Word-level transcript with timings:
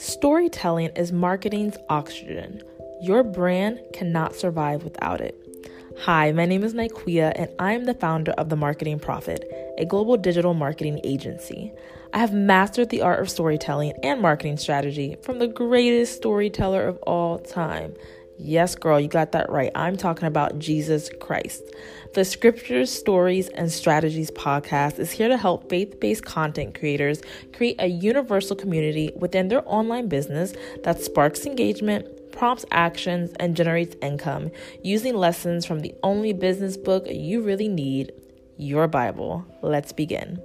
Storytelling 0.00 0.92
is 0.96 1.12
marketing's 1.12 1.76
oxygen. 1.90 2.62
Your 3.02 3.22
brand 3.22 3.80
cannot 3.92 4.34
survive 4.34 4.82
without 4.82 5.20
it. 5.20 5.36
Hi, 5.98 6.32
my 6.32 6.46
name 6.46 6.64
is 6.64 6.72
Nikeia, 6.72 7.34
and 7.36 7.50
I 7.58 7.74
am 7.74 7.84
the 7.84 7.92
founder 7.92 8.32
of 8.32 8.48
The 8.48 8.56
Marketing 8.56 8.98
Prophet, 8.98 9.44
a 9.76 9.84
global 9.84 10.16
digital 10.16 10.54
marketing 10.54 11.02
agency. 11.04 11.70
I 12.14 12.18
have 12.18 12.32
mastered 12.32 12.88
the 12.88 13.02
art 13.02 13.20
of 13.20 13.28
storytelling 13.28 13.92
and 14.02 14.22
marketing 14.22 14.56
strategy 14.56 15.16
from 15.20 15.38
the 15.38 15.48
greatest 15.48 16.16
storyteller 16.16 16.88
of 16.88 16.96
all 17.02 17.38
time, 17.38 17.92
Yes, 18.42 18.74
girl, 18.74 18.98
you 18.98 19.06
got 19.06 19.32
that 19.32 19.50
right. 19.50 19.70
I'm 19.74 19.98
talking 19.98 20.26
about 20.26 20.58
Jesus 20.58 21.10
Christ. 21.20 21.62
The 22.14 22.24
Scriptures, 22.24 22.90
Stories, 22.90 23.48
and 23.48 23.70
Strategies 23.70 24.30
podcast 24.30 24.98
is 24.98 25.10
here 25.10 25.28
to 25.28 25.36
help 25.36 25.68
faith 25.68 26.00
based 26.00 26.24
content 26.24 26.74
creators 26.74 27.20
create 27.52 27.76
a 27.78 27.88
universal 27.88 28.56
community 28.56 29.12
within 29.14 29.48
their 29.48 29.62
online 29.66 30.08
business 30.08 30.54
that 30.84 31.02
sparks 31.02 31.44
engagement, 31.44 32.32
prompts 32.32 32.64
actions, 32.70 33.30
and 33.38 33.54
generates 33.54 33.94
income 34.00 34.50
using 34.82 35.14
lessons 35.14 35.66
from 35.66 35.80
the 35.80 35.94
only 36.02 36.32
business 36.32 36.78
book 36.78 37.04
you 37.10 37.42
really 37.42 37.68
need 37.68 38.10
your 38.56 38.88
Bible. 38.88 39.44
Let's 39.60 39.92
begin. 39.92 40.40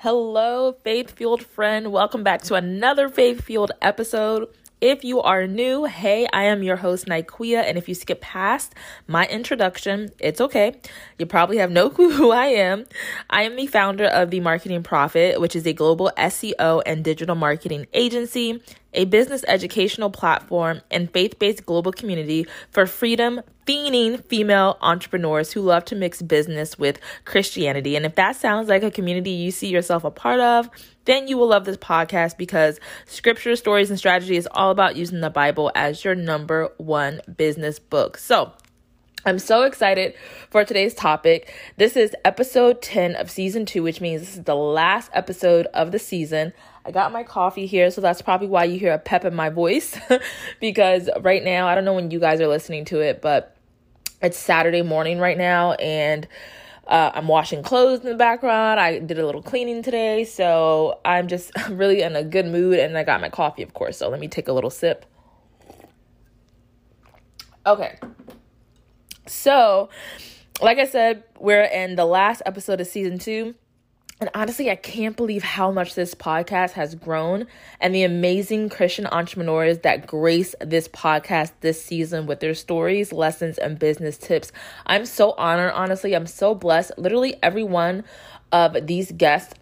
Hello, 0.00 0.76
faith 0.84 1.12
fueled 1.12 1.42
friend. 1.42 1.90
Welcome 1.90 2.22
back 2.22 2.42
to 2.42 2.54
another 2.54 3.08
faith 3.08 3.42
fueled 3.44 3.72
episode. 3.80 4.46
If 4.78 5.04
you 5.04 5.22
are 5.22 5.46
new, 5.46 5.86
hey, 5.86 6.28
I 6.34 6.42
am 6.44 6.62
your 6.62 6.76
host, 6.76 7.06
Nikeia, 7.06 7.62
and 7.62 7.78
if 7.78 7.88
you 7.88 7.94
skip 7.94 8.20
past 8.20 8.74
my 9.08 9.26
introduction, 9.28 10.10
it's 10.18 10.38
okay. 10.38 10.74
You 11.18 11.24
probably 11.24 11.56
have 11.56 11.70
no 11.70 11.88
clue 11.96 12.10
who 12.10 12.30
I 12.30 12.48
am. 12.48 12.84
I 13.30 13.44
am 13.44 13.56
the 13.56 13.66
founder 13.66 14.04
of 14.04 14.30
The 14.30 14.40
Marketing 14.40 14.82
Prophet, 14.82 15.40
which 15.40 15.56
is 15.56 15.66
a 15.66 15.72
global 15.72 16.12
SEO 16.18 16.82
and 16.84 17.02
digital 17.02 17.34
marketing 17.34 17.86
agency, 17.94 18.62
a 18.96 19.04
business 19.04 19.44
educational 19.46 20.10
platform, 20.10 20.80
and 20.90 21.12
faith 21.12 21.38
based 21.38 21.64
global 21.66 21.92
community 21.92 22.46
for 22.70 22.86
freedom, 22.86 23.40
fiending 23.66 24.24
female 24.24 24.78
entrepreneurs 24.80 25.52
who 25.52 25.60
love 25.60 25.84
to 25.84 25.94
mix 25.94 26.22
business 26.22 26.78
with 26.78 26.98
Christianity. 27.24 27.94
And 27.94 28.06
if 28.06 28.14
that 28.16 28.36
sounds 28.36 28.68
like 28.68 28.82
a 28.82 28.90
community 28.90 29.30
you 29.30 29.50
see 29.50 29.68
yourself 29.68 30.02
a 30.04 30.10
part 30.10 30.40
of, 30.40 30.68
then 31.04 31.28
you 31.28 31.36
will 31.36 31.48
love 31.48 31.64
this 31.64 31.76
podcast 31.76 32.36
because 32.36 32.80
scripture, 33.04 33.54
stories, 33.54 33.90
and 33.90 33.98
strategy 33.98 34.36
is 34.36 34.48
all 34.50 34.70
about 34.70 34.96
using 34.96 35.20
the 35.20 35.30
Bible 35.30 35.70
as 35.74 36.04
your 36.04 36.14
number 36.14 36.72
one 36.78 37.20
business 37.36 37.78
book. 37.78 38.16
So, 38.16 38.52
I'm 39.26 39.40
so 39.40 39.64
excited 39.64 40.14
for 40.50 40.64
today's 40.64 40.94
topic. 40.94 41.52
This 41.78 41.96
is 41.96 42.14
episode 42.24 42.80
10 42.80 43.16
of 43.16 43.28
season 43.28 43.66
two, 43.66 43.82
which 43.82 44.00
means 44.00 44.20
this 44.20 44.36
is 44.36 44.44
the 44.44 44.54
last 44.54 45.10
episode 45.12 45.66
of 45.74 45.90
the 45.90 45.98
season. 45.98 46.52
I 46.86 46.92
got 46.92 47.10
my 47.10 47.24
coffee 47.24 47.66
here, 47.66 47.90
so 47.90 48.00
that's 48.00 48.22
probably 48.22 48.46
why 48.46 48.62
you 48.62 48.78
hear 48.78 48.92
a 48.92 48.98
pep 48.98 49.24
in 49.24 49.34
my 49.34 49.48
voice 49.48 49.98
because 50.60 51.10
right 51.20 51.42
now, 51.42 51.66
I 51.66 51.74
don't 51.74 51.84
know 51.84 51.94
when 51.94 52.12
you 52.12 52.20
guys 52.20 52.40
are 52.40 52.46
listening 52.46 52.84
to 52.86 53.00
it, 53.00 53.20
but 53.20 53.56
it's 54.22 54.38
Saturday 54.38 54.82
morning 54.82 55.18
right 55.18 55.36
now, 55.36 55.72
and 55.72 56.28
uh, 56.86 57.10
I'm 57.12 57.26
washing 57.26 57.64
clothes 57.64 58.02
in 58.04 58.06
the 58.06 58.14
background. 58.14 58.78
I 58.78 59.00
did 59.00 59.18
a 59.18 59.26
little 59.26 59.42
cleaning 59.42 59.82
today, 59.82 60.24
so 60.24 61.00
I'm 61.04 61.26
just 61.26 61.50
really 61.68 62.02
in 62.02 62.14
a 62.14 62.22
good 62.22 62.46
mood. 62.46 62.78
And 62.78 62.96
I 62.96 63.02
got 63.02 63.20
my 63.20 63.30
coffee, 63.30 63.64
of 63.64 63.74
course. 63.74 63.98
So 63.98 64.08
let 64.08 64.20
me 64.20 64.28
take 64.28 64.46
a 64.46 64.52
little 64.52 64.70
sip. 64.70 65.06
Okay. 67.66 67.98
So, 69.26 69.88
like 70.62 70.78
I 70.78 70.86
said, 70.86 71.24
we're 71.40 71.64
in 71.64 71.96
the 71.96 72.04
last 72.04 72.42
episode 72.46 72.80
of 72.80 72.86
season 72.86 73.18
two. 73.18 73.56
And 74.18 74.30
honestly, 74.34 74.70
I 74.70 74.76
can't 74.76 75.14
believe 75.14 75.42
how 75.42 75.70
much 75.70 75.94
this 75.94 76.14
podcast 76.14 76.72
has 76.72 76.94
grown 76.94 77.46
and 77.80 77.94
the 77.94 78.02
amazing 78.02 78.70
Christian 78.70 79.06
entrepreneurs 79.06 79.80
that 79.80 80.06
grace 80.06 80.54
this 80.60 80.88
podcast 80.88 81.52
this 81.60 81.82
season 81.82 82.26
with 82.26 82.40
their 82.40 82.54
stories, 82.54 83.12
lessons, 83.12 83.58
and 83.58 83.78
business 83.78 84.16
tips. 84.16 84.52
I'm 84.86 85.04
so 85.04 85.32
honored, 85.32 85.72
honestly. 85.74 86.14
I'm 86.14 86.26
so 86.26 86.54
blessed. 86.54 86.92
Literally, 86.96 87.36
every 87.42 87.64
one 87.64 88.04
of 88.52 88.86
these 88.86 89.12
guests 89.12 89.52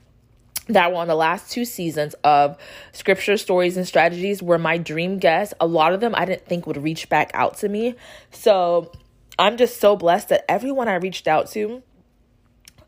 that 0.69 0.93
were 0.93 0.99
on 0.99 1.09
the 1.09 1.17
last 1.17 1.51
two 1.51 1.65
seasons 1.65 2.15
of 2.23 2.57
scripture 2.93 3.37
stories 3.37 3.77
and 3.77 3.87
strategies 3.87 4.41
were 4.41 4.59
my 4.59 4.79
dream 4.79 5.19
guests. 5.19 5.53
A 5.61 5.67
lot 5.67 5.93
of 5.93 6.01
them 6.01 6.15
I 6.15 6.25
didn't 6.25 6.47
think 6.47 6.67
would 6.67 6.83
reach 6.83 7.09
back 7.09 7.33
out 7.35 7.57
to 7.59 7.69
me. 7.69 7.97
So 8.31 8.93
I'm 9.37 9.57
just 9.57 9.81
so 9.81 9.97
blessed 9.97 10.29
that 10.29 10.45
everyone 10.49 10.87
I 10.87 10.95
reached 10.95 11.27
out 11.27 11.51
to 11.51 11.83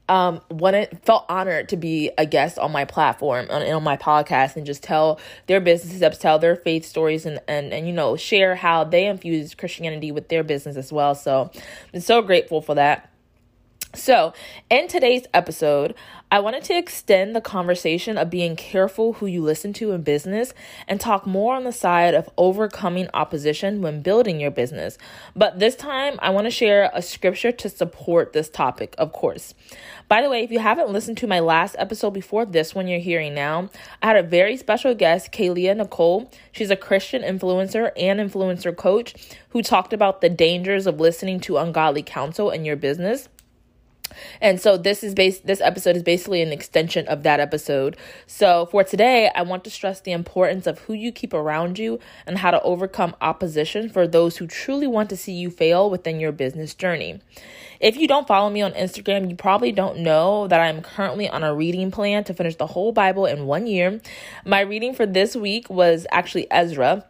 um 0.08 0.40
wanted 0.50 0.98
felt 1.02 1.24
honored 1.28 1.68
to 1.68 1.76
be 1.76 2.10
a 2.16 2.26
guest 2.26 2.58
on 2.58 2.70
my 2.70 2.84
platform 2.84 3.46
on, 3.50 3.62
on 3.62 3.82
my 3.82 3.96
podcast 3.96 4.56
and 4.56 4.64
just 4.64 4.82
tell 4.82 5.18
their 5.46 5.60
business 5.60 5.96
steps 5.96 6.18
tell 6.18 6.38
their 6.38 6.56
faith 6.56 6.84
stories 6.84 7.26
and 7.26 7.40
and 7.48 7.72
and 7.72 7.86
you 7.86 7.92
know 7.92 8.16
share 8.16 8.54
how 8.54 8.84
they 8.84 9.06
infuse 9.06 9.54
christianity 9.54 10.12
with 10.12 10.28
their 10.28 10.44
business 10.44 10.76
as 10.76 10.92
well. 10.92 11.14
So 11.14 11.50
i'm 11.92 12.00
so 12.00 12.22
grateful 12.22 12.60
for 12.60 12.74
that 12.74 13.10
so, 13.96 14.32
in 14.70 14.88
today's 14.88 15.26
episode, 15.32 15.94
I 16.30 16.40
wanted 16.40 16.64
to 16.64 16.76
extend 16.76 17.36
the 17.36 17.40
conversation 17.40 18.18
of 18.18 18.30
being 18.30 18.56
careful 18.56 19.14
who 19.14 19.26
you 19.26 19.42
listen 19.42 19.72
to 19.74 19.92
in 19.92 20.02
business 20.02 20.52
and 20.88 21.00
talk 21.00 21.24
more 21.24 21.54
on 21.54 21.62
the 21.62 21.72
side 21.72 22.14
of 22.14 22.28
overcoming 22.36 23.08
opposition 23.14 23.80
when 23.80 24.02
building 24.02 24.40
your 24.40 24.50
business. 24.50 24.98
But 25.36 25.60
this 25.60 25.76
time, 25.76 26.18
I 26.18 26.30
want 26.30 26.46
to 26.46 26.50
share 26.50 26.90
a 26.92 27.00
scripture 27.00 27.52
to 27.52 27.68
support 27.68 28.32
this 28.32 28.48
topic, 28.48 28.94
of 28.98 29.12
course. 29.12 29.54
By 30.08 30.20
the 30.20 30.28
way, 30.28 30.42
if 30.42 30.50
you 30.50 30.58
haven't 30.58 30.90
listened 30.90 31.18
to 31.18 31.28
my 31.28 31.40
last 31.40 31.76
episode 31.78 32.10
before 32.10 32.44
this 32.44 32.74
one 32.74 32.88
you're 32.88 32.98
hearing 32.98 33.34
now, 33.34 33.70
I 34.02 34.08
had 34.08 34.16
a 34.16 34.22
very 34.22 34.56
special 34.56 34.94
guest, 34.94 35.32
Kalia 35.32 35.76
Nicole. 35.76 36.30
She's 36.50 36.70
a 36.70 36.76
Christian 36.76 37.22
influencer 37.22 37.92
and 37.96 38.18
influencer 38.18 38.76
coach 38.76 39.14
who 39.50 39.62
talked 39.62 39.92
about 39.92 40.20
the 40.20 40.28
dangers 40.28 40.86
of 40.86 41.00
listening 41.00 41.40
to 41.40 41.56
ungodly 41.58 42.02
counsel 42.02 42.50
in 42.50 42.64
your 42.64 42.76
business. 42.76 43.28
And 44.40 44.60
so 44.60 44.76
this 44.76 45.02
is 45.02 45.14
base 45.14 45.40
this 45.40 45.60
episode 45.60 45.96
is 45.96 46.02
basically 46.02 46.42
an 46.42 46.52
extension 46.52 47.06
of 47.08 47.22
that 47.22 47.40
episode. 47.40 47.96
So 48.26 48.66
for 48.66 48.84
today, 48.84 49.30
I 49.34 49.42
want 49.42 49.64
to 49.64 49.70
stress 49.70 50.00
the 50.00 50.12
importance 50.12 50.66
of 50.66 50.80
who 50.80 50.92
you 50.92 51.12
keep 51.12 51.32
around 51.32 51.78
you 51.78 51.98
and 52.26 52.38
how 52.38 52.50
to 52.50 52.62
overcome 52.62 53.16
opposition 53.20 53.88
for 53.88 54.06
those 54.06 54.36
who 54.36 54.46
truly 54.46 54.86
want 54.86 55.10
to 55.10 55.16
see 55.16 55.32
you 55.32 55.50
fail 55.50 55.90
within 55.90 56.20
your 56.20 56.32
business 56.32 56.74
journey. 56.74 57.20
If 57.78 57.96
you 57.96 58.08
don't 58.08 58.26
follow 58.26 58.48
me 58.48 58.62
on 58.62 58.72
Instagram, 58.72 59.28
you 59.28 59.36
probably 59.36 59.72
don't 59.72 59.98
know 59.98 60.46
that 60.48 60.60
I'm 60.60 60.80
currently 60.80 61.28
on 61.28 61.44
a 61.44 61.54
reading 61.54 61.90
plan 61.90 62.24
to 62.24 62.34
finish 62.34 62.56
the 62.56 62.66
whole 62.66 62.92
Bible 62.92 63.26
in 63.26 63.46
one 63.46 63.66
year. 63.66 64.00
My 64.44 64.60
reading 64.60 64.94
for 64.94 65.04
this 65.04 65.36
week 65.36 65.68
was 65.68 66.06
actually 66.10 66.50
Ezra. 66.50 67.04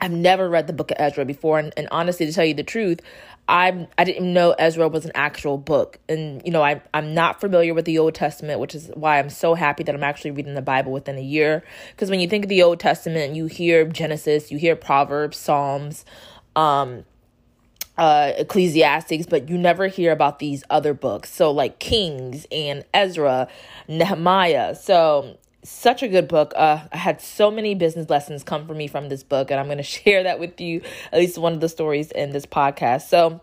I've 0.00 0.10
never 0.10 0.50
read 0.50 0.66
the 0.66 0.72
book 0.72 0.90
of 0.90 0.96
Ezra 0.98 1.24
before, 1.24 1.60
and, 1.60 1.72
and 1.76 1.86
honestly, 1.92 2.26
to 2.26 2.32
tell 2.32 2.44
you 2.44 2.54
the 2.54 2.64
truth, 2.64 3.00
I 3.48 3.88
I 3.98 4.04
didn't 4.04 4.32
know 4.32 4.52
Ezra 4.52 4.88
was 4.88 5.04
an 5.04 5.12
actual 5.14 5.58
book, 5.58 5.98
and 6.08 6.40
you 6.44 6.52
know 6.52 6.62
I 6.62 6.80
I'm 6.94 7.12
not 7.12 7.40
familiar 7.40 7.74
with 7.74 7.84
the 7.84 7.98
Old 7.98 8.14
Testament, 8.14 8.60
which 8.60 8.74
is 8.74 8.90
why 8.94 9.18
I'm 9.18 9.30
so 9.30 9.54
happy 9.54 9.82
that 9.82 9.94
I'm 9.94 10.04
actually 10.04 10.30
reading 10.30 10.54
the 10.54 10.62
Bible 10.62 10.92
within 10.92 11.18
a 11.18 11.22
year. 11.22 11.64
Because 11.90 12.08
when 12.08 12.20
you 12.20 12.28
think 12.28 12.44
of 12.44 12.48
the 12.48 12.62
Old 12.62 12.78
Testament, 12.80 13.34
you 13.34 13.46
hear 13.46 13.84
Genesis, 13.84 14.50
you 14.50 14.58
hear 14.58 14.76
Proverbs, 14.76 15.36
Psalms, 15.36 16.04
um, 16.54 17.04
uh, 17.98 18.32
Ecclesiastics, 18.38 19.26
but 19.26 19.48
you 19.48 19.58
never 19.58 19.88
hear 19.88 20.12
about 20.12 20.38
these 20.38 20.62
other 20.70 20.94
books. 20.94 21.32
So 21.32 21.50
like 21.50 21.78
Kings 21.78 22.46
and 22.52 22.84
Ezra, 22.94 23.48
Nehemiah. 23.88 24.74
So 24.76 25.36
such 25.64 26.02
a 26.02 26.08
good 26.08 26.28
book. 26.28 26.52
Uh, 26.56 26.80
I 26.92 26.96
had 26.96 27.20
so 27.20 27.50
many 27.50 27.74
business 27.74 28.10
lessons 28.10 28.42
come 28.42 28.66
for 28.66 28.74
me 28.74 28.86
from 28.86 29.08
this 29.08 29.22
book, 29.22 29.50
and 29.50 29.60
I'm 29.60 29.66
going 29.66 29.78
to 29.78 29.82
share 29.82 30.24
that 30.24 30.38
with 30.38 30.60
you, 30.60 30.82
at 31.12 31.18
least 31.18 31.38
one 31.38 31.52
of 31.52 31.60
the 31.60 31.68
stories 31.68 32.10
in 32.10 32.30
this 32.30 32.46
podcast. 32.46 33.02
So, 33.02 33.40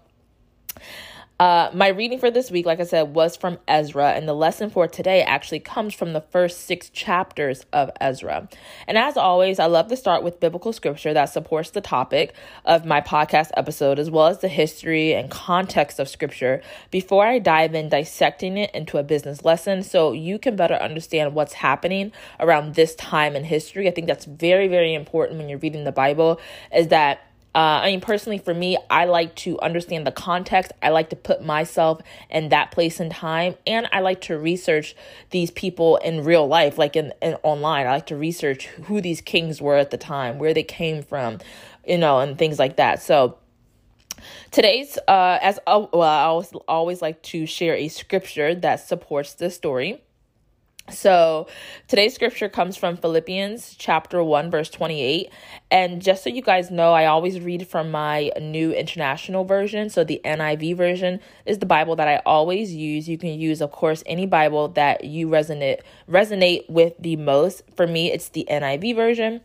uh, 1.39 1.71
my 1.73 1.87
reading 1.87 2.19
for 2.19 2.29
this 2.29 2.51
week, 2.51 2.65
like 2.65 2.81
I 2.81 2.83
said, 2.83 3.13
was 3.13 3.37
from 3.37 3.59
Ezra, 3.65 4.11
and 4.11 4.27
the 4.27 4.33
lesson 4.33 4.69
for 4.69 4.89
today 4.89 5.21
actually 5.23 5.61
comes 5.61 5.93
from 5.93 6.11
the 6.11 6.19
first 6.19 6.65
six 6.65 6.89
chapters 6.89 7.65
of 7.71 7.89
Ezra. 8.01 8.49
And 8.87 8.97
as 8.97 9.15
always, 9.15 9.57
I 9.57 9.67
love 9.67 9.87
to 9.87 9.95
start 9.95 10.21
with 10.21 10.41
biblical 10.41 10.73
scripture 10.73 11.13
that 11.13 11.25
supports 11.27 11.69
the 11.69 11.79
topic 11.79 12.33
of 12.65 12.85
my 12.85 12.99
podcast 12.99 13.51
episode, 13.55 13.99
as 13.99 14.11
well 14.11 14.27
as 14.27 14.39
the 14.39 14.49
history 14.49 15.13
and 15.13 15.31
context 15.31 15.97
of 15.97 16.09
scripture, 16.09 16.61
before 16.91 17.25
I 17.25 17.39
dive 17.39 17.73
in 17.73 17.87
dissecting 17.87 18.57
it 18.57 18.71
into 18.75 18.97
a 18.97 19.03
business 19.03 19.45
lesson 19.45 19.81
so 19.83 20.11
you 20.11 20.39
can 20.39 20.57
better 20.57 20.75
understand 20.75 21.35
what's 21.35 21.53
happening 21.53 22.11
around 22.41 22.75
this 22.75 22.95
time 22.95 23.37
in 23.37 23.45
history. 23.45 23.87
I 23.87 23.91
think 23.91 24.07
that's 24.07 24.25
very, 24.25 24.67
very 24.67 24.93
important 24.93 25.39
when 25.39 25.47
you're 25.47 25.59
reading 25.59 25.85
the 25.85 25.93
Bible, 25.93 26.41
is 26.75 26.89
that 26.89 27.21
uh, 27.55 27.81
I 27.83 27.91
mean, 27.91 28.01
personally, 28.01 28.37
for 28.37 28.53
me, 28.53 28.77
I 28.91 29.05
like 29.05 29.33
to 29.37 29.59
understand 29.59 30.05
the 30.05 30.11
context. 30.11 30.71
I 30.83 30.89
like 30.89 31.09
to 31.09 31.15
put 31.15 31.43
myself 31.43 31.99
in 32.29 32.49
that 32.49 32.69
place 32.69 32.99
and 32.99 33.11
time, 33.11 33.55
and 33.65 33.87
I 33.91 34.01
like 34.01 34.21
to 34.21 34.37
research 34.37 34.95
these 35.31 35.49
people 35.49 35.97
in 35.97 36.23
real 36.23 36.47
life, 36.47 36.77
like 36.77 36.95
in, 36.95 37.11
in 37.23 37.35
online. 37.41 37.87
I 37.87 37.91
like 37.91 38.05
to 38.07 38.15
research 38.15 38.67
who 38.67 39.01
these 39.01 39.19
kings 39.19 39.61
were 39.61 39.77
at 39.77 39.89
the 39.89 39.97
time, 39.97 40.37
where 40.37 40.53
they 40.53 40.63
came 40.63 41.01
from, 41.01 41.39
you 41.87 41.97
know, 41.97 42.19
and 42.19 42.37
things 42.37 42.59
like 42.59 42.75
that. 42.75 43.01
So, 43.01 43.39
today's 44.51 44.97
uh 45.07 45.39
as 45.41 45.59
uh, 45.65 45.85
well 45.93 46.01
i 46.01 46.23
always 46.23 46.51
always 46.67 47.01
like 47.01 47.21
to 47.21 47.45
share 47.45 47.73
a 47.75 47.87
scripture 47.87 48.53
that 48.53 48.75
supports 48.75 49.33
this 49.35 49.55
story 49.55 50.01
So 50.91 51.47
today's 51.87 52.15
scripture 52.15 52.49
comes 52.49 52.75
from 52.75 52.97
Philippians 52.97 53.75
chapter 53.77 54.23
1 54.23 54.49
verse 54.49 54.69
28 54.69 55.29
and 55.71 56.01
just 56.01 56.23
so 56.23 56.29
you 56.29 56.41
guys 56.41 56.71
know 56.71 56.93
I 56.93 57.05
always 57.05 57.39
read 57.39 57.67
from 57.67 57.91
my 57.91 58.31
new 58.41 58.71
international 58.71 59.43
version. 59.43 59.89
So 59.89 60.03
the 60.03 60.21
NIV 60.25 60.75
version 60.77 61.19
is 61.45 61.59
the 61.59 61.65
bible 61.65 61.95
that 61.97 62.07
I 62.07 62.21
always 62.25 62.73
use. 62.73 63.07
You 63.07 63.17
can 63.17 63.39
use 63.39 63.61
of 63.61 63.71
course 63.71 64.03
any 64.05 64.25
bible 64.25 64.69
that 64.69 65.03
you 65.03 65.27
resonate 65.27 65.81
resonate 66.09 66.69
with 66.69 66.93
the 66.99 67.15
most. 67.15 67.63
For 67.75 67.87
me 67.87 68.11
it's 68.11 68.29
the 68.29 68.47
NIV 68.49 68.95
version 68.95 69.41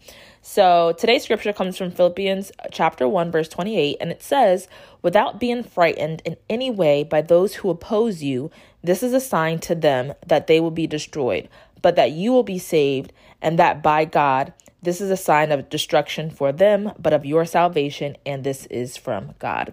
so 0.46 0.92
today's 0.98 1.24
scripture 1.24 1.54
comes 1.54 1.78
from 1.78 1.90
Philippians 1.90 2.52
chapter 2.70 3.08
1 3.08 3.30
verse 3.30 3.48
28 3.48 3.96
and 3.98 4.10
it 4.10 4.22
says, 4.22 4.68
"Without 5.00 5.40
being 5.40 5.62
frightened 5.62 6.20
in 6.26 6.36
any 6.50 6.70
way 6.70 7.02
by 7.02 7.22
those 7.22 7.54
who 7.54 7.70
oppose 7.70 8.22
you, 8.22 8.50
this 8.82 9.02
is 9.02 9.14
a 9.14 9.20
sign 9.20 9.58
to 9.60 9.74
them 9.74 10.12
that 10.26 10.46
they 10.46 10.60
will 10.60 10.70
be 10.70 10.86
destroyed, 10.86 11.48
but 11.80 11.96
that 11.96 12.10
you 12.10 12.30
will 12.30 12.42
be 12.42 12.58
saved, 12.58 13.10
and 13.40 13.58
that 13.58 13.82
by 13.82 14.04
God 14.04 14.52
this 14.82 15.00
is 15.00 15.10
a 15.10 15.16
sign 15.16 15.50
of 15.50 15.70
destruction 15.70 16.28
for 16.28 16.52
them, 16.52 16.92
but 16.98 17.14
of 17.14 17.24
your 17.24 17.46
salvation, 17.46 18.14
and 18.26 18.44
this 18.44 18.66
is 18.66 18.98
from 18.98 19.34
God." 19.38 19.72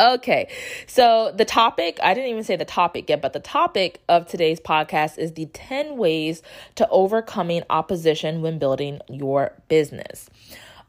Okay, 0.00 0.48
so 0.88 1.32
the 1.36 1.44
topic, 1.44 2.00
I 2.02 2.14
didn't 2.14 2.30
even 2.30 2.42
say 2.42 2.56
the 2.56 2.64
topic 2.64 3.08
yet, 3.08 3.22
but 3.22 3.32
the 3.32 3.38
topic 3.38 4.02
of 4.08 4.26
today's 4.26 4.58
podcast 4.58 5.18
is 5.18 5.34
the 5.34 5.46
10 5.46 5.96
ways 5.96 6.42
to 6.74 6.88
overcoming 6.88 7.62
opposition 7.70 8.42
when 8.42 8.58
building 8.58 9.00
your 9.08 9.52
business. 9.68 10.28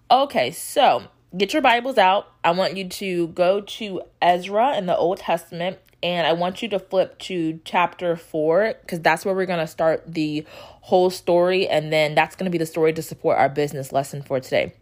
Okay, 0.10 0.50
so 0.50 1.04
get 1.38 1.54
your 1.54 1.62
Bibles 1.62 2.00
out. 2.00 2.32
I 2.44 2.50
want 2.52 2.78
you 2.78 2.90
to 2.90 3.28
go 3.28 3.62
to 3.62 4.02
Ezra 4.24 4.76
in 4.76 4.88
the 4.88 4.98
Old 4.98 5.20
Testament 5.20 5.78
and 6.02 6.26
I 6.26 6.34
want 6.34 6.64
you 6.64 6.70
to 6.70 6.80
flip 6.80 7.20
to 7.20 7.60
chapter 7.64 8.16
4 8.16 8.76
because 8.82 9.02
that's 9.02 9.24
where 9.24 9.36
we're 9.36 9.46
going 9.46 9.60
to 9.60 9.68
start 9.68 10.04
the 10.06 10.46
whole 10.82 11.10
story, 11.10 11.68
and 11.68 11.92
then 11.92 12.14
that's 12.14 12.36
going 12.36 12.46
to 12.46 12.52
be 12.52 12.60
the 12.60 12.66
story 12.66 12.94
to 12.94 13.02
support 13.02 13.40
our 13.40 13.50
business 13.50 13.92
lesson 13.92 14.22
for 14.22 14.40
today. 14.40 14.74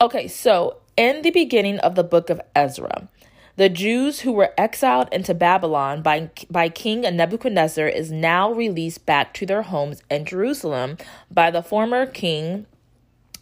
Okay, 0.00 0.28
so 0.28 0.78
in 0.96 1.22
the 1.22 1.30
beginning 1.30 1.78
of 1.80 1.94
the 1.94 2.04
book 2.04 2.30
of 2.30 2.40
Ezra, 2.54 3.08
the 3.56 3.68
Jews 3.68 4.20
who 4.20 4.32
were 4.32 4.52
exiled 4.58 5.08
into 5.12 5.34
Babylon 5.34 6.02
by, 6.02 6.30
by 6.50 6.68
King 6.68 7.02
Nebuchadnezzar 7.02 7.88
is 7.88 8.12
now 8.12 8.52
released 8.52 9.06
back 9.06 9.32
to 9.34 9.46
their 9.46 9.62
homes 9.62 10.02
in 10.10 10.26
Jerusalem 10.26 10.98
by 11.30 11.50
the 11.50 11.62
former 11.62 12.06
king, 12.06 12.66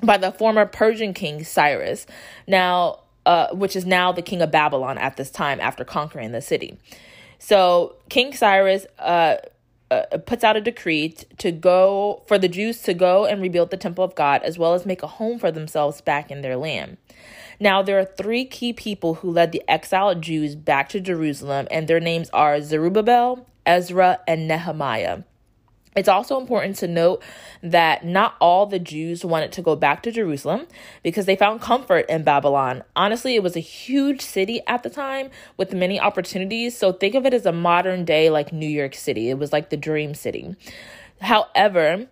by 0.03 0.17
the 0.17 0.31
former 0.31 0.67
Persian 0.67 1.15
king 1.15 1.43
Cyrus, 1.43 2.06
now 2.47 3.01
uh, 3.27 3.49
which 3.55 3.75
is 3.75 3.87
now 3.87 4.12
the 4.12 4.23
king 4.23 4.43
of 4.43 4.50
Babylon 4.50 4.99
at 4.99 5.17
this 5.17 5.31
time 5.31 5.61
after 5.61 5.85
conquering 5.85 6.33
the 6.33 6.43
city. 6.43 6.79
So 7.39 7.97
King 8.09 8.33
Cyrus 8.33 8.87
uh, 8.99 9.37
uh, 9.91 10.19
puts 10.27 10.45
out 10.45 10.57
a 10.57 10.61
decree 10.61 11.11
to 11.39 11.53
go 11.53 12.23
for 12.27 12.39
the 12.39 12.49
Jews 12.49 12.83
to 12.83 12.95
go 12.95 13.27
and 13.27 13.41
rebuild 13.43 13.71
the 13.71 13.77
temple 13.77 14.05
of 14.05 14.15
God 14.15 14.43
as 14.43 14.59
well 14.59 14.75
as 14.75 14.87
make 14.87 15.03
a 15.03 15.07
home 15.07 15.39
for 15.39 15.50
themselves 15.50 16.00
back 16.00 16.31
in 16.31 16.43
their 16.43 16.57
land. 16.57 16.97
Now, 17.61 17.83
there 17.83 17.99
are 17.99 18.05
three 18.05 18.45
key 18.45 18.73
people 18.73 19.15
who 19.15 19.31
led 19.31 19.53
the 19.53 19.62
exiled 19.69 20.23
Jews 20.23 20.55
back 20.55 20.89
to 20.91 21.01
Jerusalem, 21.01 21.67
and 21.71 21.89
their 21.89 22.01
names 22.01 22.31
are 22.31 22.61
Zerubbabel, 22.61 23.47
Ezra, 23.67 24.21
and 24.27 24.49
Nehemiah. 24.49 25.23
It's 25.97 26.09
also 26.09 26.41
important 26.41 26.77
to 26.77 26.89
note 26.89 27.23
that 27.62 28.05
not 28.05 28.35
all 28.41 28.67
the 28.67 28.81
Jews 28.81 29.25
wanted 29.25 29.53
to 29.53 29.62
go 29.62 29.77
back 29.77 30.03
to 30.03 30.11
Jerusalem 30.11 30.67
because 31.05 31.27
they 31.27 31.37
found 31.37 31.61
comfort 31.61 32.06
in 32.09 32.25
Babylon. 32.25 32.83
Honestly, 32.97 33.37
it 33.37 33.45
was 33.45 33.55
a 33.55 33.61
huge 33.61 34.21
city 34.21 34.61
at 34.67 34.83
the 34.83 34.91
time 34.91 35.31
with 35.57 35.73
many 35.73 36.00
opportunities. 36.00 36.77
So 36.77 36.93
think 36.93 37.15
of 37.15 37.27
it 37.27 37.35
as 37.35 37.47
a 37.47 37.53
modern 37.53 38.05
day 38.05 38.29
like 38.29 38.53
New 38.53 38.69
York 38.69 38.95
City. 38.95 39.31
It 39.31 39.39
was 39.39 39.53
like 39.53 39.71
the 39.71 39.77
dream 39.77 40.15
city. 40.15 40.57
However, 41.21 42.09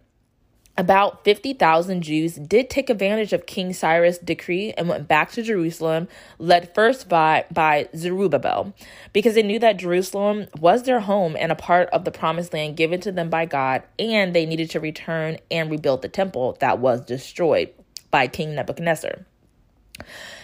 about 0.82 1.22
50,000 1.22 2.02
Jews 2.02 2.34
did 2.34 2.68
take 2.68 2.90
advantage 2.90 3.32
of 3.32 3.46
King 3.46 3.72
Cyrus' 3.72 4.18
decree 4.18 4.72
and 4.72 4.88
went 4.88 5.06
back 5.06 5.30
to 5.30 5.40
Jerusalem, 5.40 6.08
led 6.40 6.74
first 6.74 7.08
by, 7.08 7.44
by 7.52 7.88
Zerubbabel, 7.94 8.74
because 9.12 9.36
they 9.36 9.44
knew 9.44 9.60
that 9.60 9.76
Jerusalem 9.76 10.48
was 10.58 10.82
their 10.82 10.98
home 10.98 11.36
and 11.38 11.52
a 11.52 11.54
part 11.54 11.88
of 11.90 12.04
the 12.04 12.10
promised 12.10 12.52
land 12.52 12.76
given 12.76 13.00
to 13.02 13.12
them 13.12 13.30
by 13.30 13.46
God, 13.46 13.84
and 13.96 14.34
they 14.34 14.44
needed 14.44 14.70
to 14.70 14.80
return 14.80 15.38
and 15.52 15.70
rebuild 15.70 16.02
the 16.02 16.08
temple 16.08 16.56
that 16.58 16.80
was 16.80 17.06
destroyed 17.06 17.70
by 18.10 18.26
King 18.26 18.56
Nebuchadnezzar. 18.56 19.24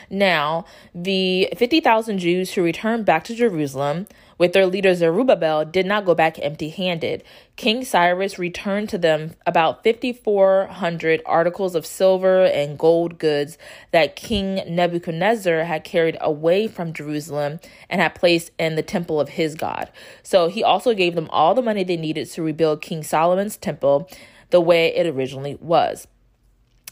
Now, 0.08 0.66
the 0.94 1.52
50,000 1.56 2.18
Jews 2.18 2.52
who 2.52 2.62
returned 2.62 3.06
back 3.06 3.24
to 3.24 3.34
Jerusalem 3.34 4.06
with 4.38 4.52
their 4.52 4.66
leader 4.66 4.94
Zerubbabel 4.94 5.64
did 5.64 5.84
not 5.84 6.04
go 6.04 6.14
back 6.14 6.38
empty 6.38 6.70
handed. 6.70 7.24
King 7.56 7.84
Cyrus 7.84 8.38
returned 8.38 8.88
to 8.88 8.98
them 8.98 9.34
about 9.44 9.84
5,400 9.84 11.20
articles 11.26 11.74
of 11.74 11.84
silver 11.84 12.44
and 12.44 12.78
gold 12.78 13.18
goods 13.18 13.58
that 13.90 14.16
King 14.16 14.62
Nebuchadnezzar 14.68 15.64
had 15.64 15.84
carried 15.84 16.16
away 16.20 16.68
from 16.68 16.92
Jerusalem 16.92 17.58
and 17.90 18.00
had 18.00 18.14
placed 18.14 18.52
in 18.58 18.76
the 18.76 18.82
temple 18.82 19.20
of 19.20 19.30
his 19.30 19.56
God. 19.56 19.90
So 20.22 20.48
he 20.48 20.62
also 20.62 20.94
gave 20.94 21.14
them 21.14 21.28
all 21.30 21.54
the 21.54 21.62
money 21.62 21.84
they 21.84 21.96
needed 21.96 22.30
to 22.30 22.42
rebuild 22.42 22.80
King 22.80 23.02
Solomon's 23.02 23.56
temple 23.56 24.08
the 24.50 24.60
way 24.60 24.94
it 24.94 25.06
originally 25.06 25.56
was. 25.60 26.06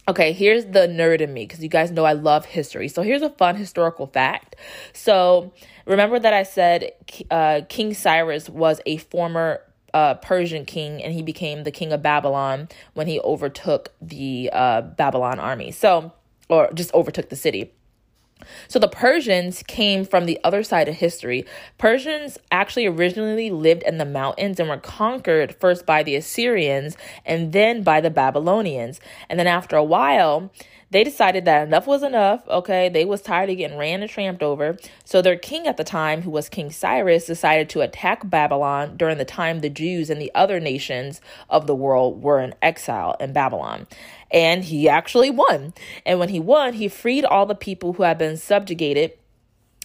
Okay, 0.09 0.33
here's 0.33 0.67
the 0.67 0.87
nerd 0.87 1.21
in 1.21 1.33
me 1.33 1.47
because 1.47 1.65
you 1.65 1.69
guys 1.69 1.91
know 1.91 2.05
I 2.05 2.13
love 2.13 2.45
history. 2.45 2.87
So 2.87 3.03
here's 3.03 3.23
a 3.23 3.31
fun 3.31 3.57
historical 3.57 4.07
fact. 4.07 4.55
So 4.93 5.53
remember 5.87 6.19
that 6.19 6.33
I 6.33 6.43
said 6.43 6.93
uh, 7.31 7.63
King 7.69 7.95
Cyrus 7.95 8.49
was 8.49 8.81
a 8.87 8.99
former 8.99 9.63
uh, 9.95 10.15
Persian 10.15 10.67
king 10.67 11.03
and 11.03 11.15
he 11.15 11.23
became 11.23 11.65
the 11.65 11.71
king 11.71 11.93
of 11.93 12.03
Babylon 12.03 12.69
when 12.93 13.07
he 13.07 13.19
overtook 13.21 13.93
the 14.01 14.51
uh, 14.53 14.83
Babylon 14.83 15.39
army. 15.39 15.71
So, 15.71 16.13
or 16.49 16.71
just 16.75 16.93
overtook 16.93 17.31
the 17.31 17.37
city. 17.37 17.73
So 18.69 18.79
the 18.79 18.89
Persians 18.89 19.63
came 19.63 20.05
from 20.05 20.27
the 20.27 20.39
other 20.45 20.63
side 20.63 20.89
of 20.89 20.97
history. 20.97 21.47
Persians 21.79 22.39
actually 22.53 22.87
originally 22.87 23.51
lived 23.51 23.83
in 23.85 23.99
the 23.99 24.05
mountains 24.05 24.61
and 24.61 24.69
were 24.69 24.77
conquered 24.77 25.57
first 25.57 25.87
by 25.87 26.03
the 26.03 26.17
Assyrians 26.17 26.97
and 27.25 27.53
then 27.53 27.83
by 27.83 28.01
the 28.01 28.11
Babylonians. 28.11 29.01
And 29.31 29.39
then 29.39 29.47
after 29.47 29.77
a 29.77 29.85
while, 29.85 30.53
they 30.91 31.03
decided 31.03 31.45
that 31.45 31.67
enough 31.67 31.87
was 31.87 32.03
enough. 32.03 32.47
Okay, 32.49 32.89
they 32.89 33.05
was 33.05 33.21
tired 33.21 33.51
of 33.51 33.57
getting 33.57 33.79
ran 33.79 34.03
and 34.03 34.11
tramped 34.11 34.43
over. 34.43 34.77
So 35.05 35.21
their 35.21 35.37
king 35.37 35.67
at 35.67 35.77
the 35.77 35.85
time, 35.85 36.23
who 36.23 36.31
was 36.31 36.49
King 36.49 36.71
Cyrus, 36.71 37.27
decided 37.27 37.69
to 37.71 37.81
attack 37.81 38.29
Babylon 38.29 38.97
during 38.97 39.19
the 39.19 39.25
time 39.25 39.61
the 39.61 39.71
Jews 39.71 40.11
and 40.11 40.21
the 40.21 40.33
other 40.35 40.61
nations 40.61 41.21
of 41.51 41.67
the 41.67 41.75
world 41.75 42.23
were 42.23 42.41
in 42.41 42.55
exile 42.63 43.17
in 43.19 43.33
Babylon. 43.33 43.87
And 44.31 44.65
he 44.65 44.89
actually 44.89 45.31
won. 45.31 45.75
And 46.05 46.19
when 46.19 46.29
he 46.29 46.41
won, 46.41 46.75
he 46.75 46.89
freed 46.89 47.25
all 47.25 47.47
the 47.47 47.55
people 47.55 47.95
who 47.95 48.03
had 48.03 48.19
been 48.19 48.37
subjugated 48.37 49.13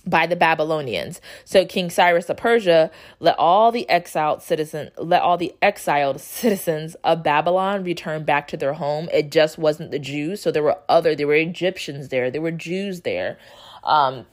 by 0.05 0.25
the 0.25 0.35
Babylonians. 0.35 1.21
So 1.45 1.65
King 1.65 1.89
Cyrus 1.89 2.29
of 2.29 2.37
Persia 2.37 2.89
let 3.19 3.37
all 3.37 3.71
the 3.71 3.87
exiled 3.89 4.41
citizen 4.41 4.89
let 4.97 5.21
all 5.21 5.37
the 5.37 5.53
exiled 5.61 6.19
citizens 6.21 6.95
of 7.03 7.23
Babylon 7.23 7.83
return 7.83 8.23
back 8.23 8.47
to 8.49 8.57
their 8.57 8.73
home. 8.73 9.09
It 9.13 9.31
just 9.31 9.57
wasn't 9.57 9.91
the 9.91 9.99
Jews. 9.99 10.41
So 10.41 10.51
there 10.51 10.63
were 10.63 10.79
other 10.89 11.15
there 11.15 11.27
were 11.27 11.35
Egyptians 11.35 12.09
there, 12.09 12.31
there 12.31 12.41
were 12.41 12.51
Jews 12.51 13.01
there. 13.01 13.37
Um 13.83 14.25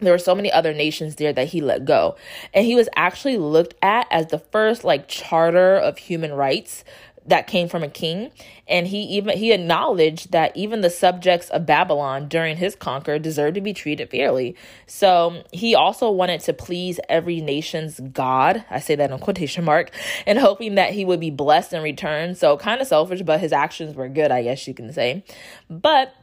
there 0.00 0.12
were 0.12 0.18
so 0.18 0.34
many 0.34 0.52
other 0.52 0.72
nations 0.74 1.16
there 1.16 1.32
that 1.32 1.48
he 1.48 1.60
let 1.60 1.84
go. 1.84 2.16
And 2.54 2.64
he 2.64 2.74
was 2.74 2.88
actually 2.94 3.36
looked 3.36 3.74
at 3.82 4.06
as 4.10 4.26
the 4.28 4.38
first 4.38 4.84
like 4.84 5.08
charter 5.08 5.76
of 5.76 5.98
human 5.98 6.32
rights 6.32 6.84
that 7.28 7.46
came 7.46 7.68
from 7.68 7.82
a 7.82 7.88
king. 7.88 8.30
And 8.66 8.86
he 8.86 9.02
even 9.02 9.36
he 9.38 9.52
acknowledged 9.52 10.32
that 10.32 10.56
even 10.56 10.80
the 10.80 10.90
subjects 10.90 11.48
of 11.50 11.64
babylon 11.64 12.28
during 12.28 12.56
his 12.56 12.74
conquer 12.74 13.18
deserved 13.18 13.54
to 13.54 13.60
be 13.60 13.72
treated 13.72 14.10
fairly. 14.10 14.56
So 14.86 15.42
he 15.52 15.74
also 15.74 16.10
wanted 16.10 16.40
to 16.42 16.52
please 16.52 17.00
every 17.08 17.40
nation's 17.40 18.00
god. 18.00 18.64
I 18.70 18.80
say 18.80 18.94
that 18.96 19.10
in 19.10 19.18
quotation 19.18 19.64
mark. 19.64 19.90
And 20.26 20.38
hoping 20.38 20.74
that 20.74 20.92
he 20.92 21.04
would 21.04 21.20
be 21.20 21.30
blessed 21.30 21.72
in 21.72 21.82
return. 21.82 22.34
So 22.34 22.56
kind 22.56 22.80
of 22.80 22.86
selfish 22.86 23.22
but 23.22 23.40
his 23.40 23.52
actions 23.52 23.94
were 23.94 24.08
good 24.08 24.30
i 24.30 24.42
guess 24.42 24.66
you 24.66 24.74
can 24.74 24.92
say. 24.92 25.24
But 25.70 26.14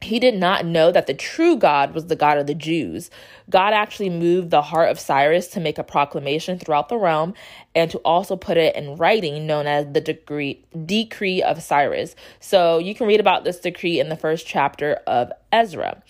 he 0.00 0.20
did 0.20 0.34
not 0.34 0.64
know 0.64 0.92
that 0.92 1.06
the 1.06 1.14
true 1.14 1.56
God 1.56 1.92
was 1.92 2.06
the 2.06 2.16
God 2.16 2.38
of 2.38 2.46
the 2.46 2.54
Jews. 2.54 3.10
God 3.50 3.72
actually 3.72 4.10
moved 4.10 4.50
the 4.50 4.62
heart 4.62 4.90
of 4.90 5.00
Cyrus 5.00 5.48
to 5.48 5.60
make 5.60 5.76
a 5.76 5.84
proclamation 5.84 6.58
throughout 6.58 6.88
the 6.88 6.96
realm 6.96 7.34
and 7.74 7.90
to 7.90 7.98
also 7.98 8.36
put 8.36 8.56
it 8.56 8.76
in 8.76 8.96
writing, 8.96 9.46
known 9.46 9.66
as 9.66 9.92
the 9.92 10.00
decree, 10.00 10.64
decree 10.86 11.42
of 11.42 11.62
Cyrus. 11.62 12.14
So 12.38 12.78
you 12.78 12.94
can 12.94 13.08
read 13.08 13.20
about 13.20 13.42
this 13.44 13.58
decree 13.58 13.98
in 13.98 14.08
the 14.08 14.16
first 14.16 14.46
chapter 14.46 14.94
of 15.06 15.32
Ezra. 15.52 16.00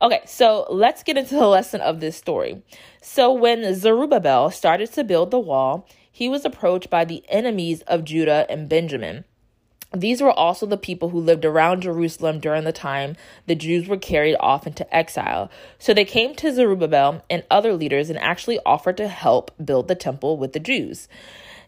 Okay, 0.00 0.20
so 0.26 0.66
let's 0.70 1.02
get 1.02 1.18
into 1.18 1.34
the 1.34 1.46
lesson 1.46 1.80
of 1.80 2.00
this 2.00 2.16
story. 2.16 2.62
So 3.02 3.32
when 3.32 3.74
Zerubbabel 3.74 4.50
started 4.50 4.92
to 4.94 5.04
build 5.04 5.30
the 5.30 5.38
wall, 5.38 5.86
he 6.10 6.28
was 6.28 6.44
approached 6.44 6.88
by 6.90 7.04
the 7.04 7.24
enemies 7.28 7.82
of 7.82 8.04
Judah 8.04 8.46
and 8.48 8.68
Benjamin. 8.68 9.24
These 9.94 10.20
were 10.20 10.32
also 10.32 10.66
the 10.66 10.76
people 10.76 11.10
who 11.10 11.20
lived 11.20 11.44
around 11.44 11.82
Jerusalem 11.82 12.40
during 12.40 12.64
the 12.64 12.72
time 12.72 13.16
the 13.46 13.54
Jews 13.54 13.86
were 13.86 13.96
carried 13.96 14.36
off 14.40 14.66
into 14.66 14.94
exile. 14.94 15.50
So 15.78 15.94
they 15.94 16.04
came 16.04 16.34
to 16.36 16.52
Zerubbabel 16.52 17.22
and 17.30 17.44
other 17.50 17.74
leaders 17.74 18.10
and 18.10 18.18
actually 18.18 18.58
offered 18.66 18.96
to 18.96 19.08
help 19.08 19.52
build 19.64 19.88
the 19.88 19.94
temple 19.94 20.36
with 20.36 20.52
the 20.52 20.60
Jews. 20.60 21.08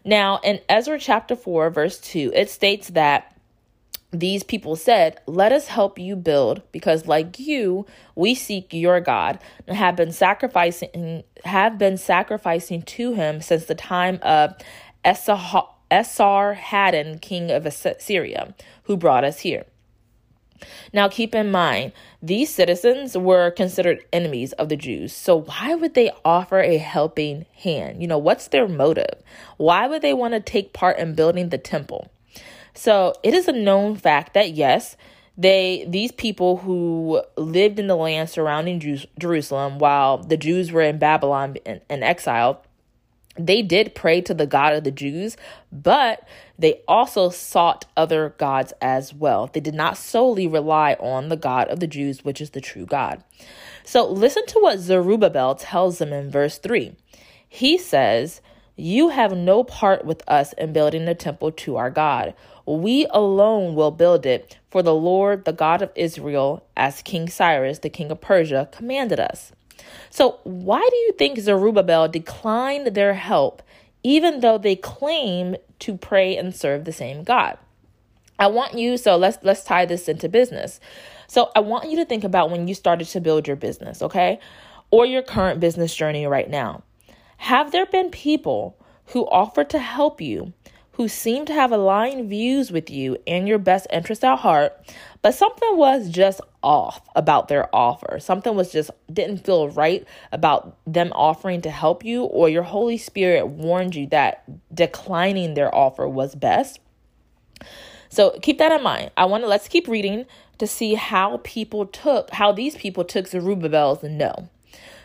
Now, 0.03 0.39
in 0.43 0.59
Ezra 0.69 0.99
chapter 0.99 1.35
4, 1.35 1.69
verse 1.69 1.99
2, 1.99 2.31
it 2.35 2.49
states 2.49 2.89
that 2.89 3.33
these 4.11 4.43
people 4.43 4.75
said, 4.75 5.19
Let 5.25 5.51
us 5.51 5.67
help 5.67 5.99
you 5.99 6.15
build, 6.15 6.61
because 6.71 7.07
like 7.07 7.39
you, 7.39 7.85
we 8.15 8.35
seek 8.35 8.73
your 8.73 9.01
God, 9.01 9.39
and 9.67 9.75
have 9.75 9.97
been 9.97 10.13
sacrificing 10.13 11.23
have 11.43 11.77
been 11.77 11.97
sacrificing 11.97 12.81
to 12.83 13.13
him 13.13 13.41
since 13.41 13.65
the 13.65 13.75
time 13.75 14.19
of 14.21 14.55
Esah 15.03 15.37
Esarhaddon, 15.91 17.21
king 17.21 17.51
of 17.51 17.65
Assyria, 17.65 18.53
who 18.83 18.97
brought 18.97 19.23
us 19.23 19.39
here. 19.39 19.65
Now, 20.91 21.07
keep 21.07 21.35
in 21.35 21.51
mind, 21.51 21.91
these 22.21 22.53
citizens 22.53 23.17
were 23.17 23.51
considered 23.51 24.03
enemies 24.11 24.53
of 24.53 24.69
the 24.69 24.75
Jews. 24.75 25.13
So, 25.13 25.41
why 25.41 25.75
would 25.75 25.93
they 25.93 26.11
offer 26.25 26.59
a 26.59 26.77
helping 26.77 27.45
hand? 27.55 28.01
You 28.01 28.07
know, 28.07 28.17
what's 28.17 28.47
their 28.47 28.67
motive? 28.67 29.21
Why 29.57 29.87
would 29.87 30.01
they 30.01 30.13
want 30.13 30.33
to 30.33 30.39
take 30.39 30.73
part 30.73 30.97
in 30.97 31.13
building 31.13 31.49
the 31.49 31.57
temple? 31.57 32.09
So, 32.73 33.13
it 33.23 33.33
is 33.33 33.47
a 33.47 33.51
known 33.51 33.95
fact 33.95 34.33
that 34.33 34.51
yes, 34.53 34.97
they 35.37 35.85
these 35.87 36.11
people 36.11 36.57
who 36.57 37.21
lived 37.35 37.77
in 37.77 37.87
the 37.87 37.95
land 37.95 38.29
surrounding 38.29 38.79
Jerusalem 39.19 39.77
while 39.77 40.17
the 40.17 40.37
Jews 40.37 40.71
were 40.71 40.81
in 40.81 40.97
Babylon 40.97 41.57
in, 41.65 41.81
in 41.89 42.01
exile 42.01 42.63
they 43.37 43.61
did 43.61 43.95
pray 43.95 44.21
to 44.21 44.33
the 44.33 44.47
God 44.47 44.73
of 44.73 44.83
the 44.83 44.91
Jews, 44.91 45.37
but 45.71 46.27
they 46.57 46.81
also 46.87 47.29
sought 47.29 47.85
other 47.95 48.33
gods 48.37 48.73
as 48.81 49.13
well. 49.13 49.49
They 49.51 49.59
did 49.59 49.75
not 49.75 49.97
solely 49.97 50.47
rely 50.47 50.93
on 50.99 51.29
the 51.29 51.35
God 51.35 51.67
of 51.69 51.79
the 51.79 51.87
Jews, 51.87 52.23
which 52.25 52.41
is 52.41 52.51
the 52.51 52.61
true 52.61 52.85
God. 52.85 53.23
So 53.83 54.09
listen 54.09 54.45
to 54.47 54.59
what 54.59 54.79
Zerubbabel 54.79 55.55
tells 55.55 55.99
them 55.99 56.11
in 56.11 56.29
verse 56.29 56.57
3. 56.57 56.95
He 57.47 57.77
says, 57.77 58.41
You 58.75 59.09
have 59.09 59.35
no 59.35 59.63
part 59.63 60.05
with 60.05 60.23
us 60.27 60.53
in 60.53 60.73
building 60.73 61.05
the 61.05 61.15
temple 61.15 61.51
to 61.51 61.77
our 61.77 61.89
God. 61.89 62.33
We 62.65 63.07
alone 63.11 63.75
will 63.75 63.91
build 63.91 64.25
it, 64.25 64.57
for 64.69 64.83
the 64.83 64.93
Lord, 64.93 65.45
the 65.45 65.53
God 65.53 65.81
of 65.81 65.91
Israel, 65.95 66.67
as 66.75 67.01
King 67.01 67.29
Cyrus, 67.29 67.79
the 67.79 67.89
king 67.89 68.11
of 68.11 68.19
Persia, 68.19 68.67
commanded 68.71 69.19
us. 69.21 69.53
So, 70.09 70.39
why 70.43 70.87
do 70.89 70.95
you 70.95 71.13
think 71.13 71.39
Zerubbabel 71.39 72.07
declined 72.07 72.87
their 72.87 73.13
help, 73.13 73.61
even 74.03 74.39
though 74.39 74.57
they 74.57 74.75
claim 74.75 75.55
to 75.79 75.97
pray 75.97 76.35
and 76.37 76.55
serve 76.55 76.85
the 76.85 76.93
same 76.93 77.23
God? 77.23 77.57
I 78.39 78.47
want 78.47 78.75
you, 78.75 78.97
so 78.97 79.15
let's 79.17 79.37
let's 79.41 79.63
tie 79.63 79.85
this 79.85 80.07
into 80.07 80.29
business. 80.29 80.79
So 81.27 81.51
I 81.55 81.59
want 81.59 81.89
you 81.89 81.97
to 81.97 82.05
think 82.05 82.23
about 82.23 82.51
when 82.51 82.67
you 82.67 82.73
started 82.73 83.07
to 83.09 83.21
build 83.21 83.47
your 83.47 83.57
business, 83.57 84.01
okay? 84.01 84.39
Or 84.91 85.05
your 85.05 85.21
current 85.21 85.59
business 85.59 85.93
journey 85.93 86.25
right 86.25 86.49
now. 86.49 86.83
Have 87.37 87.71
there 87.71 87.85
been 87.85 88.09
people 88.09 88.77
who 89.07 89.27
offered 89.27 89.69
to 89.71 89.79
help 89.79 90.21
you, 90.21 90.53
who 90.97 91.07
seem 91.07 91.45
to 91.45 91.53
have 91.53 91.71
aligned 91.71 92.27
views 92.27 92.71
with 92.71 92.89
you 92.89 93.15
and 93.27 93.47
your 93.47 93.59
best 93.59 93.85
interest 93.93 94.23
at 94.23 94.37
heart, 94.37 94.75
but 95.21 95.31
something 95.31 95.77
was 95.77 96.09
just 96.09 96.41
off 96.63 97.07
about 97.15 97.47
their 97.47 97.73
offer. 97.73 98.19
Something 98.19 98.55
was 98.55 98.71
just 98.71 98.89
didn't 99.13 99.45
feel 99.45 99.69
right 99.69 100.05
about 100.31 100.75
them 100.87 101.11
offering 101.13 101.61
to 101.61 101.69
help 101.69 102.03
you, 102.03 102.23
or 102.23 102.49
your 102.49 102.63
Holy 102.63 102.97
Spirit 102.97 103.45
warned 103.45 103.95
you 103.95 104.07
that 104.07 104.43
declining 104.73 105.53
their 105.53 105.73
offer 105.73 106.07
was 106.07 106.33
best. 106.33 106.79
So 108.09 108.31
keep 108.41 108.57
that 108.57 108.71
in 108.71 108.81
mind. 108.81 109.11
I 109.15 109.25
want 109.25 109.43
to 109.43 109.47
let's 109.47 109.67
keep 109.67 109.87
reading 109.87 110.25
to 110.57 110.65
see 110.65 110.95
how 110.95 111.41
people 111.43 111.85
took 111.85 112.31
how 112.31 112.51
these 112.51 112.75
people 112.75 113.03
took 113.03 113.27
Zerubbabel's 113.27 114.01
no. 114.01 114.49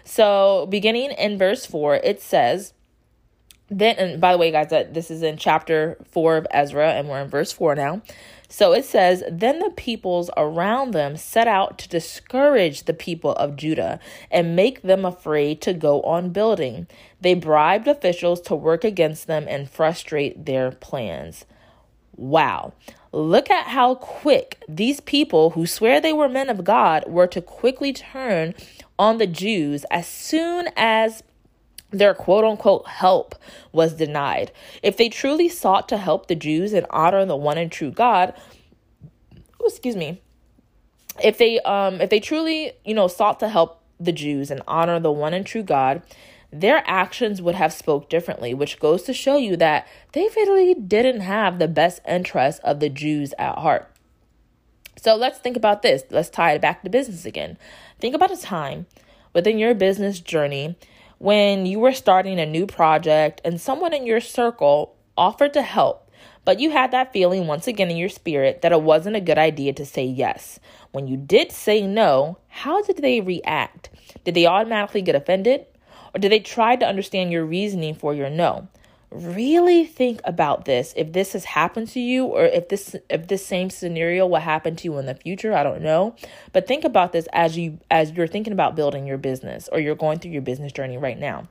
So 0.05 0.67
beginning 0.71 1.11
in 1.13 1.37
verse 1.37 1.67
4, 1.67 1.97
it 1.97 2.23
says, 2.23 2.73
then 3.79 3.97
and 3.97 4.21
by 4.21 4.33
the 4.33 4.39
way 4.39 4.51
guys 4.51 4.71
that 4.71 4.95
this 4.95 5.11
is 5.11 5.23
in 5.23 5.37
chapter 5.37 5.97
4 6.11 6.37
of 6.37 6.47
Ezra 6.51 6.93
and 6.93 7.09
we're 7.09 7.21
in 7.21 7.29
verse 7.29 7.53
4 7.53 7.75
now. 7.75 8.03
So 8.53 8.75
it 8.75 8.85
says, 8.85 9.25
Then 9.31 9.61
the 9.61 9.71
peoples 9.71 10.31
around 10.37 10.91
them 10.91 11.17
set 11.17 11.49
out 11.49 11.79
to 11.79 11.89
discourage 11.89 12.83
the 12.83 12.93
people 12.93 13.33
of 13.33 13.57
Judah 13.57 13.99
and 14.31 14.55
make 14.55 14.83
them 14.83 15.07
afraid 15.07 15.63
to 15.63 15.73
go 15.73 16.03
on 16.03 16.31
building. 16.31 16.87
They 17.19 17.33
bribed 17.33 17.89
officials 17.89 18.43
to 18.43 18.55
work 18.55 18.85
against 18.85 19.27
them 19.27 19.47
and 19.49 19.71
frustrate 19.71 20.45
their 20.45 20.71
plans. 20.71 21.47
Wow. 22.15 22.75
Look 23.11 23.51
at 23.51 23.69
how 23.69 23.95
quick 23.95 24.63
these 24.69 25.01
people 25.01 25.51
who 25.51 25.67
swear 25.67 25.99
they 25.99 26.13
were 26.13 26.29
men 26.29 26.51
of 26.51 26.63
God 26.63 27.05
were 27.07 27.27
to 27.29 27.41
quickly 27.41 27.95
turn 27.95 28.55
on 28.99 29.17
the 29.17 29.27
Jews 29.27 29.87
as 29.91 30.07
soon 30.07 30.69
as 30.77 31.23
their 31.93 32.15
quote 32.15 32.45
unquote 32.45 32.87
help 32.89 33.35
was 33.71 33.95
denied. 33.95 34.51
If 34.83 34.97
they 34.97 35.09
truly 35.09 35.49
sought 35.49 35.89
to 35.91 35.97
help 35.97 36.27
the 36.27 36.35
Jews 36.35 36.73
and 36.73 36.87
honor 36.91 37.25
the 37.25 37.37
one 37.37 37.59
and 37.59 37.71
true 37.71 37.91
God, 37.91 38.35
oh, 39.61 39.67
excuse 39.67 39.97
me, 39.97 40.21
if 41.23 41.39
they 41.39 41.61
um 41.61 42.01
if 42.01 42.11
they 42.11 42.21
truly, 42.21 42.73
you 42.85 42.95
know, 42.95 43.09
sought 43.09 43.39
to 43.41 43.49
help 43.49 43.83
the 44.01 44.13
Jews 44.13 44.51
and 44.51 44.63
honor 44.67 44.99
the 44.99 45.13
one 45.13 45.35
and 45.35 45.47
true 45.47 45.63
God, 45.63 46.03
their 46.53 46.83
actions 46.87 47.41
would 47.41 47.55
have 47.55 47.73
spoke 47.73 48.09
differently, 48.09 48.53
which 48.53 48.81
goes 48.81 49.03
to 49.05 49.13
show 49.13 49.37
you 49.37 49.57
that 49.57 49.87
they 50.13 50.29
really 50.37 50.75
didn't 50.75 51.21
have 51.21 51.59
the 51.59 51.69
best 51.69 52.01
interests 52.09 52.61
of 52.65 52.81
the 52.81 52.89
Jews 52.89 53.33
at 53.39 53.59
heart. 53.59 53.89
So 54.97 55.17
let's 55.17 55.39
think 55.39 55.57
about 55.57 55.83
this. 55.83 56.05
Let's 56.11 56.31
tie 56.31 56.53
it 56.53 56.63
back 56.63 56.83
to 56.83 56.91
business 56.91 57.25
again. 57.25 57.59
Think 57.99 58.15
about 58.15 58.33
a 58.33 58.37
time 58.37 58.87
within 59.33 59.59
your 59.59 59.75
business 59.75 60.21
journey 60.21 60.77
when 61.23 61.67
you 61.67 61.79
were 61.79 61.93
starting 61.93 62.41
a 62.41 62.45
new 62.45 62.67
project 62.67 63.41
and 63.45 63.61
someone 63.61 63.95
in 63.95 64.05
your 64.05 64.21
circle 64.21 64.97
offered 65.17 65.53
to 65.53 65.63
help, 65.63 66.11
but 66.45 66.59
you 66.59 66.73
had 66.73 66.91
that 66.91 67.13
feeling 67.13 67.47
once 67.47 67.69
again 67.69 67.93
in 67.93 67.97
your 67.97 68.09
spirit 68.09 68.61
that 68.61 68.73
it 68.73 68.83
wasn't 68.83 69.15
a 69.15 69.21
good 69.21 69.39
idea 69.39 69.73
to 69.73 69.87
say 69.87 70.05
yes. 70.05 70.59
When 70.91 71.07
you 71.07 71.17
did 71.17 71.53
say 71.53 71.87
no, 71.87 72.39
how 72.49 72.83
did 72.83 72.97
they 72.97 73.21
react? 73.21 73.89
Did 74.25 74.35
they 74.35 74.47
automatically 74.47 75.01
get 75.01 75.15
offended? 75.15 75.65
Or 76.13 76.19
did 76.19 76.33
they 76.33 76.41
try 76.41 76.75
to 76.75 76.89
understand 76.89 77.31
your 77.31 77.47
reasoning 77.47 77.95
for 77.95 78.13
your 78.13 78.29
no? 78.29 78.67
Really 79.13 79.85
think 79.85 80.21
about 80.25 80.65
this 80.65 80.95
if 80.97 81.13
this 81.13 81.35
has 81.35 81.45
happened 81.45 81.89
to 81.89 82.01
you 82.01 82.25
or 82.25 82.45
if 82.45 82.69
this 82.69 82.97
if 83.11 83.29
this 83.29 83.45
same 83.45 83.71
scenario 83.71 84.27
will 84.27 84.39
happen 84.39 84.75
to 84.75 84.85
you 84.85 84.99
in 84.99 85.07
the 85.07 85.15
future 85.15 85.55
i 85.55 85.63
don't 85.63 85.83
know 85.83 86.15
but 86.53 86.67
think 86.67 86.85
about 86.85 87.13
this 87.13 87.29
as 87.33 87.57
you 87.57 87.79
as 87.91 88.13
you're 88.13 88.27
thinking 88.27 88.53
about 88.53 88.75
building 88.75 89.07
your 89.07 89.19
business 89.19 89.69
or 89.71 89.79
you're 89.81 89.95
going 89.95 90.19
through 90.19 90.31
your 90.31 90.43
business 90.43 90.73
journey 90.73 90.97
right 90.97 91.19
now 91.19 91.47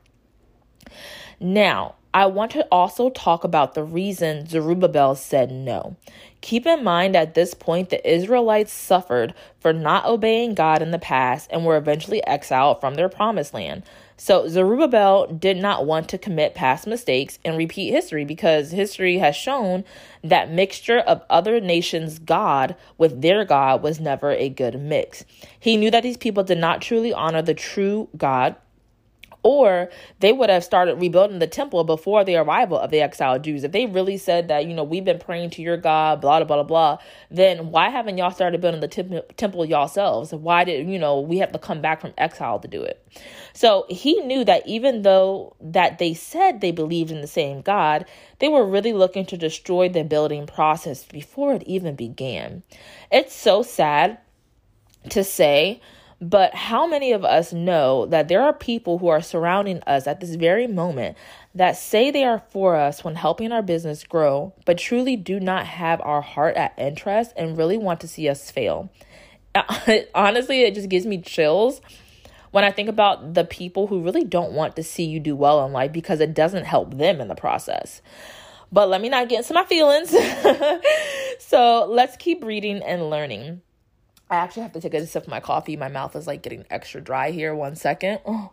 now 1.40 1.94
I 2.14 2.26
want 2.26 2.52
to 2.52 2.66
also 2.70 3.08
talk 3.08 3.42
about 3.42 3.72
the 3.72 3.82
reason 3.82 4.46
Zerubbabel 4.46 5.14
said 5.14 5.50
no. 5.50 5.96
Keep 6.42 6.66
in 6.66 6.84
mind 6.84 7.16
at 7.16 7.32
this 7.32 7.54
point 7.54 7.88
the 7.88 8.06
Israelites 8.06 8.70
suffered 8.70 9.32
for 9.60 9.72
not 9.72 10.04
obeying 10.04 10.54
God 10.54 10.82
in 10.82 10.90
the 10.90 10.98
past 10.98 11.48
and 11.50 11.64
were 11.64 11.78
eventually 11.78 12.24
exiled 12.26 12.80
from 12.82 12.96
their 12.96 13.08
promised 13.08 13.54
land. 13.54 13.84
So 14.24 14.46
Zerubbabel 14.46 15.26
did 15.26 15.56
not 15.56 15.84
want 15.84 16.08
to 16.10 16.16
commit 16.16 16.54
past 16.54 16.86
mistakes 16.86 17.40
and 17.44 17.58
repeat 17.58 17.90
history 17.90 18.24
because 18.24 18.70
history 18.70 19.18
has 19.18 19.34
shown 19.34 19.82
that 20.22 20.48
mixture 20.48 21.00
of 21.00 21.24
other 21.28 21.60
nations' 21.60 22.20
God 22.20 22.76
with 22.96 23.20
their 23.20 23.44
God 23.44 23.82
was 23.82 23.98
never 23.98 24.30
a 24.30 24.48
good 24.48 24.80
mix. 24.80 25.24
He 25.58 25.76
knew 25.76 25.90
that 25.90 26.04
these 26.04 26.16
people 26.16 26.44
did 26.44 26.58
not 26.58 26.80
truly 26.80 27.12
honor 27.12 27.42
the 27.42 27.52
true 27.52 28.10
God 28.16 28.54
or 29.42 29.90
they 30.20 30.32
would 30.32 30.50
have 30.50 30.62
started 30.62 31.00
rebuilding 31.00 31.40
the 31.40 31.46
temple 31.46 31.82
before 31.84 32.24
the 32.24 32.36
arrival 32.36 32.78
of 32.78 32.90
the 32.90 33.00
exiled 33.00 33.42
Jews. 33.42 33.64
If 33.64 33.72
they 33.72 33.86
really 33.86 34.16
said 34.16 34.48
that, 34.48 34.66
you 34.66 34.74
know, 34.74 34.84
we've 34.84 35.04
been 35.04 35.18
praying 35.18 35.50
to 35.50 35.62
your 35.62 35.76
God, 35.76 36.20
blah, 36.20 36.38
blah, 36.44 36.56
blah, 36.56 36.62
blah, 36.62 36.98
then 37.30 37.70
why 37.70 37.88
haven't 37.88 38.18
y'all 38.18 38.30
started 38.30 38.60
building 38.60 38.80
the 38.80 38.88
temp- 38.88 39.36
temple 39.36 39.64
yourselves? 39.64 40.32
Why 40.32 40.64
did, 40.64 40.88
you 40.88 40.98
know, 40.98 41.20
we 41.20 41.38
have 41.38 41.52
to 41.52 41.58
come 41.58 41.80
back 41.80 42.00
from 42.00 42.14
exile 42.16 42.60
to 42.60 42.68
do 42.68 42.82
it? 42.82 43.04
So 43.52 43.84
he 43.88 44.20
knew 44.20 44.44
that 44.44 44.66
even 44.66 45.02
though 45.02 45.56
that 45.60 45.98
they 45.98 46.14
said 46.14 46.60
they 46.60 46.70
believed 46.70 47.10
in 47.10 47.20
the 47.20 47.26
same 47.26 47.62
God, 47.62 48.06
they 48.38 48.48
were 48.48 48.64
really 48.64 48.92
looking 48.92 49.26
to 49.26 49.36
destroy 49.36 49.88
the 49.88 50.04
building 50.04 50.46
process 50.46 51.04
before 51.04 51.54
it 51.54 51.62
even 51.64 51.96
began. 51.96 52.62
It's 53.10 53.34
so 53.34 53.62
sad 53.62 54.18
to 55.10 55.24
say 55.24 55.80
but 56.22 56.54
how 56.54 56.86
many 56.86 57.10
of 57.10 57.24
us 57.24 57.52
know 57.52 58.06
that 58.06 58.28
there 58.28 58.40
are 58.40 58.52
people 58.52 58.98
who 58.98 59.08
are 59.08 59.20
surrounding 59.20 59.82
us 59.88 60.06
at 60.06 60.20
this 60.20 60.36
very 60.36 60.68
moment 60.68 61.16
that 61.52 61.76
say 61.76 62.12
they 62.12 62.22
are 62.22 62.44
for 62.50 62.76
us 62.76 63.02
when 63.02 63.16
helping 63.16 63.50
our 63.50 63.60
business 63.60 64.04
grow, 64.04 64.54
but 64.64 64.78
truly 64.78 65.16
do 65.16 65.40
not 65.40 65.66
have 65.66 66.00
our 66.02 66.20
heart 66.20 66.54
at 66.54 66.78
interest 66.78 67.32
and 67.36 67.58
really 67.58 67.76
want 67.76 68.00
to 68.00 68.06
see 68.06 68.28
us 68.28 68.52
fail? 68.52 68.88
Honestly, 70.14 70.62
it 70.62 70.74
just 70.74 70.88
gives 70.88 71.06
me 71.06 71.20
chills 71.20 71.80
when 72.52 72.62
I 72.62 72.70
think 72.70 72.88
about 72.88 73.34
the 73.34 73.44
people 73.44 73.88
who 73.88 74.00
really 74.00 74.22
don't 74.22 74.52
want 74.52 74.76
to 74.76 74.84
see 74.84 75.04
you 75.04 75.18
do 75.18 75.34
well 75.34 75.66
in 75.66 75.72
life 75.72 75.90
because 75.90 76.20
it 76.20 76.34
doesn't 76.34 76.66
help 76.66 76.96
them 76.96 77.20
in 77.20 77.26
the 77.26 77.34
process. 77.34 78.00
But 78.70 78.88
let 78.88 79.00
me 79.00 79.08
not 79.08 79.28
get 79.28 79.38
into 79.38 79.54
my 79.54 79.64
feelings. 79.64 80.10
so 81.40 81.84
let's 81.90 82.16
keep 82.16 82.44
reading 82.44 82.80
and 82.80 83.10
learning. 83.10 83.60
I 84.32 84.36
actually 84.36 84.62
have 84.62 84.72
to 84.72 84.80
take 84.80 84.94
a 84.94 85.06
sip 85.06 85.24
of 85.24 85.28
my 85.28 85.40
coffee. 85.40 85.76
My 85.76 85.88
mouth 85.88 86.16
is 86.16 86.26
like 86.26 86.40
getting 86.40 86.64
extra 86.70 87.02
dry 87.02 87.32
here. 87.32 87.54
One 87.54 87.76
second. 87.76 88.20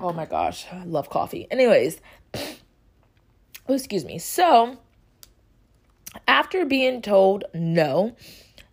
Oh, 0.00 0.12
my 0.12 0.26
gosh. 0.26 0.64
I 0.70 0.84
love 0.84 1.10
coffee. 1.10 1.48
Anyways, 1.50 2.00
oh, 2.32 2.40
excuse 3.74 4.04
me. 4.04 4.20
So, 4.20 4.78
after 6.28 6.64
being 6.64 7.02
told 7.02 7.42
no, 7.52 8.14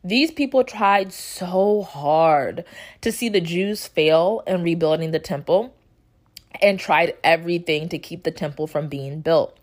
these 0.03 0.29
people 0.29 0.63
tried 0.63 1.12
so 1.12 1.82
hard 1.82 2.63
to 3.01 3.12
see 3.12 3.27
the 3.27 3.41
Jews 3.41 3.88
fail 3.88 4.44
in 4.46 4.62
rebuilding 4.62 5.10
the 5.10 5.20
temple 5.20 5.74
and 6.62 6.79
tried 6.79 7.15
everything 7.24 7.89
to 7.89 7.98
keep 7.98 8.22
the 8.22 8.29
temple 8.29 8.67
from 8.67 8.88
being 8.88 9.22
built. 9.22 9.58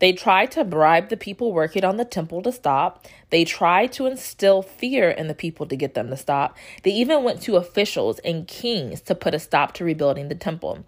They 0.00 0.12
tried 0.12 0.50
to 0.52 0.64
bribe 0.64 1.10
the 1.10 1.16
people 1.16 1.52
working 1.52 1.84
on 1.84 1.98
the 1.98 2.04
temple 2.04 2.42
to 2.42 2.52
stop. 2.52 3.06
They 3.28 3.44
tried 3.44 3.92
to 3.92 4.06
instill 4.06 4.62
fear 4.62 5.10
in 5.10 5.28
the 5.28 5.34
people 5.34 5.66
to 5.66 5.76
get 5.76 5.94
them 5.94 6.08
to 6.08 6.16
stop. 6.16 6.56
They 6.82 6.90
even 6.90 7.22
went 7.22 7.42
to 7.42 7.56
officials 7.56 8.18
and 8.20 8.48
kings 8.48 9.02
to 9.02 9.14
put 9.14 9.34
a 9.34 9.38
stop 9.38 9.72
to 9.74 9.84
rebuilding 9.84 10.28
the 10.28 10.34
temple. 10.34 10.84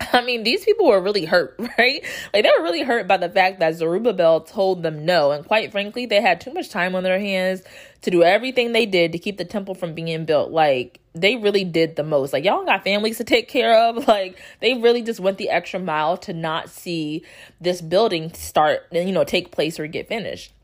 I 0.12 0.22
mean, 0.22 0.42
these 0.42 0.64
people 0.64 0.86
were 0.86 1.00
really 1.00 1.24
hurt, 1.24 1.56
right? 1.78 2.04
Like, 2.32 2.44
they 2.44 2.50
were 2.56 2.62
really 2.62 2.82
hurt 2.82 3.06
by 3.06 3.16
the 3.16 3.28
fact 3.28 3.60
that 3.60 3.74
Zerubbabel 3.74 4.42
told 4.42 4.82
them 4.82 5.04
no. 5.04 5.32
And 5.32 5.44
quite 5.44 5.72
frankly, 5.72 6.06
they 6.06 6.20
had 6.20 6.40
too 6.40 6.52
much 6.52 6.70
time 6.70 6.94
on 6.94 7.02
their 7.02 7.18
hands 7.18 7.62
to 8.02 8.10
do 8.10 8.22
everything 8.22 8.72
they 8.72 8.86
did 8.86 9.12
to 9.12 9.18
keep 9.18 9.38
the 9.38 9.44
temple 9.44 9.74
from 9.74 9.94
being 9.94 10.24
built. 10.24 10.50
Like, 10.50 11.00
they 11.14 11.36
really 11.36 11.64
did 11.64 11.96
the 11.96 12.04
most. 12.04 12.32
Like, 12.32 12.44
y'all 12.44 12.64
got 12.64 12.84
families 12.84 13.18
to 13.18 13.24
take 13.24 13.48
care 13.48 13.88
of. 13.88 14.06
Like, 14.08 14.38
they 14.60 14.72
really 14.74 15.02
just 15.02 15.20
went 15.20 15.36
the 15.36 15.50
extra 15.50 15.78
mile 15.78 16.16
to 16.18 16.32
not 16.32 16.70
see 16.70 17.24
this 17.60 17.82
building 17.82 18.32
start, 18.32 18.86
you 18.90 19.12
know, 19.12 19.22
take 19.22 19.50
place 19.50 19.78
or 19.78 19.86
get 19.86 20.08
finished. 20.08 20.54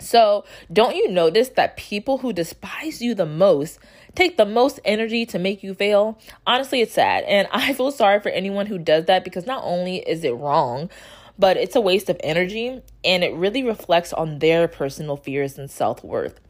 So, 0.00 0.44
don't 0.72 0.96
you 0.96 1.08
notice 1.08 1.50
that 1.50 1.76
people 1.76 2.18
who 2.18 2.32
despise 2.32 3.00
you 3.00 3.14
the 3.14 3.26
most 3.26 3.78
take 4.14 4.36
the 4.36 4.46
most 4.46 4.80
energy 4.84 5.26
to 5.26 5.38
make 5.38 5.62
you 5.62 5.74
fail? 5.74 6.18
Honestly, 6.46 6.80
it's 6.80 6.94
sad. 6.94 7.24
And 7.24 7.48
I 7.52 7.72
feel 7.72 7.90
sorry 7.90 8.20
for 8.20 8.30
anyone 8.30 8.66
who 8.66 8.78
does 8.78 9.06
that 9.06 9.24
because 9.24 9.46
not 9.46 9.62
only 9.64 9.98
is 9.98 10.24
it 10.24 10.32
wrong, 10.32 10.90
but 11.38 11.56
it's 11.56 11.76
a 11.76 11.80
waste 11.80 12.08
of 12.08 12.20
energy 12.22 12.80
and 13.04 13.24
it 13.24 13.34
really 13.34 13.62
reflects 13.62 14.12
on 14.12 14.38
their 14.38 14.68
personal 14.68 15.16
fears 15.16 15.58
and 15.58 15.70
self 15.70 16.04
worth. 16.04 16.40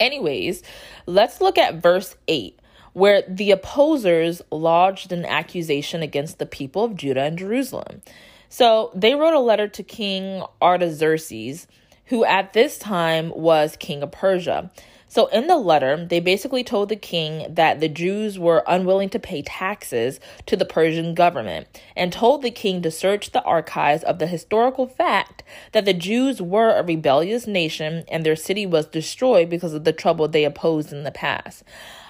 Anyways, 0.00 0.62
let's 1.06 1.40
look 1.40 1.58
at 1.58 1.76
verse 1.76 2.16
8 2.26 2.58
where 2.92 3.22
the 3.28 3.50
opposers 3.50 4.40
lodged 4.50 5.12
an 5.12 5.26
accusation 5.26 6.02
against 6.02 6.38
the 6.38 6.46
people 6.46 6.82
of 6.82 6.96
Judah 6.96 7.24
and 7.24 7.38
Jerusalem. 7.38 8.00
So 8.48 8.90
they 8.94 9.14
wrote 9.14 9.34
a 9.34 9.38
letter 9.38 9.68
to 9.68 9.82
King 9.82 10.42
Artaxerxes 10.62 11.66
who 12.06 12.24
at 12.24 12.52
this 12.52 12.78
time 12.78 13.32
was 13.34 13.76
king 13.76 14.02
of 14.02 14.12
Persia. 14.12 14.70
So, 15.08 15.26
in 15.28 15.46
the 15.46 15.56
letter, 15.56 16.04
they 16.04 16.18
basically 16.18 16.64
told 16.64 16.88
the 16.88 16.96
king 16.96 17.46
that 17.54 17.78
the 17.78 17.88
Jews 17.88 18.38
were 18.38 18.64
unwilling 18.66 19.08
to 19.10 19.18
pay 19.18 19.42
taxes 19.42 20.18
to 20.46 20.56
the 20.56 20.64
Persian 20.64 21.14
government 21.14 21.68
and 21.96 22.12
told 22.12 22.42
the 22.42 22.50
king 22.50 22.82
to 22.82 22.90
search 22.90 23.30
the 23.30 23.42
archives 23.42 24.02
of 24.02 24.18
the 24.18 24.26
historical 24.26 24.86
fact 24.86 25.44
that 25.72 25.84
the 25.84 25.94
Jews 25.94 26.42
were 26.42 26.70
a 26.70 26.82
rebellious 26.82 27.46
nation 27.46 28.04
and 28.08 28.26
their 28.26 28.36
city 28.36 28.66
was 28.66 28.86
destroyed 28.86 29.48
because 29.48 29.74
of 29.74 29.84
the 29.84 29.92
trouble 29.92 30.26
they 30.26 30.44
opposed 30.44 30.92
in 30.92 31.04
the 31.04 31.12
past. 31.12 31.62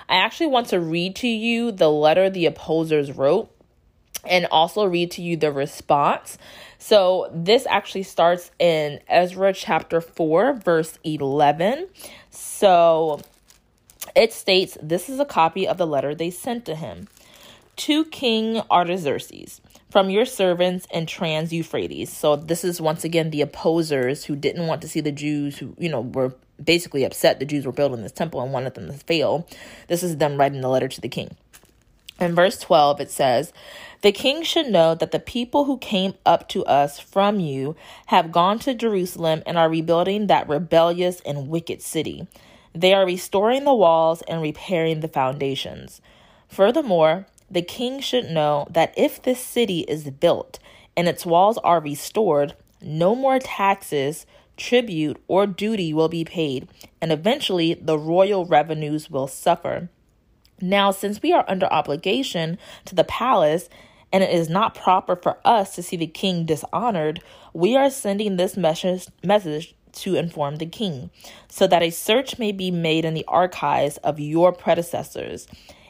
I 0.09 0.17
actually 0.17 0.47
want 0.47 0.69
to 0.69 0.81
read 0.81 1.17
to 1.17 1.29
you 1.29 1.73
the 1.73 1.91
letter 1.91 2.31
the 2.31 2.47
opposers 2.47 3.13
wrote 3.13 3.51
and 4.29 4.47
also 4.51 4.85
read 4.85 5.11
to 5.13 5.23
you 5.23 5.37
the 5.37 5.53
response. 5.53 6.39
So, 6.79 7.31
this 7.33 7.67
actually 7.69 8.03
starts 8.03 8.51
in 8.59 9.01
Ezra 9.09 9.53
chapter 9.53 10.01
4, 10.01 10.55
verse 10.55 10.99
11. 11.05 11.89
So, 12.59 13.21
it 14.15 14.33
states 14.33 14.79
this 14.81 15.11
is 15.11 15.21
a 15.21 15.27
copy 15.27 15.69
of 15.69 15.77
the 15.77 15.87
letter 15.87 16.15
they 16.15 16.31
sent 16.31 16.65
to 16.65 16.75
him. 16.75 17.09
To 17.77 18.07
King 18.07 18.63
Artaxerxes, 18.71 19.61
from 19.91 20.09
your 20.09 20.25
servants 20.25 20.87
in 20.91 21.05
Trans 21.05 21.53
Euphrates. 21.53 22.11
So, 22.11 22.35
this 22.35 22.65
is 22.65 22.81
once 22.81 23.05
again 23.05 23.29
the 23.29 23.43
opposers 23.43 24.25
who 24.25 24.37
didn't 24.37 24.67
want 24.67 24.81
to 24.81 24.89
see 24.89 25.03
the 25.03 25.13
Jews 25.13 25.59
who, 25.59 25.75
you 25.77 25.91
know, 25.91 26.01
were 26.01 26.35
basically 26.65 27.05
upset 27.05 27.41
the 27.41 27.45
Jews 27.45 27.67
were 27.67 27.73
building 27.73 28.01
this 28.01 28.13
temple 28.13 28.41
and 28.41 28.55
wanted 28.55 28.73
them 28.73 28.87
to 28.87 28.95
fail. 28.95 29.47
This 29.89 30.03
is 30.03 30.17
them 30.17 30.39
writing 30.39 30.63
the 30.63 30.71
letter 30.71 30.89
to 30.89 31.01
the 31.03 31.11
king. 31.11 31.37
In 32.19 32.35
verse 32.35 32.59
12, 32.59 33.03
it 33.03 33.11
says, 33.11 33.53
The 34.01 34.13
king 34.13 34.43
should 34.43 34.69
know 34.69 34.95
that 34.95 35.11
the 35.11 35.19
people 35.19 35.65
who 35.65 35.77
came 35.77 36.15
up 36.25 36.49
to 36.49 36.65
us 36.65 36.99
from 36.99 37.41
you 37.41 37.77
have 38.07 38.33
gone 38.33 38.59
to 38.61 38.73
Jerusalem 38.73 39.43
and 39.45 39.59
are 39.59 39.69
rebuilding 39.69 40.27
that 40.27 40.49
rebellious 40.49 41.21
and 41.27 41.49
wicked 41.49 41.83
city. 41.83 42.27
They 42.77 42.93
are 42.93 43.07
restoring 43.07 43.65
the 43.65 43.75
walls 43.75 44.21
and 44.29 44.43
repairing 44.43 45.01
the 45.01 45.09
foundations. 45.09 46.03
Furthermore, 46.47 47.27
the 47.51 47.63
king 47.63 48.01
should 48.01 48.31
know 48.31 48.67
that 48.69 48.93
if 48.99 49.23
this 49.23 49.41
city 49.41 49.81
is 49.89 50.11
built 50.11 50.59
and 50.95 51.09
its 51.09 51.25
walls 51.25 51.57
are 51.65 51.81
restored, 51.81 52.55
no 52.83 53.15
more 53.15 53.39
taxes, 53.39 54.27
tribute, 54.59 55.17
or 55.27 55.47
duty 55.47 55.95
will 55.95 56.11
be 56.11 56.23
paid, 56.23 56.69
and 57.01 57.11
eventually 57.11 57.73
the 57.73 57.99
royal 57.99 58.45
revenues 58.45 59.11
will 59.11 59.27
suffer. 59.27 59.89
Now, 60.61 60.91
since 60.91 61.23
we 61.23 61.33
are 61.33 61.47
under 61.49 61.73
obligation 61.73 62.59
to 62.85 62.95
the 62.95 63.05
palace, 63.05 63.71
and 64.13 64.23
it 64.23 64.31
is 64.31 64.51
not 64.51 64.75
proper 64.75 65.17
for 65.17 65.39
us 65.47 65.75
to 65.77 65.83
see 65.83 65.97
the 65.97 66.07
king 66.07 66.45
dishonored, 66.45 67.23
we 67.55 67.75
are 67.75 67.89
sending 67.89 68.37
this 68.37 68.55
message, 68.55 69.07
message 69.25 69.75
to 70.03 70.17
inform 70.17 70.57
the 70.57 70.67
king, 70.67 71.11
so 71.49 71.67
that 71.67 71.83
a 71.83 71.91
search 71.91 72.39
may 72.39 72.53
be 72.53 72.71
made 72.71 73.05
in 73.05 73.15
the 73.15 73.25
archives 73.27 73.97
of 73.99 74.21
your 74.21 74.53
predecessors. 74.53 75.47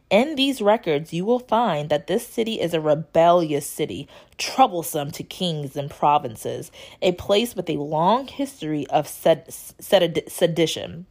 In 0.08 0.36
these 0.36 0.62
records, 0.62 1.12
you 1.12 1.24
will 1.24 1.40
find 1.40 1.88
that 1.88 2.06
this 2.06 2.24
city 2.24 2.60
is 2.60 2.72
a 2.72 2.80
rebellious 2.80 3.66
city, 3.66 4.06
troublesome 4.38 5.10
to 5.10 5.24
kings 5.24 5.76
and 5.76 5.90
provinces, 5.90 6.70
a 7.02 7.12
place 7.12 7.56
with 7.56 7.68
a 7.68 7.74
long 7.74 8.28
history 8.28 8.86
of 8.86 9.08
sed- 9.08 9.52
sed- 9.52 10.22
sedition. 10.28 11.06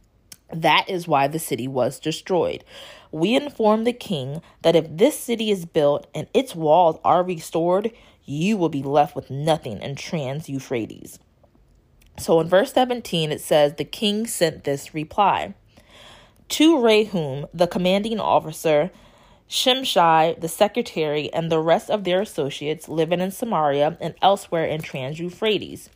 That 0.50 0.88
is 0.88 1.06
why 1.06 1.28
the 1.28 1.38
city 1.38 1.68
was 1.68 2.00
destroyed. 2.00 2.64
We 3.12 3.34
inform 3.34 3.84
the 3.84 3.92
king 3.92 4.40
that 4.62 4.76
if 4.76 4.86
this 4.88 5.18
city 5.18 5.50
is 5.50 5.66
built 5.66 6.06
and 6.14 6.26
its 6.32 6.54
walls 6.54 6.98
are 7.04 7.22
restored, 7.22 7.90
you 8.24 8.56
will 8.56 8.68
be 8.68 8.82
left 8.82 9.14
with 9.14 9.30
nothing 9.30 9.82
in 9.82 9.96
Trans 9.96 10.48
Euphrates. 10.48 11.18
So 12.18 12.40
in 12.40 12.48
verse 12.48 12.72
17, 12.72 13.30
it 13.30 13.40
says, 13.40 13.74
The 13.74 13.84
king 13.84 14.26
sent 14.26 14.64
this 14.64 14.94
reply 14.94 15.54
To 16.50 16.76
Rehum, 16.76 17.48
the 17.52 17.66
commanding 17.66 18.18
officer, 18.18 18.90
Shimshai, 19.48 20.40
the 20.40 20.48
secretary, 20.48 21.32
and 21.32 21.52
the 21.52 21.60
rest 21.60 21.90
of 21.90 22.04
their 22.04 22.20
associates 22.20 22.88
living 22.88 23.20
in 23.20 23.30
Samaria 23.30 23.96
and 24.00 24.14
elsewhere 24.20 24.64
in 24.64 24.82
Trans 24.82 25.20
Euphrates. 25.20 25.88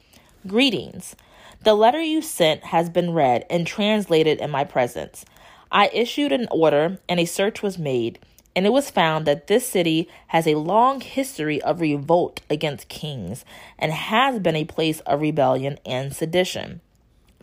Greetings. 0.46 1.16
The 1.64 1.74
letter 1.74 2.00
you 2.00 2.22
sent 2.22 2.64
has 2.64 2.88
been 2.88 3.12
read 3.12 3.44
and 3.50 3.66
translated 3.66 4.38
in 4.38 4.50
my 4.50 4.64
presence. 4.64 5.24
I 5.72 5.90
issued 5.92 6.32
an 6.32 6.48
order, 6.50 6.98
and 7.08 7.20
a 7.20 7.24
search 7.24 7.62
was 7.62 7.78
made, 7.78 8.18
and 8.54 8.66
it 8.66 8.72
was 8.72 8.90
found 8.90 9.26
that 9.26 9.46
this 9.46 9.66
city 9.66 10.08
has 10.28 10.46
a 10.46 10.56
long 10.56 11.00
history 11.00 11.62
of 11.62 11.80
revolt 11.80 12.40
against 12.50 12.88
kings 12.88 13.44
and 13.78 13.92
has 13.92 14.40
been 14.40 14.56
a 14.56 14.64
place 14.64 15.00
of 15.00 15.20
rebellion 15.20 15.78
and 15.86 16.14
sedition. 16.14 16.80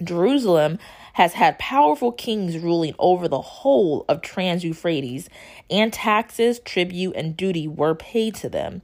Jerusalem 0.04 0.78
has 1.14 1.34
had 1.34 1.58
powerful 1.58 2.12
kings 2.12 2.58
ruling 2.58 2.94
over 3.00 3.28
the 3.28 3.42
whole 3.42 4.06
of 4.08 4.22
Trans 4.22 4.64
Euphrates, 4.64 5.30
and 5.70 5.92
taxes, 5.92 6.60
tribute, 6.60 7.16
and 7.16 7.36
duty 7.36 7.68
were 7.68 7.96
paid 7.96 8.36
to 8.36 8.50
them. 8.50 8.84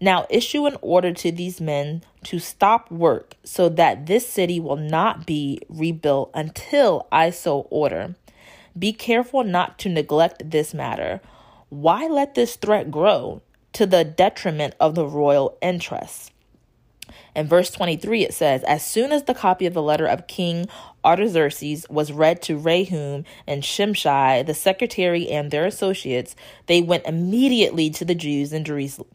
Now 0.00 0.26
issue 0.30 0.66
an 0.66 0.76
order 0.80 1.12
to 1.12 1.30
these 1.30 1.60
men 1.60 2.02
to 2.24 2.38
stop 2.38 2.90
work 2.90 3.34
so 3.44 3.68
that 3.68 4.06
this 4.06 4.26
city 4.26 4.58
will 4.58 4.76
not 4.76 5.26
be 5.26 5.60
rebuilt 5.68 6.30
until 6.34 7.06
I 7.12 7.30
so 7.30 7.66
order. 7.70 8.14
Be 8.78 8.92
careful 8.92 9.44
not 9.44 9.78
to 9.80 9.88
neglect 9.88 10.50
this 10.50 10.72
matter. 10.72 11.20
Why 11.74 12.06
let 12.06 12.36
this 12.36 12.54
threat 12.54 12.92
grow 12.92 13.42
to 13.72 13.84
the 13.84 14.04
detriment 14.04 14.74
of 14.78 14.94
the 14.94 15.04
royal 15.04 15.58
interests? 15.60 16.30
In 17.34 17.48
verse 17.48 17.72
23, 17.72 18.22
it 18.22 18.32
says, 18.32 18.62
As 18.62 18.86
soon 18.86 19.10
as 19.10 19.24
the 19.24 19.34
copy 19.34 19.66
of 19.66 19.74
the 19.74 19.82
letter 19.82 20.06
of 20.06 20.28
King 20.28 20.68
Artaxerxes 21.04 21.84
was 21.90 22.12
read 22.12 22.40
to 22.42 22.56
Rehum 22.60 23.24
and 23.48 23.64
Shimshai, 23.64 24.46
the 24.46 24.54
secretary 24.54 25.28
and 25.28 25.50
their 25.50 25.66
associates, 25.66 26.36
they 26.66 26.80
went 26.80 27.06
immediately 27.06 27.90
to 27.90 28.04
the 28.04 28.14
Jews 28.14 28.52
in 28.52 28.64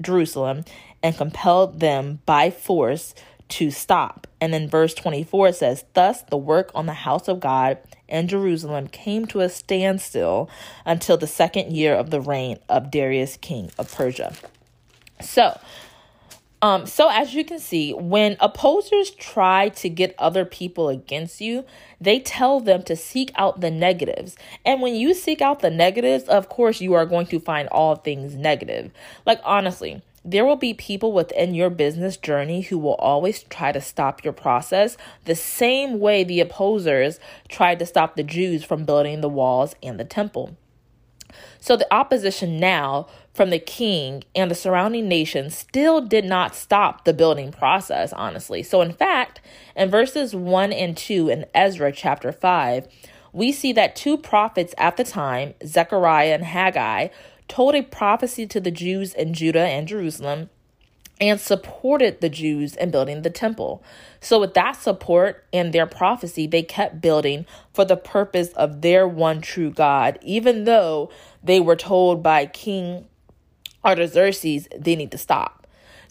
Jerusalem 0.01 0.65
and 1.01 1.15
compelled 1.15 1.79
them 1.79 2.19
by 2.25 2.49
force 2.51 3.15
to 3.47 3.71
stop. 3.71 4.27
And 4.41 4.53
then 4.53 4.67
verse 4.67 4.93
24 4.93 5.53
says, 5.53 5.85
Thus 5.93 6.23
the 6.23 6.37
work 6.37 6.71
on 6.75 6.87
the 6.87 6.93
house 6.93 7.29
of 7.29 7.39
God 7.39 7.77
in 8.09 8.27
Jerusalem 8.27 8.87
came 8.87 9.25
to 9.27 9.39
a 9.39 9.49
standstill 9.49 10.49
until 10.85 11.17
the 11.17 11.27
second 11.27 11.71
year 11.75 11.93
of 11.95 12.09
the 12.09 12.19
reign 12.19 12.59
of 12.67 12.91
Darius, 12.91 13.37
king 13.37 13.71
of 13.77 13.93
Persia. 13.93 14.33
So, 15.21 15.57
Um, 16.61 16.85
so, 16.87 17.09
as 17.09 17.33
you 17.33 17.45
can 17.45 17.59
see, 17.59 17.93
when 17.93 18.35
opposers 18.41 19.11
try 19.11 19.69
to 19.69 19.87
get 19.87 20.13
other 20.19 20.43
people 20.43 20.89
against 20.89 21.39
you, 21.39 21.63
they 22.01 22.19
tell 22.19 22.59
them 22.59 22.83
to 22.83 22.97
seek 22.97 23.31
out 23.35 23.61
the 23.61 23.71
negatives. 23.71 24.35
And 24.65 24.81
when 24.81 24.93
you 24.93 25.13
seek 25.13 25.41
out 25.41 25.61
the 25.61 25.69
negatives, 25.69 26.25
of 26.25 26.49
course, 26.49 26.81
you 26.81 26.93
are 26.95 27.05
going 27.05 27.27
to 27.27 27.39
find 27.39 27.69
all 27.69 27.95
things 27.95 28.35
negative. 28.35 28.91
Like, 29.25 29.39
honestly, 29.45 30.01
there 30.23 30.45
will 30.45 30.55
be 30.55 30.73
people 30.73 31.11
within 31.11 31.53
your 31.53 31.69
business 31.69 32.17
journey 32.17 32.61
who 32.61 32.77
will 32.77 32.95
always 32.95 33.43
try 33.43 33.71
to 33.71 33.81
stop 33.81 34.23
your 34.23 34.33
process 34.33 34.97
the 35.25 35.35
same 35.35 35.99
way 35.99 36.23
the 36.23 36.39
opposers 36.39 37.19
tried 37.47 37.79
to 37.79 37.85
stop 37.85 38.15
the 38.15 38.23
Jews 38.23 38.63
from 38.63 38.85
building 38.85 39.21
the 39.21 39.29
walls 39.29 39.75
and 39.81 39.99
the 39.99 40.05
temple. 40.05 40.57
So 41.59 41.75
the 41.75 41.93
opposition 41.93 42.59
now 42.59 43.07
from 43.33 43.49
the 43.49 43.59
king 43.59 44.23
and 44.35 44.49
the 44.49 44.55
surrounding 44.55 45.07
nations 45.07 45.55
still 45.55 46.01
did 46.01 46.25
not 46.25 46.55
stop 46.55 47.05
the 47.05 47.13
building 47.13 47.51
process, 47.51 48.11
honestly. 48.13 48.63
So, 48.63 48.81
in 48.81 48.93
fact, 48.93 49.41
in 49.75 49.89
verses 49.89 50.35
1 50.35 50.73
and 50.73 50.97
2 50.97 51.29
in 51.29 51.45
Ezra 51.53 51.91
chapter 51.91 52.31
5, 52.31 52.87
we 53.31 53.51
see 53.51 53.71
that 53.73 53.95
two 53.95 54.17
prophets 54.17 54.73
at 54.77 54.97
the 54.97 55.03
time, 55.03 55.53
Zechariah 55.65 56.33
and 56.33 56.43
Haggai, 56.43 57.09
told 57.49 57.75
a 57.75 57.81
prophecy 57.81 58.47
to 58.47 58.61
the 58.61 58.71
Jews 58.71 59.13
in 59.13 59.33
Judah 59.33 59.65
and 59.65 59.87
Jerusalem 59.87 60.49
and 61.19 61.39
supported 61.39 62.21
the 62.21 62.29
Jews 62.29 62.75
in 62.75 62.91
building 62.91 63.21
the 63.23 63.29
temple. 63.29 63.83
So, 64.21 64.39
with 64.39 64.53
that 64.53 64.77
support 64.77 65.45
and 65.51 65.73
their 65.73 65.85
prophecy, 65.85 66.47
they 66.47 66.63
kept 66.63 67.01
building 67.01 67.45
for 67.73 67.83
the 67.83 67.97
purpose 67.97 68.49
of 68.49 68.81
their 68.81 69.07
one 69.07 69.41
true 69.41 69.71
God, 69.71 70.17
even 70.21 70.63
though 70.63 71.11
they 71.43 71.59
were 71.59 71.75
told 71.75 72.23
by 72.23 72.45
King 72.45 73.05
Artaxerxes 73.83 74.67
they 74.77 74.95
need 74.95 75.11
to 75.11 75.17
stop. 75.17 75.58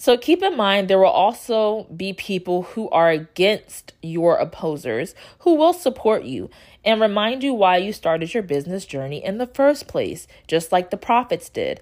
So, 0.01 0.17
keep 0.17 0.45
in 0.45 0.57
mind 0.57 0.87
there 0.87 1.01
will 1.01 1.07
also 1.07 1.89
be 1.95 2.13
people 2.13 2.63
who 2.63 2.89
are 2.91 3.11
against 3.11 3.95
your 4.01 4.37
opposers 4.37 5.13
who 5.41 5.57
will 5.57 5.73
support 5.73 6.23
you 6.23 6.51
and 6.85 7.01
remind 7.01 7.43
you 7.43 7.53
why 7.53 7.79
you 7.79 7.93
started 7.93 8.33
your 8.33 8.45
business 8.45 8.87
journey 8.87 9.23
in 9.25 9.39
the 9.39 9.47
first 9.49 9.89
place, 9.89 10.29
just 10.47 10.71
like 10.71 10.91
the 10.91 10.97
prophets 10.97 11.49
did. 11.49 11.81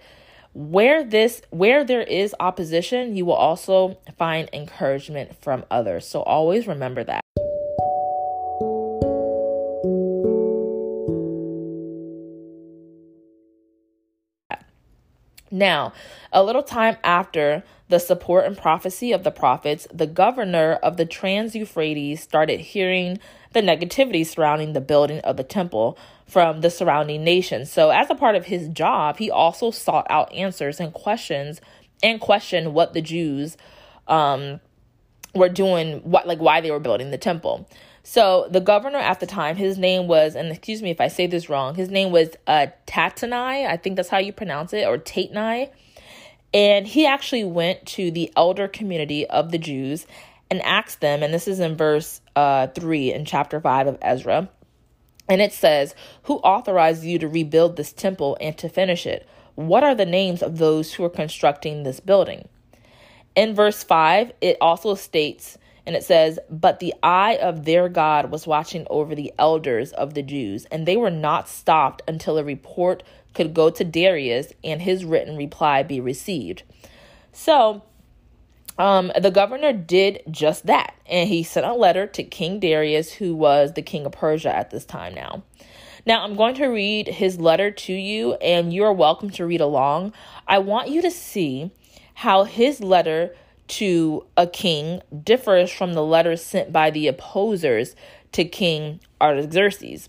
Where 0.55 1.05
this 1.05 1.42
where 1.50 1.85
there 1.85 2.00
is 2.00 2.35
opposition 2.40 3.14
you 3.14 3.26
will 3.26 3.35
also 3.35 3.98
find 4.16 4.48
encouragement 4.50 5.38
from 5.42 5.66
others. 5.70 6.09
So 6.09 6.22
always 6.22 6.66
remember 6.66 7.05
that 7.05 7.20
Now, 15.57 15.95
a 16.33 16.42
little 16.42 16.62
time 16.62 16.97
after 17.03 17.64
the 17.88 17.99
support 17.99 18.45
and 18.45 18.59
prophecy 18.59 19.12
of 19.12 19.25
the 19.25 19.31
prophets, 19.31 19.87
the 19.92 20.07
governor 20.07 20.75
of 20.83 20.97
the 20.99 21.07
Trans 21.07 21.55
Euphrates 21.55 22.23
started 22.23 22.61
hearing 22.61 23.19
the 23.53 23.62
negativity 23.62 24.27
surrounding 24.27 24.75
the 24.75 24.81
building 24.83 25.21
of 25.21 25.38
the 25.38 25.45
temple 25.45 25.97
from 26.27 26.61
the 26.61 26.69
surrounding 26.69 27.25
nations. 27.25 27.73
So, 27.73 27.90
as 27.90 28.11
a 28.11 28.14
part 28.14 28.35
of 28.35 28.47
his 28.47 28.69
job, 28.69 29.16
he 29.16 29.31
also 29.31 29.71
sought 29.71 30.07
out 30.11 30.33
answers 30.33 30.79
and 30.79 30.92
questions 30.92 31.61
and 32.03 32.21
questioned 32.21 32.75
what 32.75 32.92
the 32.92 33.01
Jews 33.01 33.57
um, 34.09 34.61
were 35.35 35.49
doing, 35.49 36.01
what 36.01 36.27
like 36.27 36.38
why 36.38 36.61
they 36.61 36.71
were 36.71 36.81
building 36.81 37.11
the 37.11 37.19
temple. 37.19 37.66
So 38.09 38.47
the 38.49 38.61
governor 38.61 39.01
at 39.01 39.19
the 39.19 39.27
time, 39.27 39.57
his 39.57 39.79
name 39.79 40.07
was, 40.07 40.37
and 40.37 40.53
excuse 40.53 40.81
me 40.81 40.90
if 40.90 41.01
I 41.01 41.09
say 41.09 41.27
this 41.27 41.51
wrong, 41.51 41.75
his 41.75 41.90
name 41.90 42.12
was 42.12 42.29
uh, 42.47 42.69
Tatanai, 42.87 43.66
I 43.66 43.77
think 43.77 43.97
that's 43.97 44.09
how 44.09 44.19
you 44.19 44.33
pronounce 44.33 44.73
it, 44.73 44.87
or 44.87 44.97
Tatanai. 44.97 45.71
And 46.55 46.87
he 46.87 47.05
actually 47.05 47.42
went 47.42 47.85
to 47.87 48.12
the 48.12 48.33
elder 48.37 48.69
community 48.69 49.27
of 49.27 49.51
the 49.51 49.59
Jews 49.59 50.07
and 50.49 50.62
asked 50.62 51.01
them, 51.01 51.25
and 51.25 51.35
this 51.35 51.49
is 51.49 51.59
in 51.59 51.77
verse 51.77 52.21
uh, 52.37 52.69
3 52.69 53.12
in 53.12 53.25
chapter 53.25 53.61
5 53.61 53.88
of 53.88 53.99
Ezra. 54.01 54.51
And 55.29 55.42
it 55.42 55.53
says, 55.53 55.97
Who 56.23 56.37
authorized 56.37 57.03
you 57.03 57.19
to 57.19 57.27
rebuild 57.27 57.75
this 57.75 57.92
temple 57.92 58.38
and 58.40 58.57
to 58.59 58.69
finish 58.69 59.05
it? 59.05 59.29
What 59.57 59.83
are 59.83 59.97
the 59.97 60.07
names 60.07 60.45
of 60.45 60.59
those 60.59 60.95
who 60.95 61.03
are 61.03 61.11
constructing 61.11 61.83
this 61.83 61.99
building? 61.99 62.47
In 63.35 63.53
verse 63.53 63.83
5, 63.83 64.31
it 64.40 64.59
also 64.61 64.95
states, 64.95 65.59
and 65.87 65.94
it 65.94 66.05
says, 66.05 66.38
But 66.51 66.81
the 66.81 66.94
eye 67.03 67.38
of 67.40 67.64
their 67.64 67.88
God 67.88 68.31
was 68.31 68.46
watching 68.46 68.87
over 68.90 69.14
the 69.14 69.33
elders 69.38 69.92
of 69.92 70.14
the 70.14 70.22
Jews, 70.22 70.66
and 70.66 70.85
they 70.85 70.96
were 70.96 71.11
not 71.11 71.49
stopped 71.49 72.03
until 72.09 72.38
a 72.38 72.44
report 72.44 73.03
could 73.35 73.55
go 73.55 73.70
to 73.70 73.85
Darius 73.85 74.53
and 74.64 74.83
his 74.83 75.05
written 75.05 75.37
reply 75.37 75.83
be 75.83 76.01
received. 76.01 76.64
So, 77.33 77.83
um, 78.79 79.12
the 79.20 79.31
governor 79.31 79.72
did 79.72 80.22
just 80.31 80.66
that, 80.66 80.94
and 81.07 81.29
he 81.29 81.42
sent 81.42 81.66
a 81.66 81.72
letter 81.72 82.07
to 82.09 82.25
King 82.25 82.61
Darius, 82.61 83.12
who 83.12 83.35
was 83.35 83.72
the 83.72 83.83
king 83.83 84.05
of 84.05 84.12
Persia 84.12 84.55
at 84.55 84.70
this 84.70 84.85
time 84.85 85.14
now. 85.14 85.42
Now, 86.05 86.22
I'm 86.22 86.37
going 86.37 86.55
to 86.57 86.66
read 86.66 87.09
his 87.09 87.40
letter 87.40 87.70
to 87.70 87.92
you, 87.92 88.35
and 88.35 88.72
you're 88.72 88.92
welcome 88.92 89.31
to 89.31 89.46
read 89.46 89.61
along. 89.61 90.12
I 90.46 90.59
want 90.59 90.88
you 90.88 91.03
to 91.03 91.11
see 91.11 91.72
how 92.14 92.44
his 92.44 92.81
letter 92.81 93.35
to 93.68 94.24
a 94.37 94.46
king 94.46 95.02
differs 95.24 95.70
from 95.70 95.94
the 95.94 96.02
letters 96.02 96.42
sent 96.42 96.72
by 96.72 96.90
the 96.90 97.09
opposers 97.09 97.96
to 98.33 98.44
King 98.44 99.00
Artaxerxes, 99.20 100.09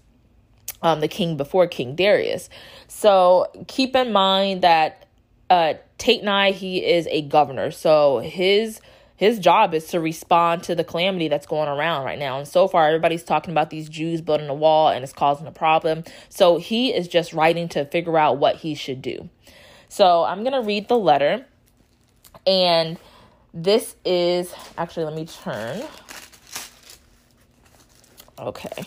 um, 0.81 0.99
the 0.99 1.07
king 1.07 1.37
before 1.37 1.67
King 1.67 1.95
Darius. 1.95 2.49
So 2.87 3.47
keep 3.67 3.95
in 3.95 4.11
mind 4.11 4.61
that 4.61 5.05
uh, 5.49 5.75
Tatnai, 5.97 6.51
he 6.51 6.85
is 6.85 7.07
a 7.07 7.21
governor, 7.21 7.71
so 7.71 8.19
his 8.19 8.81
his 9.17 9.39
job 9.39 9.73
is 9.73 9.87
to 9.87 9.99
respond 9.99 10.61
to 10.63 10.75
the 10.75 10.83
calamity 10.83 11.27
that's 11.27 11.47
going 11.47 11.67
around 11.67 12.05
right 12.05 12.19
now. 12.19 12.37
And 12.37 12.47
so 12.47 12.67
far, 12.67 12.85
everybody's 12.85 13.23
talking 13.23 13.51
about 13.51 13.71
these 13.71 13.89
Jews 13.89 14.21
building 14.21 14.47
a 14.47 14.53
wall 14.53 14.89
and 14.89 15.03
it's 15.03 15.11
causing 15.11 15.47
a 15.47 15.51
problem. 15.51 16.03
So 16.29 16.57
he 16.57 16.93
is 16.93 17.07
just 17.07 17.33
writing 17.33 17.67
to 17.69 17.85
figure 17.85 18.19
out 18.19 18.37
what 18.37 18.57
he 18.57 18.75
should 18.75 19.01
do. 19.01 19.27
So 19.89 20.23
I'm 20.23 20.43
going 20.43 20.53
to 20.53 20.61
read 20.61 20.87
the 20.87 20.99
letter. 20.99 21.47
And 22.45 22.99
this 23.53 23.95
is 24.05 24.53
actually, 24.77 25.05
let 25.05 25.15
me 25.15 25.25
turn. 25.25 25.83
Okay. 28.39 28.85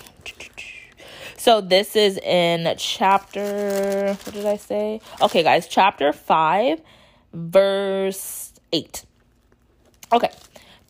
So 1.37 1.61
this 1.63 1.97
is 1.97 2.19
in 2.19 2.75
chapter, 2.77 4.15
what 4.25 4.35
did 4.35 4.45
I 4.45 4.57
say? 4.57 5.01
Okay, 5.23 5.43
guys, 5.43 5.67
chapter 5.67 6.13
5, 6.13 6.83
verse 7.33 8.53
8. 8.73 9.05
Okay. 10.13 10.31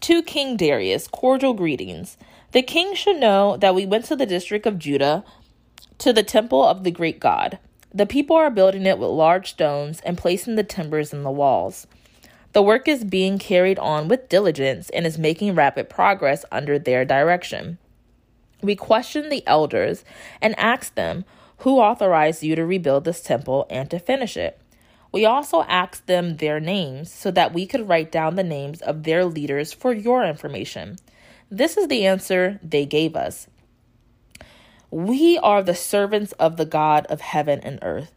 To 0.00 0.22
King 0.22 0.56
Darius, 0.56 1.06
cordial 1.06 1.54
greetings. 1.54 2.16
The 2.52 2.62
king 2.62 2.94
should 2.94 3.18
know 3.18 3.56
that 3.58 3.76
we 3.76 3.86
went 3.86 4.06
to 4.06 4.16
the 4.16 4.26
district 4.26 4.66
of 4.66 4.78
Judah 4.78 5.24
to 5.98 6.12
the 6.12 6.24
temple 6.24 6.64
of 6.64 6.82
the 6.82 6.90
great 6.90 7.20
God. 7.20 7.58
The 7.94 8.06
people 8.06 8.34
are 8.34 8.50
building 8.50 8.86
it 8.86 8.98
with 8.98 9.10
large 9.10 9.50
stones 9.50 10.00
and 10.04 10.18
placing 10.18 10.56
the 10.56 10.64
timbers 10.64 11.12
in 11.12 11.22
the 11.22 11.30
walls. 11.30 11.86
The 12.52 12.62
work 12.62 12.88
is 12.88 13.04
being 13.04 13.38
carried 13.38 13.78
on 13.78 14.08
with 14.08 14.28
diligence 14.28 14.90
and 14.90 15.06
is 15.06 15.16
making 15.16 15.54
rapid 15.54 15.88
progress 15.88 16.44
under 16.50 16.80
their 16.80 17.04
direction. 17.04 17.78
We 18.60 18.74
questioned 18.74 19.30
the 19.30 19.46
elders 19.46 20.04
and 20.42 20.58
asked 20.58 20.96
them 20.96 21.24
who 21.58 21.78
authorized 21.78 22.42
you 22.42 22.56
to 22.56 22.66
rebuild 22.66 23.04
this 23.04 23.22
temple 23.22 23.66
and 23.70 23.88
to 23.90 24.00
finish 24.00 24.36
it. 24.36 24.60
We 25.12 25.24
also 25.24 25.62
asked 25.62 26.08
them 26.08 26.36
their 26.36 26.58
names 26.58 27.12
so 27.12 27.30
that 27.30 27.54
we 27.54 27.66
could 27.66 27.88
write 27.88 28.10
down 28.10 28.34
the 28.34 28.42
names 28.42 28.82
of 28.82 29.04
their 29.04 29.24
leaders 29.24 29.72
for 29.72 29.92
your 29.92 30.24
information. 30.24 30.96
This 31.50 31.76
is 31.76 31.86
the 31.86 32.04
answer 32.04 32.58
they 32.62 32.84
gave 32.84 33.14
us. 33.14 33.46
We 34.90 35.38
are 35.38 35.62
the 35.62 35.74
servants 35.74 36.32
of 36.32 36.56
the 36.56 36.64
God 36.64 37.06
of 37.06 37.20
heaven 37.20 37.60
and 37.60 37.78
earth, 37.82 38.12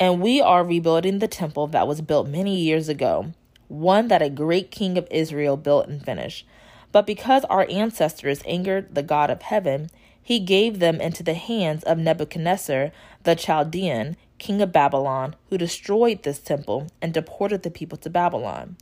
and 0.00 0.20
we 0.20 0.40
are 0.40 0.64
rebuilding 0.64 1.20
the 1.20 1.28
temple 1.28 1.68
that 1.68 1.86
was 1.86 2.00
built 2.00 2.28
many 2.28 2.56
years 2.56 2.88
ago 2.88 3.32
one 3.68 4.08
that 4.08 4.22
a 4.22 4.30
great 4.30 4.70
king 4.70 4.98
of 4.98 5.06
Israel 5.10 5.56
built 5.56 5.88
and 5.88 6.04
finished. 6.04 6.46
But 6.90 7.06
because 7.06 7.44
our 7.44 7.66
ancestors 7.70 8.42
angered 8.46 8.94
the 8.94 9.02
God 9.02 9.30
of 9.30 9.42
heaven, 9.42 9.90
he 10.22 10.40
gave 10.40 10.78
them 10.78 11.00
into 11.00 11.22
the 11.22 11.34
hands 11.34 11.84
of 11.84 11.98
Nebuchadnezzar 11.98 12.92
the 13.22 13.34
Chaldean, 13.34 14.16
king 14.38 14.62
of 14.62 14.72
Babylon, 14.72 15.36
who 15.48 15.58
destroyed 15.58 16.22
this 16.22 16.38
temple 16.38 16.88
and 17.00 17.12
deported 17.12 17.62
the 17.62 17.70
people 17.70 17.98
to 17.98 18.10
Babylon. 18.10 18.76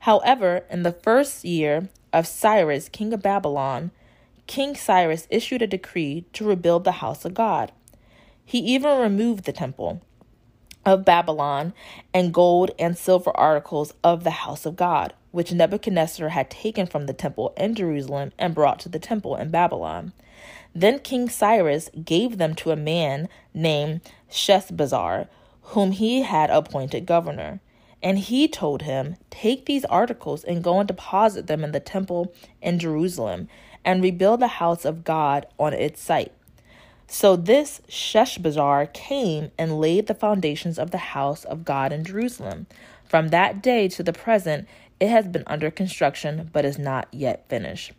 However, 0.00 0.64
in 0.70 0.82
the 0.82 0.92
first 0.92 1.44
year 1.44 1.88
of 2.12 2.26
Cyrus, 2.26 2.88
king 2.88 3.12
of 3.12 3.22
Babylon, 3.22 3.90
King 4.46 4.74
Cyrus 4.74 5.26
issued 5.30 5.62
a 5.62 5.66
decree 5.66 6.24
to 6.32 6.46
rebuild 6.46 6.84
the 6.84 6.92
house 6.92 7.24
of 7.24 7.34
God. 7.34 7.72
He 8.44 8.58
even 8.58 8.98
removed 8.98 9.44
the 9.44 9.52
temple 9.52 10.02
of 10.86 11.04
Babylon 11.04 11.74
and 12.14 12.32
gold 12.32 12.70
and 12.78 12.96
silver 12.96 13.36
articles 13.36 13.92
of 14.04 14.22
the 14.22 14.30
house 14.30 14.64
of 14.64 14.76
God, 14.76 15.12
which 15.32 15.52
Nebuchadnezzar 15.52 16.30
had 16.30 16.48
taken 16.48 16.86
from 16.86 17.06
the 17.06 17.12
temple 17.12 17.52
in 17.56 17.74
Jerusalem 17.74 18.32
and 18.38 18.54
brought 18.54 18.78
to 18.80 18.88
the 18.88 19.00
temple 19.00 19.34
in 19.36 19.50
Babylon. 19.50 20.12
Then 20.74 21.00
King 21.00 21.28
Cyrus 21.28 21.90
gave 22.04 22.38
them 22.38 22.54
to 22.54 22.70
a 22.70 22.76
man 22.76 23.28
named 23.52 24.00
Sheshbazzar, 24.30 25.26
whom 25.62 25.90
he 25.90 26.22
had 26.22 26.50
appointed 26.50 27.04
governor. 27.04 27.60
And 28.02 28.18
he 28.18 28.46
told 28.46 28.82
him, 28.82 29.16
Take 29.30 29.66
these 29.66 29.84
articles 29.86 30.44
and 30.44 30.62
go 30.62 30.78
and 30.78 30.86
deposit 30.86 31.48
them 31.48 31.64
in 31.64 31.72
the 31.72 31.80
temple 31.80 32.32
in 32.62 32.78
Jerusalem, 32.78 33.48
and 33.84 34.02
rebuild 34.02 34.40
the 34.40 34.48
house 34.48 34.84
of 34.84 35.02
God 35.02 35.46
on 35.58 35.72
its 35.72 36.00
site. 36.00 36.32
So 37.06 37.36
this 37.36 37.80
Sheshbazzar 37.88 38.92
came 38.92 39.50
and 39.58 39.80
laid 39.80 40.06
the 40.06 40.14
foundations 40.14 40.78
of 40.78 40.90
the 40.90 40.98
house 40.98 41.44
of 41.44 41.64
God 41.64 41.92
in 41.92 42.04
Jerusalem. 42.04 42.66
From 43.04 43.28
that 43.28 43.62
day 43.62 43.88
to 43.88 44.02
the 44.02 44.12
present, 44.12 44.66
it 44.98 45.08
has 45.08 45.26
been 45.26 45.44
under 45.46 45.70
construction, 45.70 46.50
but 46.52 46.64
is 46.64 46.78
not 46.78 47.08
yet 47.12 47.48
finished. 47.48 47.92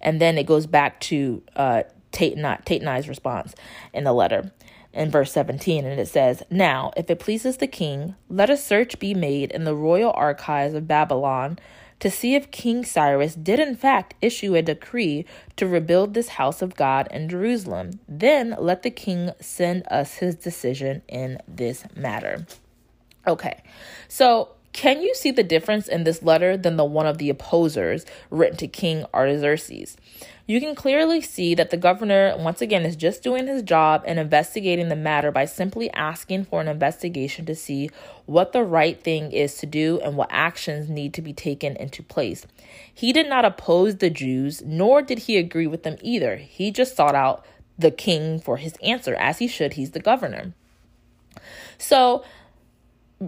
And 0.00 0.20
then 0.20 0.38
it 0.38 0.46
goes 0.46 0.66
back 0.66 1.00
to 1.00 1.42
uh, 1.54 1.82
Tatnai's 2.12 3.08
response 3.08 3.54
in 3.92 4.04
the 4.04 4.12
letter 4.12 4.52
in 4.92 5.10
verse 5.10 5.32
17, 5.32 5.86
and 5.86 5.98
it 5.98 6.08
says, 6.08 6.42
Now, 6.50 6.92
if 6.96 7.08
it 7.08 7.18
pleases 7.18 7.56
the 7.56 7.66
king, 7.66 8.14
let 8.28 8.50
a 8.50 8.56
search 8.56 8.98
be 8.98 9.14
made 9.14 9.50
in 9.50 9.64
the 9.64 9.74
royal 9.74 10.12
archives 10.14 10.74
of 10.74 10.88
Babylon 10.88 11.58
to 12.02 12.10
see 12.10 12.34
if 12.34 12.50
King 12.50 12.84
Cyrus 12.84 13.36
did 13.36 13.60
in 13.60 13.76
fact 13.76 14.14
issue 14.20 14.56
a 14.56 14.62
decree 14.62 15.24
to 15.54 15.68
rebuild 15.68 16.14
this 16.14 16.30
house 16.30 16.60
of 16.60 16.74
God 16.74 17.06
in 17.12 17.28
Jerusalem. 17.28 18.00
Then 18.08 18.56
let 18.58 18.82
the 18.82 18.90
king 18.90 19.30
send 19.40 19.84
us 19.88 20.14
his 20.14 20.34
decision 20.34 21.02
in 21.06 21.38
this 21.46 21.84
matter. 21.94 22.44
Okay, 23.24 23.62
so 24.08 24.48
can 24.72 25.02
you 25.02 25.14
see 25.14 25.30
the 25.30 25.42
difference 25.42 25.86
in 25.86 26.04
this 26.04 26.22
letter 26.22 26.56
than 26.56 26.76
the 26.76 26.84
one 26.84 27.06
of 27.06 27.18
the 27.18 27.28
opposers 27.28 28.06
written 28.30 28.56
to 28.58 28.66
King 28.66 29.04
Artaxerxes? 29.12 29.96
You 30.46 30.60
can 30.60 30.74
clearly 30.74 31.20
see 31.20 31.54
that 31.54 31.70
the 31.70 31.76
governor, 31.76 32.34
once 32.36 32.60
again, 32.60 32.84
is 32.84 32.96
just 32.96 33.22
doing 33.22 33.46
his 33.46 33.62
job 33.62 34.02
and 34.06 34.18
investigating 34.18 34.88
the 34.88 34.96
matter 34.96 35.30
by 35.30 35.44
simply 35.44 35.90
asking 35.92 36.46
for 36.46 36.60
an 36.60 36.68
investigation 36.68 37.46
to 37.46 37.54
see 37.54 37.90
what 38.26 38.52
the 38.52 38.64
right 38.64 39.00
thing 39.00 39.30
is 39.30 39.56
to 39.58 39.66
do 39.66 40.00
and 40.00 40.16
what 40.16 40.28
actions 40.32 40.88
need 40.88 41.14
to 41.14 41.22
be 41.22 41.32
taken 41.32 41.76
into 41.76 42.02
place. 42.02 42.46
He 42.92 43.12
did 43.12 43.28
not 43.28 43.44
oppose 43.44 43.96
the 43.96 44.10
Jews, 44.10 44.62
nor 44.64 45.00
did 45.00 45.20
he 45.20 45.36
agree 45.36 45.66
with 45.66 45.84
them 45.84 45.96
either. 46.00 46.36
He 46.36 46.70
just 46.70 46.96
sought 46.96 47.14
out 47.14 47.46
the 47.78 47.90
king 47.90 48.40
for 48.40 48.56
his 48.56 48.74
answer, 48.82 49.14
as 49.14 49.38
he 49.38 49.46
should. 49.46 49.74
He's 49.74 49.92
the 49.92 50.00
governor. 50.00 50.52
So, 51.78 52.24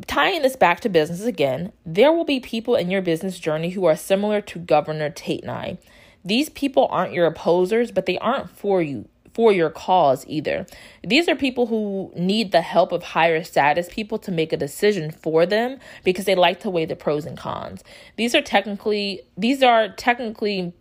tying 0.06 0.42
this 0.42 0.56
back 0.56 0.80
to 0.80 0.88
business 0.88 1.24
again, 1.24 1.72
there 1.84 2.12
will 2.12 2.24
be 2.24 2.40
people 2.40 2.74
in 2.74 2.90
your 2.90 3.02
business 3.02 3.38
journey 3.38 3.70
who 3.70 3.84
are 3.84 3.96
similar 3.96 4.40
to 4.42 4.58
Governor 4.58 5.10
Tatnai. 5.10 5.78
These 6.24 6.48
people 6.50 6.88
aren't 6.90 7.12
your 7.12 7.26
opposers, 7.26 7.90
but 7.90 8.06
they 8.06 8.18
aren't 8.18 8.50
for 8.50 8.82
you 8.82 9.08
for 9.34 9.52
your 9.52 9.68
cause 9.68 10.24
either. 10.28 10.64
These 11.02 11.28
are 11.28 11.34
people 11.34 11.66
who 11.66 12.12
need 12.16 12.52
the 12.52 12.62
help 12.62 12.92
of 12.92 13.02
higher 13.02 13.42
status 13.42 13.88
people 13.90 14.16
to 14.20 14.30
make 14.30 14.52
a 14.52 14.56
decision 14.56 15.10
for 15.10 15.44
them 15.44 15.80
because 16.04 16.24
they 16.24 16.36
like 16.36 16.60
to 16.60 16.70
weigh 16.70 16.84
the 16.84 16.94
pros 16.94 17.26
and 17.26 17.36
cons. 17.36 17.82
These 18.16 18.34
are 18.34 18.42
technically 18.42 19.22
these 19.36 19.62
are 19.62 19.88
technically 19.88 20.72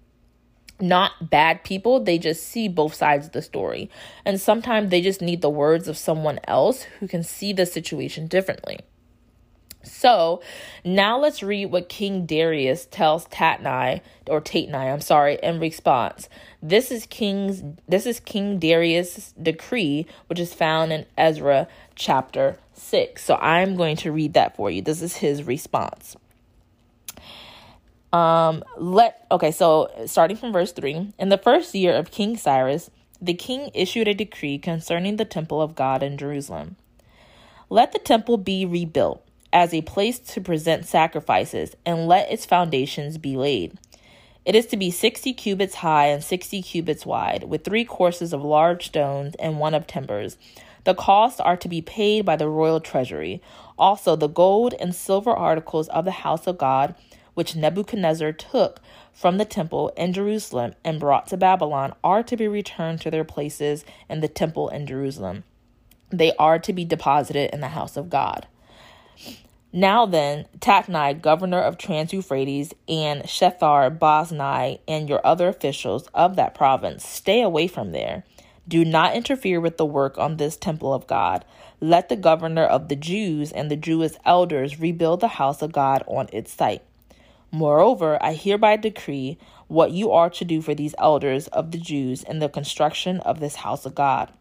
not 0.79 1.29
bad 1.29 1.63
people. 1.63 1.99
They 1.99 2.17
just 2.17 2.43
see 2.43 2.67
both 2.67 2.93
sides 2.93 3.27
of 3.27 3.31
the 3.31 3.41
story. 3.41 3.89
And 4.23 4.39
sometimes 4.39 4.89
they 4.91 5.01
just 5.01 5.21
need 5.21 5.41
the 5.41 5.49
words 5.49 5.87
of 5.87 5.97
someone 5.97 6.39
else 6.47 6.83
who 6.99 7.07
can 7.07 7.23
see 7.23 7.53
the 7.53 7.65
situation 7.65 8.27
differently. 8.27 8.79
So 9.83 10.41
now 10.85 11.19
let's 11.19 11.43
read 11.43 11.67
what 11.67 11.89
King 11.89 12.25
Darius 12.25 12.85
tells 12.85 13.27
Tatnai 13.27 14.01
or 14.27 14.41
Tatnai, 14.41 14.91
I'm 14.91 15.01
sorry, 15.01 15.37
in 15.43 15.59
response. 15.59 16.29
This 16.61 16.89
is 16.89 17.05
King's 17.05 17.61
this 17.87 18.05
is 18.05 18.19
King 18.21 18.59
Darius' 18.59 19.33
decree, 19.41 20.07
which 20.27 20.39
is 20.39 20.53
found 20.53 20.93
in 20.93 21.05
Ezra 21.17 21.67
chapter 21.95 22.57
6. 22.73 23.23
So 23.23 23.35
I'm 23.35 23.75
going 23.75 23.97
to 23.97 24.11
read 24.11 24.33
that 24.33 24.55
for 24.55 24.71
you. 24.71 24.81
This 24.81 25.01
is 25.01 25.17
his 25.17 25.43
response. 25.43 26.15
Um 28.13 28.63
let 28.77 29.25
okay, 29.31 29.51
so 29.51 29.91
starting 30.05 30.37
from 30.37 30.53
verse 30.53 30.71
3. 30.71 31.13
In 31.19 31.29
the 31.29 31.37
first 31.37 31.75
year 31.75 31.93
of 31.93 32.09
King 32.09 32.37
Cyrus, 32.37 32.89
the 33.21 33.33
king 33.33 33.69
issued 33.73 34.07
a 34.07 34.13
decree 34.13 34.57
concerning 34.57 35.17
the 35.17 35.25
temple 35.25 35.61
of 35.61 35.75
God 35.75 36.03
in 36.03 36.17
Jerusalem. 36.17 36.77
Let 37.69 37.91
the 37.91 37.99
temple 37.99 38.37
be 38.37 38.65
rebuilt 38.65 39.22
as 39.53 39.73
a 39.73 39.81
place 39.83 40.19
to 40.19 40.41
present 40.41 40.85
sacrifices, 40.85 41.75
and 41.85 42.07
let 42.07 42.29
its 42.31 42.45
foundations 42.45 43.17
be 43.17 43.37
laid. 43.37 43.77
It 44.45 44.55
is 44.55 44.65
to 44.67 44.77
be 44.77 44.91
60 44.91 45.31
cubits 45.33 45.75
high 45.75 46.07
and 46.07 46.21
60 46.21 46.61
cubits 46.63 47.05
wide, 47.05 47.43
with 47.43 47.63
three 47.63 47.85
courses 47.85 48.33
of 48.33 48.43
large 48.43 48.87
stones 48.87 49.35
and 49.35 49.59
one 49.59 49.73
of 49.73 49.87
timbers. 49.87 50.37
The 50.83 50.95
costs 50.95 51.39
are 51.39 51.55
to 51.55 51.69
be 51.69 51.81
paid 51.81 52.25
by 52.25 52.35
the 52.35 52.49
royal 52.49 52.81
treasury. 52.81 53.41
Also, 53.79 54.17
the 54.17 54.27
gold 54.27 54.73
and 54.79 54.93
silver 54.93 55.31
articles 55.31 55.87
of 55.89 56.03
the 56.03 56.11
house 56.11 56.45
of 56.45 56.57
God, 56.57 56.95
which 57.35 57.55
Nebuchadnezzar 57.55 58.33
took 58.33 58.81
from 59.13 59.37
the 59.37 59.45
temple 59.45 59.93
in 59.95 60.11
Jerusalem 60.11 60.73
and 60.83 60.99
brought 60.99 61.27
to 61.27 61.37
Babylon, 61.37 61.93
are 62.03 62.23
to 62.23 62.35
be 62.35 62.47
returned 62.47 62.99
to 63.01 63.11
their 63.11 63.23
places 63.23 63.85
in 64.09 64.19
the 64.19 64.27
temple 64.27 64.67
in 64.69 64.85
Jerusalem. 64.85 65.45
They 66.09 66.35
are 66.35 66.59
to 66.59 66.73
be 66.73 66.83
deposited 66.83 67.51
in 67.53 67.61
the 67.61 67.69
house 67.69 67.95
of 67.95 68.09
God. 68.09 68.47
Now 69.75 70.05
then, 70.05 70.45
Tatnai, 70.59 71.19
governor 71.19 71.59
of 71.59 71.79
Trans 71.79 72.13
Euphrates, 72.13 72.73
and 72.87 73.23
Shethar 73.23 73.97
Boznai, 73.97 74.79
and 74.87 75.09
your 75.09 75.25
other 75.25 75.47
officials 75.47 76.07
of 76.13 76.35
that 76.35 76.53
province, 76.53 77.03
stay 77.03 77.41
away 77.41 77.67
from 77.67 77.91
there. 77.91 78.23
Do 78.67 78.85
not 78.85 79.15
interfere 79.15 79.59
with 79.59 79.77
the 79.77 79.85
work 79.85 80.17
on 80.17 80.37
this 80.37 80.57
temple 80.57 80.93
of 80.93 81.07
God. 81.07 81.43
Let 81.81 82.07
the 82.07 82.15
governor 82.15 82.63
of 82.63 82.87
the 82.87 82.95
Jews 82.95 83.51
and 83.51 83.69
the 83.69 83.75
Jewish 83.75 84.13
elders 84.25 84.79
rebuild 84.79 85.19
the 85.19 85.27
house 85.27 85.61
of 85.61 85.73
God 85.73 86.03
on 86.07 86.29
its 86.31 86.53
site. 86.53 86.83
Moreover, 87.51 88.17
I 88.21 88.33
hereby 88.33 88.77
decree 88.77 89.37
what 89.67 89.91
you 89.91 90.11
are 90.11 90.29
to 90.29 90.45
do 90.45 90.61
for 90.61 90.73
these 90.73 90.95
elders 90.97 91.47
of 91.47 91.71
the 91.71 91.77
Jews 91.77 92.23
in 92.23 92.39
the 92.39 92.47
construction 92.47 93.19
of 93.21 93.39
this 93.39 93.55
house 93.55 93.85
of 93.85 93.95
God. 93.95 94.31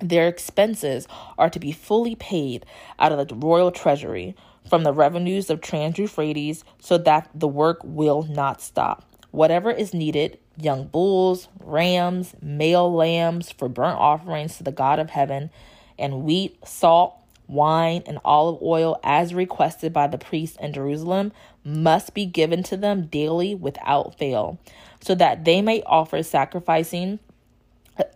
Their 0.00 0.28
expenses 0.28 1.06
are 1.38 1.50
to 1.50 1.60
be 1.60 1.72
fully 1.72 2.14
paid 2.14 2.66
out 2.98 3.12
of 3.12 3.28
the 3.28 3.34
royal 3.34 3.70
treasury 3.70 4.34
from 4.68 4.82
the 4.82 4.92
revenues 4.92 5.50
of 5.50 5.60
Trans 5.60 5.98
Euphrates 5.98 6.64
so 6.80 6.98
that 6.98 7.30
the 7.34 7.48
work 7.48 7.78
will 7.84 8.22
not 8.24 8.60
stop. 8.60 9.04
Whatever 9.30 9.70
is 9.70 9.94
needed 9.94 10.38
young 10.56 10.86
bulls, 10.86 11.48
rams, 11.60 12.34
male 12.40 12.92
lambs 12.92 13.50
for 13.50 13.68
burnt 13.68 13.98
offerings 13.98 14.56
to 14.56 14.62
the 14.62 14.72
God 14.72 14.98
of 14.98 15.10
heaven, 15.10 15.50
and 15.98 16.22
wheat, 16.22 16.56
salt, 16.66 17.16
wine, 17.46 18.02
and 18.06 18.18
olive 18.24 18.60
oil 18.62 18.98
as 19.02 19.34
requested 19.34 19.92
by 19.92 20.06
the 20.06 20.18
priests 20.18 20.56
in 20.60 20.72
Jerusalem 20.72 21.32
must 21.64 22.14
be 22.14 22.26
given 22.26 22.62
to 22.64 22.76
them 22.76 23.06
daily 23.06 23.54
without 23.54 24.16
fail, 24.18 24.58
so 25.00 25.14
that 25.14 25.44
they 25.44 25.60
may 25.60 25.82
offer 25.82 26.22
sacrificing 26.22 27.18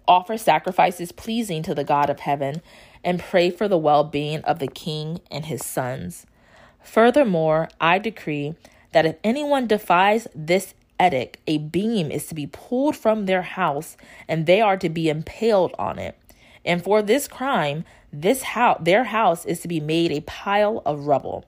offer 0.07 0.37
sacrifices 0.38 1.12
pleasing 1.12 1.62
to 1.62 1.75
the 1.75 1.85
God 1.85 2.11
of 2.11 2.21
heaven, 2.21 2.62
and 3.05 3.21
pray 3.21 3.51
for 3.51 3.69
the 3.69 3.79
well 3.79 4.05
being 4.05 4.41
of 4.43 4.59
the 4.59 4.67
king 4.67 5.21
and 5.31 5.47
his 5.47 5.64
sons. 5.64 6.27
Furthermore, 6.83 7.69
I 7.81 7.99
decree 7.99 8.55
that 8.93 9.07
if 9.07 9.17
anyone 9.23 9.67
defies 9.67 10.27
this 10.35 10.75
edict, 11.01 11.38
a 11.47 11.59
beam 11.59 12.11
is 12.11 12.27
to 12.27 12.35
be 12.35 12.47
pulled 12.47 12.97
from 12.97 13.27
their 13.27 13.43
house, 13.43 13.97
and 14.27 14.47
they 14.47 14.61
are 14.61 14.77
to 14.77 14.88
be 14.88 15.09
impaled 15.09 15.75
on 15.79 15.99
it. 15.99 16.19
And 16.64 16.83
for 16.83 17.03
this 17.03 17.29
crime, 17.29 17.85
this 18.12 18.43
house, 18.43 18.81
their 18.83 19.05
house 19.05 19.45
is 19.45 19.61
to 19.61 19.69
be 19.69 19.81
made 19.81 20.11
a 20.11 20.23
pile 20.23 20.83
of 20.85 21.07
rubble. 21.07 21.45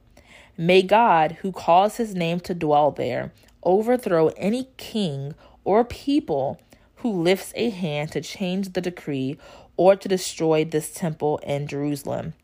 May 0.56 0.82
God, 0.82 1.38
who 1.40 1.52
calls 1.52 1.96
his 1.96 2.14
name 2.14 2.40
to 2.40 2.54
dwell 2.54 2.90
there, 2.90 3.32
overthrow 3.62 4.28
any 4.36 4.68
king 4.76 5.34
or 5.64 5.84
people 5.84 6.60
who 7.00 7.22
lifts 7.22 7.52
a 7.56 7.70
hand 7.70 8.12
to 8.12 8.20
change 8.20 8.72
the 8.72 8.80
decree 8.80 9.38
or 9.76 9.96
to 9.96 10.08
destroy 10.08 10.64
this 10.64 10.92
temple 10.92 11.38
in 11.42 11.66
Jerusalem. 11.66 12.34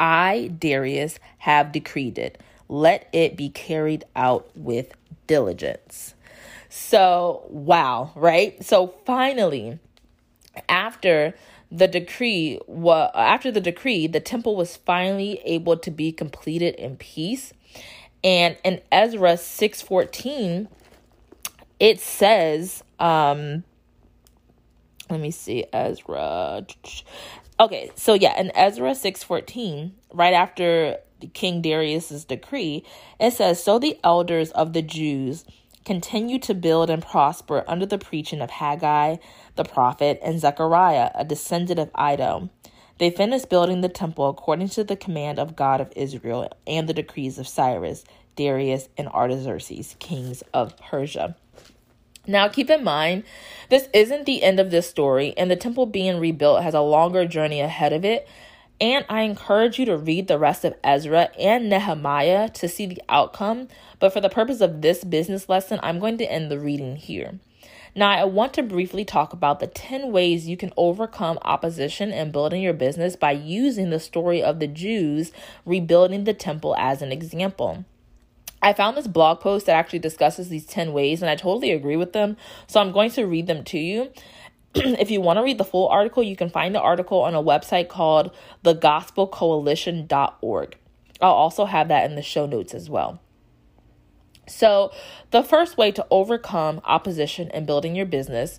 I, 0.00 0.50
Darius, 0.58 1.18
have 1.38 1.72
decreed 1.72 2.18
it. 2.18 2.40
Let 2.68 3.08
it 3.12 3.36
be 3.36 3.50
carried 3.50 4.04
out 4.16 4.50
with 4.56 4.92
diligence. 5.26 6.14
So, 6.68 7.44
wow, 7.48 8.10
right? 8.14 8.62
So 8.64 8.94
finally, 9.04 9.78
after 10.68 11.34
the 11.70 11.88
decree 11.88 12.60
was 12.66 13.10
after 13.14 13.50
the 13.50 13.60
decree, 13.60 14.06
the 14.06 14.20
temple 14.20 14.56
was 14.56 14.76
finally 14.76 15.40
able 15.44 15.76
to 15.76 15.90
be 15.90 16.12
completed 16.12 16.74
in 16.76 16.96
peace. 16.96 17.52
And 18.22 18.56
in 18.64 18.80
Ezra 18.90 19.36
6:14, 19.36 20.68
it 21.78 22.00
says 22.00 22.82
um 22.98 23.64
let 25.10 25.20
me 25.20 25.30
see 25.30 25.66
Ezra. 25.72 26.66
Okay, 27.60 27.90
so 27.94 28.14
yeah, 28.14 28.38
in 28.40 28.50
Ezra 28.56 28.94
6:14, 28.94 29.92
right 30.12 30.34
after 30.34 30.98
King 31.32 31.62
Darius's 31.62 32.24
decree, 32.24 32.84
it 33.20 33.32
says, 33.32 33.62
"So 33.62 33.78
the 33.78 33.98
elders 34.02 34.50
of 34.52 34.72
the 34.72 34.82
Jews 34.82 35.44
continue 35.84 36.38
to 36.38 36.54
build 36.54 36.90
and 36.90 37.02
prosper 37.02 37.62
under 37.68 37.86
the 37.86 37.98
preaching 37.98 38.40
of 38.40 38.50
Haggai 38.50 39.16
the 39.56 39.64
prophet 39.64 40.18
and 40.22 40.40
Zechariah, 40.40 41.10
a 41.14 41.24
descendant 41.24 41.78
of 41.78 41.90
Iddo. 41.98 42.50
They 42.98 43.10
finished 43.10 43.48
building 43.48 43.80
the 43.80 43.88
temple 43.88 44.28
according 44.28 44.68
to 44.70 44.84
the 44.84 44.96
command 44.96 45.38
of 45.38 45.56
God 45.56 45.80
of 45.80 45.92
Israel 45.96 46.48
and 46.66 46.88
the 46.88 46.94
decrees 46.94 47.38
of 47.38 47.48
Cyrus, 47.48 48.04
Darius, 48.36 48.88
and 48.96 49.08
Artaxerxes, 49.08 49.96
kings 49.98 50.42
of 50.52 50.76
Persia. 50.76 51.36
Now, 52.26 52.48
keep 52.48 52.70
in 52.70 52.82
mind, 52.82 53.24
this 53.68 53.88
isn't 53.92 54.24
the 54.24 54.42
end 54.42 54.58
of 54.58 54.70
this 54.70 54.88
story, 54.88 55.34
and 55.36 55.50
the 55.50 55.56
temple 55.56 55.86
being 55.86 56.18
rebuilt 56.18 56.62
has 56.62 56.74
a 56.74 56.80
longer 56.80 57.26
journey 57.26 57.60
ahead 57.60 57.92
of 57.92 58.04
it. 58.04 58.26
And 58.80 59.04
I 59.08 59.22
encourage 59.22 59.78
you 59.78 59.84
to 59.86 59.96
read 59.96 60.26
the 60.26 60.38
rest 60.38 60.64
of 60.64 60.74
Ezra 60.82 61.30
and 61.38 61.68
Nehemiah 61.68 62.48
to 62.50 62.68
see 62.68 62.86
the 62.86 63.00
outcome. 63.08 63.68
But 64.00 64.12
for 64.12 64.20
the 64.20 64.28
purpose 64.28 64.60
of 64.60 64.80
this 64.80 65.04
business 65.04 65.48
lesson, 65.48 65.78
I'm 65.82 66.00
going 66.00 66.18
to 66.18 66.30
end 66.30 66.50
the 66.50 66.58
reading 66.58 66.96
here. 66.96 67.38
Now, 67.96 68.10
I 68.10 68.24
want 68.24 68.52
to 68.54 68.62
briefly 68.64 69.04
talk 69.04 69.32
about 69.32 69.60
the 69.60 69.68
10 69.68 70.10
ways 70.10 70.48
you 70.48 70.56
can 70.56 70.72
overcome 70.76 71.38
opposition 71.42 72.10
in 72.10 72.32
building 72.32 72.60
your 72.60 72.72
business 72.72 73.14
by 73.14 73.30
using 73.30 73.90
the 73.90 74.00
story 74.00 74.42
of 74.42 74.58
the 74.58 74.66
Jews 74.66 75.30
rebuilding 75.64 76.24
the 76.24 76.34
temple 76.34 76.74
as 76.76 77.02
an 77.02 77.12
example. 77.12 77.84
I 78.64 78.72
found 78.72 78.96
this 78.96 79.06
blog 79.06 79.38
post 79.40 79.66
that 79.66 79.76
actually 79.76 79.98
discusses 79.98 80.48
these 80.48 80.64
10 80.64 80.94
ways, 80.94 81.20
and 81.20 81.30
I 81.30 81.36
totally 81.36 81.70
agree 81.70 81.96
with 81.96 82.14
them. 82.14 82.38
So 82.66 82.80
I'm 82.80 82.92
going 82.92 83.10
to 83.10 83.24
read 83.24 83.46
them 83.46 83.62
to 83.64 83.78
you. 83.78 84.10
if 84.74 85.10
you 85.10 85.20
want 85.20 85.36
to 85.36 85.42
read 85.42 85.58
the 85.58 85.66
full 85.66 85.86
article, 85.88 86.22
you 86.22 86.34
can 86.34 86.48
find 86.48 86.74
the 86.74 86.80
article 86.80 87.20
on 87.20 87.34
a 87.34 87.42
website 87.42 87.88
called 87.88 88.34
thegospelcoalition.org. 88.64 90.76
I'll 91.20 91.30
also 91.30 91.66
have 91.66 91.88
that 91.88 92.10
in 92.10 92.16
the 92.16 92.22
show 92.22 92.46
notes 92.46 92.72
as 92.72 92.88
well. 92.88 93.20
So, 94.48 94.92
the 95.30 95.42
first 95.42 95.76
way 95.76 95.92
to 95.92 96.06
overcome 96.10 96.80
opposition 96.84 97.50
in 97.50 97.66
building 97.66 97.94
your 97.94 98.06
business 98.06 98.58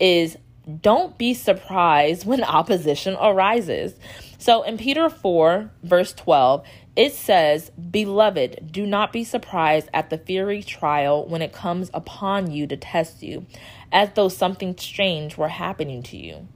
is 0.00 0.36
don't 0.80 1.16
be 1.16 1.32
surprised 1.32 2.26
when 2.26 2.42
opposition 2.44 3.16
arises. 3.20 3.94
So, 4.44 4.62
in 4.62 4.76
Peter 4.76 5.08
4, 5.08 5.70
verse 5.82 6.12
12, 6.12 6.66
it 6.96 7.14
says, 7.14 7.70
Beloved, 7.70 8.68
do 8.70 8.84
not 8.84 9.10
be 9.10 9.24
surprised 9.24 9.88
at 9.94 10.10
the 10.10 10.18
fiery 10.18 10.62
trial 10.62 11.26
when 11.26 11.40
it 11.40 11.54
comes 11.54 11.90
upon 11.94 12.50
you 12.50 12.66
to 12.66 12.76
test 12.76 13.22
you, 13.22 13.46
as 13.90 14.10
though 14.12 14.28
something 14.28 14.76
strange 14.76 15.38
were 15.38 15.48
happening 15.48 16.02
to 16.02 16.18
you. 16.18 16.46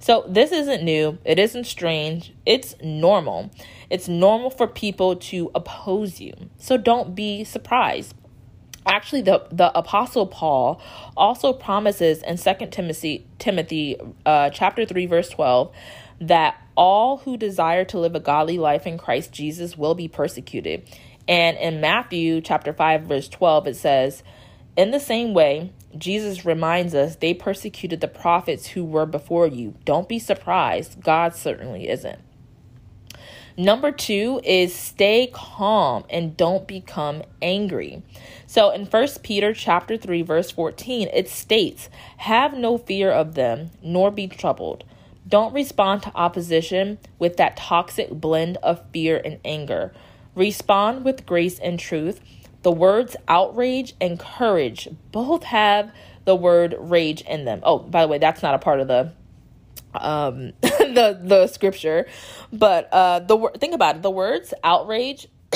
So, 0.00 0.24
this 0.28 0.50
isn't 0.50 0.82
new. 0.82 1.18
It 1.24 1.38
isn't 1.38 1.68
strange. 1.68 2.34
It's 2.44 2.74
normal. 2.82 3.52
It's 3.88 4.08
normal 4.08 4.50
for 4.50 4.66
people 4.66 5.14
to 5.14 5.52
oppose 5.54 6.20
you. 6.20 6.32
So, 6.58 6.76
don't 6.76 7.14
be 7.14 7.44
surprised 7.44 8.16
actually 8.88 9.22
the 9.22 9.46
the 9.52 9.76
apostle 9.78 10.26
paul 10.26 10.80
also 11.16 11.52
promises 11.52 12.22
in 12.22 12.36
Second 12.36 12.70
timothy 12.70 13.26
timothy 13.38 13.96
uh, 14.26 14.50
chapter 14.50 14.84
3 14.84 15.06
verse 15.06 15.28
12 15.28 15.72
that 16.20 16.60
all 16.76 17.18
who 17.18 17.36
desire 17.36 17.84
to 17.84 17.98
live 17.98 18.14
a 18.14 18.20
godly 18.20 18.58
life 18.58 18.86
in 18.86 18.98
christ 18.98 19.32
jesus 19.32 19.76
will 19.76 19.94
be 19.94 20.08
persecuted. 20.08 20.88
And 21.28 21.56
in 21.58 21.80
matthew 21.80 22.40
chapter 22.40 22.72
5 22.72 23.02
verse 23.02 23.28
12 23.28 23.68
it 23.68 23.76
says 23.76 24.22
in 24.76 24.90
the 24.90 25.00
same 25.00 25.34
way 25.34 25.72
jesus 25.96 26.44
reminds 26.44 26.94
us 26.94 27.16
they 27.16 27.34
persecuted 27.34 28.00
the 28.00 28.08
prophets 28.08 28.68
who 28.68 28.84
were 28.84 29.06
before 29.06 29.46
you. 29.46 29.74
Don't 29.84 30.08
be 30.08 30.18
surprised. 30.18 31.00
God 31.02 31.34
certainly 31.34 31.88
isn't 31.88 32.18
Number 33.60 33.90
two 33.90 34.40
is 34.44 34.72
stay 34.72 35.28
calm 35.32 36.04
and 36.08 36.36
don't 36.36 36.64
become 36.68 37.24
angry. 37.42 38.04
So 38.46 38.70
in 38.70 38.86
First 38.86 39.24
Peter 39.24 39.52
chapter 39.52 39.96
3 39.96 40.22
verse 40.22 40.52
14 40.52 41.08
it 41.12 41.28
states, 41.28 41.90
"Have 42.18 42.56
no 42.56 42.78
fear 42.78 43.10
of 43.10 43.34
them, 43.34 43.72
nor 43.82 44.12
be 44.12 44.28
troubled." 44.28 44.84
Don't 45.26 45.52
respond 45.52 46.04
to 46.04 46.14
opposition 46.14 46.98
with 47.18 47.36
that 47.38 47.56
toxic 47.56 48.10
blend 48.12 48.58
of 48.62 48.84
fear 48.92 49.20
and 49.24 49.40
anger. 49.44 49.92
Respond 50.36 51.04
with 51.04 51.26
grace 51.26 51.58
and 51.58 51.80
truth. 51.80 52.20
The 52.62 52.70
words 52.70 53.16
outrage 53.26 53.94
and 54.00 54.20
courage 54.20 54.86
both 55.10 55.42
have 55.42 55.90
the 56.24 56.36
word 56.36 56.76
rage 56.78 57.22
in 57.22 57.44
them. 57.44 57.58
Oh, 57.64 57.80
by 57.80 58.02
the 58.02 58.08
way, 58.08 58.18
that's 58.18 58.42
not 58.42 58.54
a 58.54 58.58
part 58.58 58.78
of 58.78 58.86
the 58.86 59.10
um 59.94 60.52
the 60.60 61.18
the 61.22 61.46
scripture 61.46 62.06
but 62.52 62.92
uh 62.92 63.20
the 63.20 63.50
think 63.58 63.74
about 63.74 63.96
it. 63.96 64.02
The 64.02 64.10
words 64.10 64.54
outrage 64.62 65.28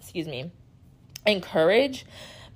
excuse 0.00 0.26
me 0.26 0.50
encourage 1.26 2.06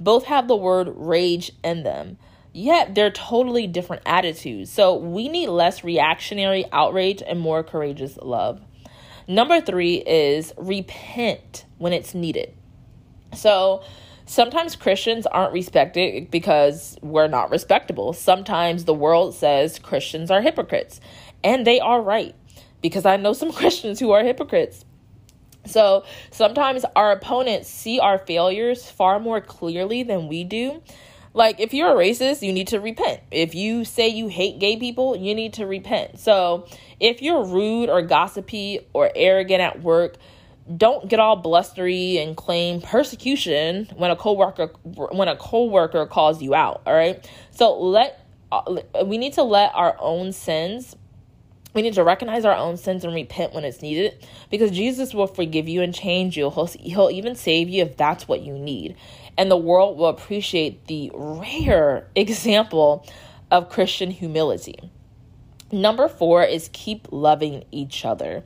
both 0.00 0.24
have 0.24 0.48
the 0.48 0.56
word 0.56 0.92
rage 0.94 1.52
in 1.64 1.82
them 1.82 2.18
yet 2.52 2.94
they're 2.94 3.10
totally 3.10 3.66
different 3.66 4.02
attitudes. 4.04 4.70
So 4.70 4.96
we 4.96 5.28
need 5.28 5.48
less 5.48 5.84
reactionary 5.84 6.64
outrage 6.72 7.22
and 7.26 7.38
more 7.38 7.62
courageous 7.62 8.18
love. 8.20 8.60
Number 9.26 9.60
3 9.60 9.96
is 9.96 10.52
repent 10.56 11.64
when 11.78 11.92
it's 11.92 12.14
needed. 12.14 12.54
So 13.34 13.84
Sometimes 14.28 14.76
Christians 14.76 15.26
aren't 15.26 15.54
respected 15.54 16.30
because 16.30 16.98
we're 17.00 17.28
not 17.28 17.50
respectable. 17.50 18.12
Sometimes 18.12 18.84
the 18.84 18.92
world 18.92 19.34
says 19.34 19.78
Christians 19.78 20.30
are 20.30 20.42
hypocrites, 20.42 21.00
and 21.42 21.66
they 21.66 21.80
are 21.80 22.02
right 22.02 22.34
because 22.82 23.06
I 23.06 23.16
know 23.16 23.32
some 23.32 23.52
Christians 23.54 23.98
who 23.98 24.10
are 24.10 24.22
hypocrites. 24.22 24.84
So 25.64 26.04
sometimes 26.30 26.84
our 26.94 27.10
opponents 27.10 27.70
see 27.70 28.00
our 28.00 28.18
failures 28.18 28.90
far 28.90 29.18
more 29.18 29.40
clearly 29.40 30.02
than 30.02 30.28
we 30.28 30.44
do. 30.44 30.82
Like, 31.32 31.58
if 31.58 31.72
you're 31.72 31.92
a 31.92 31.94
racist, 31.94 32.42
you 32.42 32.52
need 32.52 32.68
to 32.68 32.80
repent. 32.80 33.20
If 33.30 33.54
you 33.54 33.86
say 33.86 34.08
you 34.08 34.28
hate 34.28 34.58
gay 34.58 34.76
people, 34.76 35.16
you 35.16 35.34
need 35.34 35.54
to 35.54 35.66
repent. 35.66 36.18
So, 36.18 36.66
if 37.00 37.22
you're 37.22 37.44
rude 37.44 37.88
or 37.88 38.02
gossipy 38.02 38.80
or 38.92 39.10
arrogant 39.14 39.62
at 39.62 39.82
work, 39.82 40.16
don't 40.76 41.08
get 41.08 41.18
all 41.18 41.36
blustery 41.36 42.18
and 42.18 42.36
claim 42.36 42.80
persecution 42.80 43.88
when 43.96 44.10
a 44.10 44.16
coworker 44.16 44.66
when 44.84 45.28
a 45.28 45.36
coworker 45.36 46.06
calls 46.06 46.42
you 46.42 46.54
out 46.54 46.82
all 46.86 46.94
right 46.94 47.28
so 47.50 47.78
let 47.78 48.26
uh, 48.52 48.76
we 49.04 49.18
need 49.18 49.32
to 49.32 49.42
let 49.42 49.74
our 49.74 49.96
own 49.98 50.32
sins 50.32 50.96
we 51.74 51.82
need 51.82 51.94
to 51.94 52.04
recognize 52.04 52.44
our 52.44 52.56
own 52.56 52.76
sins 52.76 53.04
and 53.04 53.14
repent 53.14 53.52
when 53.52 53.64
it's 53.64 53.82
needed 53.82 54.26
because 54.50 54.70
Jesus 54.70 55.14
will 55.14 55.26
forgive 55.26 55.68
you 55.68 55.82
and 55.82 55.94
change 55.94 56.36
you. 56.36 56.50
He'll, 56.50 56.66
he'll 56.66 57.10
even 57.10 57.36
save 57.36 57.68
you 57.68 57.82
if 57.82 57.96
that's 57.96 58.26
what 58.26 58.40
you 58.40 58.54
need. 58.58 58.96
And 59.36 59.50
the 59.50 59.56
world 59.56 59.98
will 59.98 60.08
appreciate 60.08 60.86
the 60.86 61.10
rare 61.14 62.08
example 62.16 63.06
of 63.50 63.68
Christian 63.68 64.10
humility. 64.10 64.90
Number 65.70 66.08
four 66.08 66.42
is 66.42 66.70
keep 66.72 67.06
loving 67.10 67.64
each 67.70 68.04
other. 68.04 68.42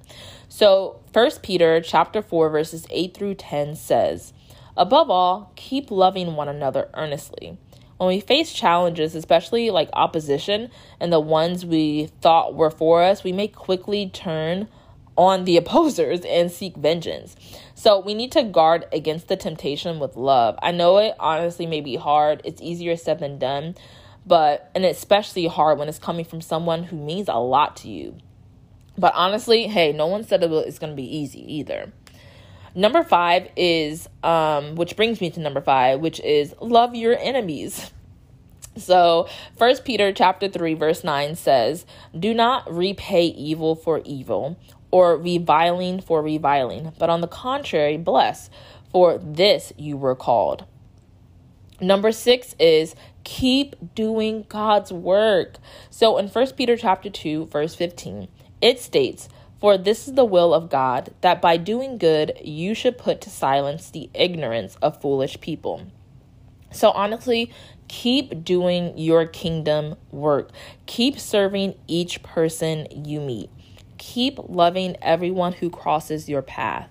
So, 0.54 1.00
First 1.14 1.42
Peter 1.42 1.80
chapter 1.80 2.20
4 2.20 2.50
verses 2.50 2.86
8 2.90 3.14
through 3.14 3.36
10 3.36 3.74
says, 3.74 4.34
"Above 4.76 5.08
all, 5.08 5.50
keep 5.56 5.90
loving 5.90 6.36
one 6.36 6.46
another 6.46 6.90
earnestly." 6.92 7.56
When 7.96 8.08
we 8.08 8.20
face 8.20 8.52
challenges, 8.52 9.14
especially 9.14 9.70
like 9.70 9.88
opposition 9.94 10.68
and 11.00 11.10
the 11.10 11.20
ones 11.20 11.64
we 11.64 12.10
thought 12.20 12.54
were 12.54 12.70
for 12.70 13.02
us, 13.02 13.24
we 13.24 13.32
may 13.32 13.48
quickly 13.48 14.10
turn 14.10 14.68
on 15.16 15.46
the 15.46 15.56
opposers 15.62 16.20
and 16.26 16.52
seek 16.52 16.76
vengeance. 16.76 17.34
So 17.74 17.98
we 17.98 18.12
need 18.12 18.30
to 18.32 18.42
guard 18.42 18.84
against 18.92 19.28
the 19.28 19.38
temptation 19.38 19.98
with 19.98 20.16
love. 20.16 20.58
I 20.62 20.70
know 20.70 20.98
it 20.98 21.14
honestly 21.18 21.64
may 21.64 21.80
be 21.80 21.96
hard. 21.96 22.42
It's 22.44 22.60
easier 22.60 22.98
said 22.98 23.20
than 23.20 23.38
done, 23.38 23.74
but 24.26 24.70
and 24.74 24.84
especially 24.84 25.46
hard 25.46 25.78
when 25.78 25.88
it's 25.88 25.98
coming 25.98 26.26
from 26.26 26.42
someone 26.42 26.84
who 26.84 26.96
means 26.96 27.28
a 27.30 27.40
lot 27.40 27.74
to 27.76 27.88
you. 27.88 28.18
But 28.96 29.14
honestly, 29.14 29.66
hey, 29.66 29.92
no 29.92 30.06
one 30.06 30.24
said 30.24 30.42
it's 30.42 30.78
going 30.78 30.92
to 30.92 30.96
be 30.96 31.16
easy 31.16 31.40
either. 31.54 31.92
Number 32.74 33.02
five 33.02 33.48
is, 33.56 34.08
um, 34.22 34.76
which 34.76 34.96
brings 34.96 35.20
me 35.20 35.30
to 35.30 35.40
number 35.40 35.60
five, 35.60 36.00
which 36.00 36.20
is 36.20 36.54
love 36.60 36.94
your 36.94 37.16
enemies. 37.18 37.90
So, 38.76 39.28
First 39.58 39.84
Peter 39.84 40.12
chapter 40.12 40.48
3 40.48 40.72
verse 40.72 41.04
9 41.04 41.34
says, 41.34 41.84
"Do 42.18 42.32
not 42.32 42.72
repay 42.72 43.26
evil 43.26 43.74
for 43.74 44.00
evil 44.06 44.56
or 44.90 45.18
reviling 45.18 46.00
for 46.00 46.22
reviling, 46.22 46.92
but 46.98 47.10
on 47.10 47.20
the 47.20 47.26
contrary, 47.26 47.98
bless, 47.98 48.48
for 48.90 49.18
this 49.18 49.74
you 49.76 49.98
were 49.98 50.14
called." 50.14 50.64
Number 51.82 52.12
6 52.12 52.54
is 52.58 52.94
keep 53.24 53.94
doing 53.94 54.46
God's 54.48 54.90
work. 54.90 55.56
So, 55.90 56.16
in 56.16 56.28
First 56.28 56.56
Peter 56.56 56.76
chapter 56.76 57.10
2 57.10 57.46
verse 57.46 57.74
15, 57.74 58.28
it 58.62 58.80
states, 58.80 59.28
For 59.60 59.76
this 59.76 60.08
is 60.08 60.14
the 60.14 60.24
will 60.24 60.54
of 60.54 60.70
God, 60.70 61.12
that 61.20 61.42
by 61.42 61.58
doing 61.58 61.98
good 61.98 62.38
you 62.42 62.74
should 62.74 62.96
put 62.96 63.20
to 63.22 63.30
silence 63.30 63.90
the 63.90 64.08
ignorance 64.14 64.76
of 64.80 65.00
foolish 65.00 65.40
people. 65.40 65.88
So, 66.70 66.90
honestly, 66.92 67.52
keep 67.88 68.44
doing 68.44 68.96
your 68.96 69.26
kingdom 69.26 69.96
work. 70.10 70.50
Keep 70.86 71.18
serving 71.18 71.74
each 71.86 72.22
person 72.22 72.86
you 73.04 73.20
meet. 73.20 73.50
Keep 73.98 74.38
loving 74.48 74.96
everyone 75.02 75.52
who 75.52 75.68
crosses 75.68 76.28
your 76.28 76.42
path. 76.42 76.88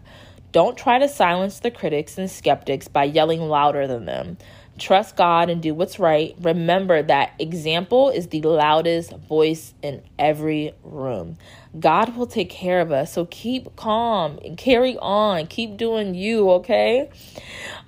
Don't 0.52 0.78
try 0.78 1.00
to 1.00 1.08
silence 1.08 1.60
the 1.60 1.72
critics 1.72 2.18
and 2.18 2.30
skeptics 2.30 2.90
by 2.90 3.06
yelling 3.06 3.42
louder 3.42 3.88
than 3.88 4.06
them. 4.06 4.38
Trust 4.82 5.16
God 5.16 5.50
and 5.50 5.62
do 5.62 5.74
what's 5.74 6.00
right. 6.00 6.36
Remember 6.42 7.02
that 7.04 7.34
example 7.40 8.10
is 8.10 8.28
the 8.28 8.42
loudest 8.42 9.16
voice 9.16 9.74
in 9.82 10.02
every 10.20 10.74
room. 10.84 11.38
God 11.80 12.18
will 12.18 12.28
take 12.28 12.50
care 12.50 12.82
of 12.82 12.92
us. 12.92 13.14
So 13.14 13.26
keep 13.26 13.76
calm 13.76 14.40
and 14.44 14.58
carry 14.58 14.98
on. 14.98 15.48
Keep 15.48 15.78
doing 15.78 16.16
you, 16.16 16.50
okay? 16.52 17.10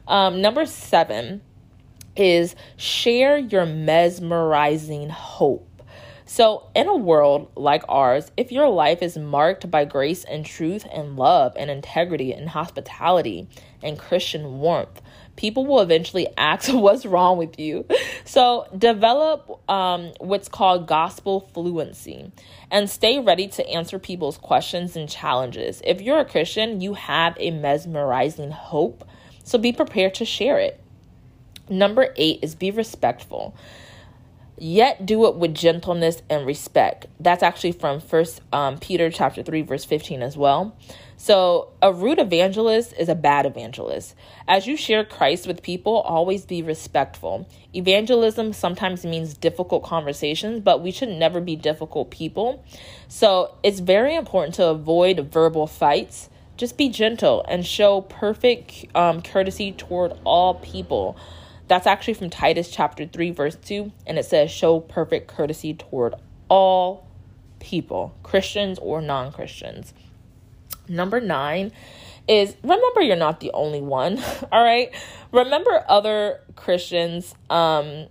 Um, 0.08 0.42
number 0.42 0.66
seven 0.66 1.42
is 2.16 2.56
share 2.78 3.38
your 3.38 3.66
mesmerizing 3.66 5.10
hope. 5.10 5.68
So, 6.26 6.68
in 6.74 6.88
a 6.88 6.96
world 6.96 7.52
like 7.56 7.84
ours, 7.88 8.32
if 8.38 8.52
your 8.52 8.70
life 8.70 9.04
is 9.04 9.18
marked 9.18 9.70
by 9.70 9.86
grace 9.86 10.24
and 10.24 10.46
truth 10.46 10.88
and 10.92 11.16
love 11.16 11.54
and 11.58 11.70
integrity 11.70 12.32
and 12.32 12.50
hospitality 12.50 13.48
and 13.84 14.00
Christian 14.00 14.60
warmth, 14.60 15.02
people 15.36 15.66
will 15.66 15.82
eventually 15.82 16.28
ask 16.38 16.72
what's 16.72 17.06
wrong 17.06 17.38
with 17.38 17.60
you. 17.60 17.86
So, 18.26 18.68
develop 18.78 19.70
um, 19.70 20.12
what's 20.20 20.48
called 20.48 20.88
gospel 20.88 21.50
fluency 21.54 22.32
and 22.72 22.90
stay 22.90 23.20
ready 23.20 23.48
to 23.50 23.68
answer 23.70 24.00
people's 24.00 24.38
questions 24.38 24.96
and 24.96 25.10
challenges. 25.10 25.82
If 25.86 26.02
you're 26.02 26.20
a 26.20 26.26
Christian, 26.26 26.82
you 26.82 26.94
have 26.96 27.36
a 27.40 27.52
mesmerizing 27.52 28.52
hope, 28.52 29.08
so 29.44 29.58
be 29.58 29.72
prepared 29.72 30.16
to 30.16 30.26
share 30.26 30.60
it. 30.60 30.80
Number 31.70 32.14
eight 32.18 32.40
is 32.42 32.56
be 32.56 32.72
respectful 32.72 33.56
yet 34.58 35.06
do 35.06 35.26
it 35.26 35.36
with 35.36 35.54
gentleness 35.54 36.22
and 36.30 36.46
respect 36.46 37.08
that's 37.20 37.42
actually 37.42 37.72
from 37.72 38.00
first 38.00 38.40
um, 38.52 38.78
peter 38.78 39.10
chapter 39.10 39.42
3 39.42 39.62
verse 39.64 39.84
15 39.84 40.22
as 40.22 40.38
well 40.38 40.76
so 41.24 41.70
a 41.82 41.94
rude 41.94 42.20
evangelist 42.20 42.92
is 43.00 43.08
a 43.08 43.16
bad 43.16 43.46
evangelist. 43.46 44.14
As 44.46 44.68
you 44.68 44.76
share 44.76 45.06
christ 45.06 45.48
with 45.48 45.64
people 45.64 46.02
always 46.02 46.46
be 46.46 46.62
respectful. 46.62 47.48
Evangelism 47.74 48.52
sometimes 48.52 49.06
means 49.06 49.34
difficult 49.34 49.86
conversations 49.86 50.60
but 50.60 50.84
we 50.84 50.92
should 50.92 51.08
never 51.08 51.40
be 51.40 51.56
difficult 51.56 52.12
people. 52.12 52.66
So 53.08 53.56
it's 53.64 53.80
very 53.80 54.16
important 54.16 54.56
to 54.56 54.68
avoid 54.68 55.32
verbal 55.32 55.66
fights. 55.66 56.30
Just 56.58 56.78
be 56.78 56.90
gentle 56.90 57.46
and 57.48 57.66
show 57.66 58.02
perfect 58.02 58.88
um, 58.94 59.22
courtesy 59.22 59.72
toward 59.72 60.12
all 60.26 60.56
people. 60.56 61.16
That's 61.70 61.88
actually 61.88 62.16
from 62.16 62.32
Titus 62.32 62.70
chapter 62.70 63.08
3, 63.08 63.32
verse 63.32 63.56
2, 63.56 63.94
and 64.06 64.20
it 64.20 64.26
says, 64.26 64.52
Show 64.52 64.82
perfect 64.82 65.30
courtesy 65.30 65.74
toward 65.74 66.16
all 66.50 67.08
people, 67.60 68.14
Christians 68.24 68.78
or 68.80 69.00
non 69.02 69.32
Christians. 69.32 69.94
Number 70.94 71.20
nine 71.20 71.72
is 72.28 72.56
remember 72.64 73.02
you're 73.02 73.16
not 73.16 73.40
the 73.40 73.52
only 73.54 73.82
one, 73.82 74.24
all 74.52 74.64
right? 74.64 74.94
Remember 75.32 75.84
other 75.88 76.40
Christians 76.56 77.34
um, 77.50 78.08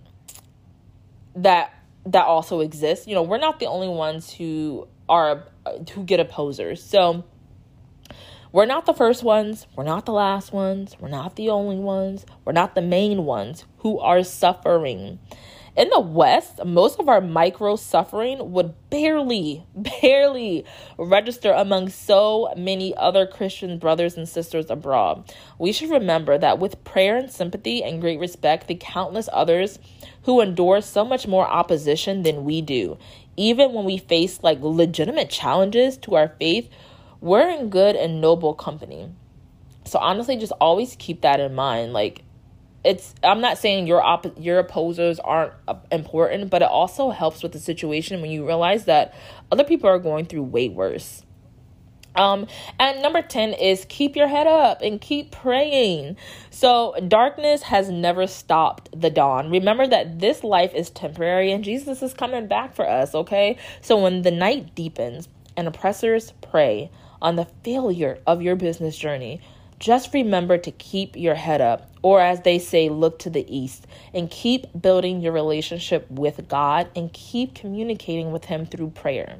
that 1.35 1.73
that 2.05 2.25
also 2.25 2.59
exist. 2.59 3.07
You 3.07 3.15
know, 3.15 3.23
we're 3.23 3.37
not 3.37 3.59
the 3.59 3.67
only 3.67 3.87
ones 3.87 4.31
who 4.31 4.87
are 5.07 5.45
who 5.93 6.03
get 6.03 6.19
opposers. 6.19 6.83
So 6.83 7.23
we're 8.51 8.65
not 8.65 8.85
the 8.85 8.93
first 8.93 9.23
ones. 9.23 9.65
We're 9.75 9.83
not 9.83 10.05
the 10.05 10.11
last 10.11 10.53
ones. 10.53 10.95
We're 10.99 11.09
not 11.09 11.35
the 11.35 11.49
only 11.49 11.77
ones. 11.77 12.25
We're 12.45 12.53
not 12.53 12.75
the 12.75 12.81
main 12.81 13.25
ones 13.25 13.65
who 13.79 13.99
are 13.99 14.23
suffering. 14.23 15.19
In 15.75 15.89
the 15.89 15.99
West, 15.99 16.63
most 16.63 16.99
of 16.99 17.09
our 17.09 17.19
micro 17.19 17.75
suffering 17.75 18.51
would 18.51 18.75
barely, 18.91 19.65
barely 19.75 20.65
register 20.99 21.51
among 21.51 21.89
so 21.89 22.53
many 22.55 22.95
other 22.95 23.25
Christian 23.25 23.79
brothers 23.79 24.15
and 24.15 24.29
sisters 24.29 24.69
abroad. 24.69 25.33
We 25.57 25.71
should 25.71 25.89
remember 25.89 26.37
that 26.37 26.59
with 26.59 26.83
prayer 26.83 27.17
and 27.17 27.31
sympathy 27.31 27.83
and 27.83 28.01
great 28.01 28.19
respect, 28.19 28.67
the 28.67 28.75
countless 28.75 29.27
others 29.33 29.79
who 30.23 30.41
endure 30.41 30.79
so 30.79 31.03
much 31.03 31.27
more 31.27 31.47
opposition 31.47 32.21
than 32.21 32.45
we 32.45 32.61
do, 32.61 32.99
even 33.35 33.73
when 33.73 33.85
we 33.85 33.97
face 33.97 34.43
like 34.43 34.59
legitimate 34.61 35.31
challenges 35.31 35.97
to 35.97 36.13
our 36.13 36.35
faith, 36.39 36.69
we're 37.19 37.49
in 37.49 37.69
good 37.69 37.95
and 37.95 38.21
noble 38.21 38.53
company. 38.53 39.09
So 39.85 39.97
honestly, 39.97 40.37
just 40.37 40.53
always 40.61 40.95
keep 40.99 41.21
that 41.21 41.39
in 41.39 41.55
mind. 41.55 41.93
Like, 41.93 42.23
it's 42.83 43.13
I'm 43.23 43.41
not 43.41 43.57
saying 43.57 43.87
your 43.87 44.01
op- 44.01 44.39
your 44.39 44.59
opposers 44.59 45.19
aren't 45.19 45.53
uh, 45.67 45.75
important, 45.91 46.49
but 46.49 46.61
it 46.61 46.67
also 46.67 47.09
helps 47.11 47.43
with 47.43 47.53
the 47.53 47.59
situation 47.59 48.21
when 48.21 48.31
you 48.31 48.45
realize 48.45 48.85
that 48.85 49.13
other 49.51 49.63
people 49.63 49.89
are 49.89 49.99
going 49.99 50.25
through 50.25 50.43
way 50.43 50.69
worse. 50.69 51.23
Um, 52.15 52.45
and 52.79 53.01
number 53.01 53.23
10 53.23 53.53
is 53.53 53.87
keep 53.89 54.15
your 54.15 54.27
head 54.27 54.45
up 54.45 54.83
and 54.83 55.01
keep 55.01 55.31
praying. 55.31 56.15
So, 56.51 56.93
darkness 57.07 57.63
has 57.63 57.89
never 57.89 58.27
stopped 58.27 58.89
the 58.95 59.09
dawn. 59.09 59.49
Remember 59.49 59.87
that 59.87 60.19
this 60.19 60.43
life 60.43 60.75
is 60.75 60.91
temporary 60.91 61.51
and 61.51 61.63
Jesus 61.63 62.03
is 62.03 62.13
coming 62.13 62.45
back 62.45 62.75
for 62.75 62.87
us, 62.87 63.15
okay? 63.15 63.57
So, 63.81 63.99
when 63.99 64.21
the 64.21 64.29
night 64.29 64.75
deepens 64.75 65.27
and 65.57 65.67
oppressors 65.67 66.33
prey, 66.43 66.91
on 67.23 67.37
the 67.37 67.47
failure 67.63 68.19
of 68.27 68.41
your 68.41 68.55
business 68.55 68.97
journey, 68.97 69.41
just 69.83 70.13
remember 70.13 70.57
to 70.57 70.71
keep 70.71 71.17
your 71.17 71.35
head 71.35 71.59
up, 71.59 71.91
or 72.01 72.21
as 72.21 72.39
they 72.43 72.57
say, 72.57 72.87
look 72.87 73.19
to 73.19 73.29
the 73.29 73.45
east, 73.53 73.85
and 74.13 74.31
keep 74.31 74.65
building 74.81 75.19
your 75.19 75.33
relationship 75.33 76.09
with 76.09 76.47
God 76.47 76.87
and 76.95 77.11
keep 77.11 77.53
communicating 77.53 78.31
with 78.31 78.45
Him 78.45 78.65
through 78.65 78.91
prayer. 78.91 79.39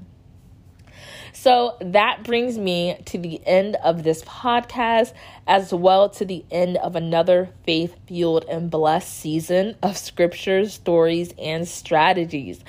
So 1.31 1.77
that 1.79 2.25
brings 2.25 2.57
me 2.57 2.97
to 3.05 3.17
the 3.17 3.39
end 3.47 3.77
of 3.77 4.03
this 4.03 4.21
podcast, 4.23 5.13
as 5.47 5.73
well 5.73 6.09
to 6.09 6.25
the 6.25 6.43
end 6.51 6.75
of 6.75 6.97
another 6.97 7.49
faith 7.65 7.95
fueled 8.05 8.43
and 8.49 8.69
blessed 8.69 9.17
season 9.17 9.77
of 9.81 9.95
scriptures, 9.95 10.73
stories, 10.73 11.33
and 11.39 11.65
strategies. 11.65 12.59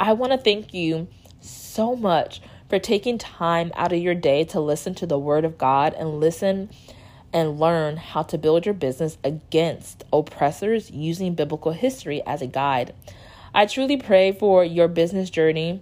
I 0.00 0.14
want 0.14 0.32
to 0.32 0.38
thank 0.38 0.74
you 0.74 1.06
so 1.38 1.94
much 1.94 2.42
for 2.68 2.80
taking 2.80 3.18
time 3.18 3.70
out 3.76 3.92
of 3.92 4.00
your 4.00 4.16
day 4.16 4.42
to 4.46 4.58
listen 4.58 4.96
to 4.96 5.06
the 5.06 5.18
Word 5.18 5.44
of 5.44 5.58
God 5.58 5.94
and 5.94 6.18
listen 6.18 6.70
and 7.32 7.60
learn 7.60 7.96
how 7.96 8.22
to 8.22 8.38
build 8.38 8.66
your 8.66 8.74
business 8.74 9.18
against 9.22 10.04
oppressors 10.12 10.90
using 10.90 11.34
biblical 11.34 11.72
history 11.72 12.22
as 12.26 12.42
a 12.42 12.46
guide. 12.46 12.94
I 13.54 13.66
truly 13.66 13.96
pray 13.96 14.32
for 14.32 14.64
your 14.64 14.88
business 14.88 15.30
journey, 15.30 15.80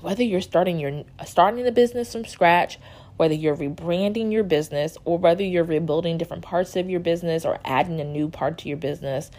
whether 0.00 0.22
you're 0.22 0.40
starting 0.40 0.78
your 0.78 1.04
starting 1.26 1.64
the 1.64 1.72
business 1.72 2.12
from 2.12 2.24
scratch, 2.24 2.78
whether 3.16 3.34
you're 3.34 3.56
rebranding 3.56 4.32
your 4.32 4.44
business, 4.44 4.96
or 5.04 5.18
whether 5.18 5.42
you're 5.42 5.64
rebuilding 5.64 6.18
different 6.18 6.42
parts 6.42 6.76
of 6.76 6.88
your 6.88 7.00
business 7.00 7.44
or 7.44 7.58
adding 7.64 8.00
a 8.00 8.04
new 8.04 8.28
part 8.28 8.58
to 8.58 8.68
your 8.68 8.78
business. 8.78 9.30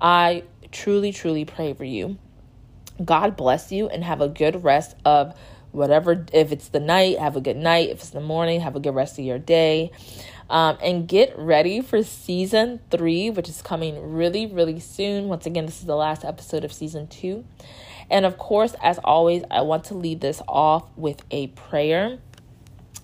I 0.00 0.44
truly, 0.72 1.12
truly 1.12 1.44
pray 1.44 1.74
for 1.74 1.84
you. 1.84 2.18
God 3.04 3.36
bless 3.36 3.70
you 3.70 3.88
and 3.88 4.02
have 4.02 4.20
a 4.20 4.28
good 4.28 4.64
rest 4.64 4.96
of 5.04 5.34
whatever 5.72 6.24
if 6.32 6.52
it's 6.52 6.68
the 6.68 6.80
night 6.80 7.18
have 7.18 7.36
a 7.36 7.40
good 7.40 7.56
night 7.56 7.90
if 7.90 7.98
it's 7.98 8.10
the 8.10 8.20
morning 8.20 8.60
have 8.62 8.76
a 8.76 8.80
good 8.80 8.94
rest 8.94 9.18
of 9.18 9.24
your 9.26 9.38
day 9.38 9.90
um, 10.48 10.78
and 10.82 11.08
get 11.08 11.36
ready 11.38 11.80
for 11.80 12.02
season 12.02 12.80
three 12.90 13.30
which 13.30 13.48
is 13.48 13.62
coming 13.62 14.12
really 14.12 14.46
really 14.46 14.80
soon. 14.80 15.28
Once 15.28 15.46
again 15.46 15.66
this 15.66 15.80
is 15.80 15.86
the 15.86 15.96
last 15.96 16.24
episode 16.24 16.64
of 16.64 16.72
season 16.72 17.06
two. 17.06 17.44
And 18.10 18.24
of 18.24 18.38
course 18.38 18.74
as 18.82 18.98
always 18.98 19.42
i 19.50 19.62
want 19.62 19.84
to 19.84 19.94
lead 19.94 20.20
this 20.20 20.42
off 20.48 20.84
with 20.96 21.22
a 21.30 21.48
prayer. 21.48 22.18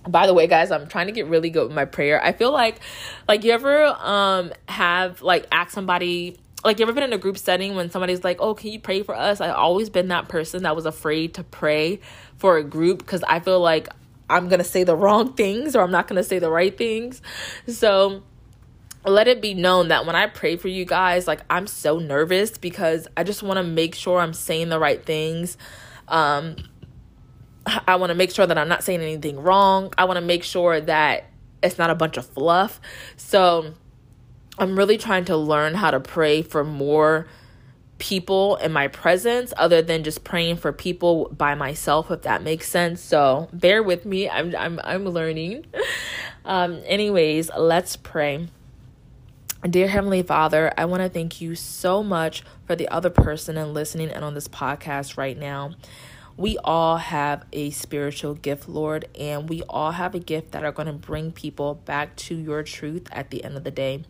By 0.07 0.27
the 0.27 0.33
way 0.33 0.47
guys 0.47 0.71
i'm 0.71 0.87
trying 0.87 1.07
to 1.07 1.13
get 1.13 1.27
really 1.27 1.49
good 1.49 1.67
with 1.67 1.75
my 1.75 1.85
prayer. 1.85 2.23
I 2.23 2.31
feel 2.31 2.51
like 2.51 2.79
like 3.27 3.43
you 3.43 3.51
ever 3.51 3.85
um 3.85 4.53
have 4.67 5.21
like 5.21 5.47
ask 5.51 5.71
somebody 5.71 6.37
like 6.63 6.79
you 6.79 6.83
ever 6.83 6.93
been 6.93 7.03
in 7.03 7.11
a 7.11 7.17
group 7.17 7.37
setting 7.37 7.75
when 7.75 7.89
somebody's 7.89 8.23
like 8.23 8.37
oh 8.39 8.53
can 8.53 8.71
you 8.71 8.79
pray 8.79 9.03
for 9.03 9.15
us? 9.15 9.41
I've 9.41 9.55
always 9.55 9.89
been 9.89 10.07
that 10.09 10.29
person 10.29 10.63
that 10.63 10.75
was 10.75 10.85
afraid 10.85 11.33
to 11.35 11.43
pray 11.43 11.99
for 12.37 12.57
a 12.57 12.63
group 12.63 12.99
because 12.99 13.23
i 13.23 13.39
feel 13.39 13.61
like 13.61 13.87
i'm 14.29 14.49
gonna 14.49 14.63
say 14.63 14.83
the 14.83 14.95
wrong 14.95 15.33
things 15.33 15.75
or 15.75 15.81
i'm 15.81 15.91
not 15.91 16.07
gonna 16.07 16.23
say 16.23 16.39
the 16.39 16.49
right 16.49 16.77
things. 16.77 17.21
So 17.67 18.23
let 19.05 19.27
it 19.27 19.41
be 19.41 19.53
known 19.53 19.89
that 19.89 20.05
when 20.05 20.15
i 20.15 20.27
pray 20.27 20.55
for 20.55 20.69
you 20.69 20.85
guys 20.85 21.27
like 21.27 21.41
i'm 21.49 21.67
so 21.67 21.99
nervous 21.99 22.57
because 22.57 23.07
i 23.17 23.23
just 23.23 23.43
want 23.43 23.57
to 23.57 23.63
make 23.63 23.95
sure 23.95 24.19
i'm 24.19 24.33
saying 24.33 24.69
the 24.69 24.79
right 24.79 25.05
things. 25.05 25.57
Um 26.07 26.55
i 27.65 27.95
want 27.95 28.09
to 28.09 28.15
make 28.15 28.31
sure 28.31 28.45
that 28.45 28.57
i'm 28.57 28.69
not 28.69 28.83
saying 28.83 29.01
anything 29.01 29.39
wrong. 29.39 29.93
I 29.97 30.05
want 30.05 30.17
to 30.17 30.25
make 30.25 30.43
sure 30.43 30.79
that 30.81 31.25
it's 31.61 31.77
not 31.77 31.89
a 31.89 31.95
bunch 31.95 32.17
of 32.17 32.25
fluff. 32.25 32.79
So 33.15 33.73
I'm 34.57 34.77
really 34.77 34.97
trying 34.97 35.25
to 35.25 35.37
learn 35.37 35.73
how 35.73 35.91
to 35.91 35.99
pray 35.99 36.41
for 36.41 36.63
more 36.63 37.27
people 37.99 38.55
in 38.57 38.71
my 38.71 38.87
presence 38.87 39.53
other 39.57 39.81
than 39.81 40.03
just 40.03 40.23
praying 40.23 40.57
for 40.57 40.71
people 40.73 41.29
by 41.37 41.55
myself 41.55 42.11
if 42.11 42.23
that 42.23 42.41
makes 42.41 42.67
sense 42.67 43.01
so 43.01 43.47
bear 43.53 43.81
with 43.83 44.05
me 44.05 44.29
i'm 44.29 44.55
i'm, 44.55 44.79
I'm 44.83 45.05
learning 45.05 45.65
um 46.45 46.81
anyways 46.85 47.49
let's 47.55 47.95
pray 47.95 48.47
Dear 49.69 49.87
Heavenly 49.87 50.23
Father, 50.23 50.73
I 50.77 50.83
want 50.83 51.03
to 51.03 51.09
thank 51.09 51.39
you 51.39 51.55
so 51.55 52.03
much 52.03 52.43
for 52.67 52.75
the 52.75 52.89
other 52.89 53.09
person 53.09 53.55
and 53.55 53.73
listening 53.73 54.09
and 54.09 54.21
on 54.21 54.33
this 54.33 54.49
podcast 54.49 55.15
right 55.15 55.39
now. 55.39 55.71
We 56.35 56.57
all 56.57 56.97
have 56.97 57.45
a 57.53 57.69
spiritual 57.69 58.33
gift, 58.33 58.67
Lord, 58.67 59.05
and 59.17 59.47
we 59.47 59.61
all 59.69 59.91
have 59.91 60.15
a 60.15 60.19
gift 60.19 60.51
that 60.51 60.65
are 60.65 60.73
going 60.73 60.87
to 60.87 60.93
bring 60.93 61.31
people 61.31 61.75
back 61.75 62.17
to 62.17 62.35
your 62.35 62.61
truth 62.61 63.07
at 63.13 63.29
the 63.29 63.41
end 63.45 63.55
of 63.55 63.63
the 63.63 63.71
day. 63.71 64.03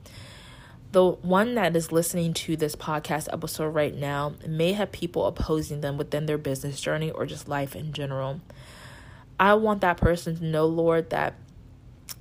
The 0.93 1.09
one 1.09 1.55
that 1.55 1.75
is 1.75 1.91
listening 1.91 2.35
to 2.35 2.55
this 2.55 2.75
podcast 2.75 3.27
episode 3.33 3.69
right 3.69 3.95
now 3.95 4.33
may 4.47 4.73
have 4.73 4.91
people 4.91 5.25
opposing 5.25 5.81
them 5.81 5.97
within 5.97 6.27
their 6.27 6.37
business 6.37 6.79
journey 6.79 7.09
or 7.09 7.25
just 7.25 7.47
life 7.49 7.75
in 7.75 7.93
general. 7.93 8.39
I 9.39 9.55
want 9.55 9.81
that 9.81 9.97
person 9.97 10.37
to 10.37 10.45
know, 10.45 10.67
Lord, 10.67 11.09
that 11.09 11.33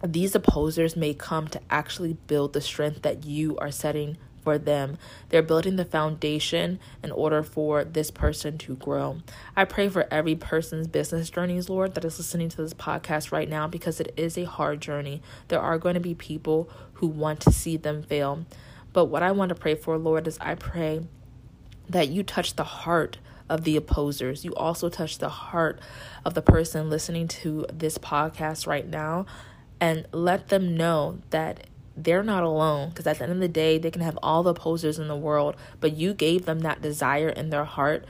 these 0.03 0.35
opposers 0.35 0.97
may 0.97 1.13
come 1.13 1.49
to 1.49 1.61
actually 1.69 2.15
build 2.27 2.55
the 2.55 2.63
strength 2.63 3.03
that 3.03 3.27
you 3.27 3.59
are 3.59 3.71
setting 3.71 4.17
for 4.43 4.57
them. 4.57 4.97
They're 5.29 5.43
building 5.43 5.77
the 5.77 5.85
foundation 5.85 6.81
in 7.03 7.13
order 7.13 7.43
for 7.43 7.85
this 7.85 8.11
person 8.11 8.57
to 8.59 8.77
grow. 8.77 9.19
I 9.55 9.67
pray 9.67 9.91
for 9.91 10.09
every 10.11 10.35
person's 10.35 10.89
business 10.89 11.29
journeys, 11.29 11.69
Lord, 11.69 11.95
that 11.95 12.05
is 12.07 12.19
listening 12.19 12.49
to 12.49 12.57
this 12.57 12.75
podcast 12.75 13.33
right 13.33 13.49
now 13.49 13.69
because 13.69 14.01
it 14.01 14.13
is 14.17 14.37
a 14.37 14.45
hard 14.45 14.81
journey. 14.81 15.23
There 15.49 15.61
are 15.61 15.79
going 15.79 15.95
to 15.95 16.01
be 16.01 16.15
people 16.15 16.71
who 17.03 17.09
want 17.09 17.41
to 17.41 17.51
see 17.51 17.77
them 17.77 18.01
fail. 18.01 18.47
But 18.93 19.07
what 19.07 19.25
I 19.25 19.33
want 19.33 19.49
to 19.49 19.57
pray 19.57 19.75
for, 19.75 19.99
Lord, 19.99 20.29
is 20.29 20.39
I 20.41 20.55
pray 20.55 21.05
that 21.89 22.09
you 22.09 22.23
touch 22.23 22.55
the 22.55 22.63
heart 22.63 23.19
of 23.49 23.65
the 23.65 23.77
opposers. 23.77 24.45
You 24.45 24.55
also 24.55 24.89
touch 24.89 25.19
the 25.19 25.29
heart 25.29 25.81
of 26.25 26.35
the 26.35 26.43
person 26.43 26.89
listening 26.89 27.27
to 27.27 27.67
this 27.73 27.99
podcast 27.99 28.69
right 28.69 28.89
now 28.89 29.27
and 29.81 30.07
let 30.13 30.49
them 30.49 30.77
know 30.77 31.19
that 31.31 31.67
they're 31.97 32.23
not 32.23 32.45
alone 32.45 32.91
because 32.91 33.09
at 33.09 33.19
the 33.19 33.25
end 33.25 33.33
of 33.33 33.41
the 33.41 33.49
day 33.49 33.79
they 33.79 33.91
can 33.91 34.01
have 34.01 34.19
all 34.23 34.45
the 34.45 34.55
opposers 34.55 34.99
in 34.99 35.09
the 35.09 35.17
world 35.17 35.55
but 35.79 35.95
you 35.95 36.15
gave 36.15 36.47
them 36.47 36.61
that 36.61 36.81
desire 36.81 37.29
in 37.29 37.51
their 37.51 37.65
heart 37.65 38.07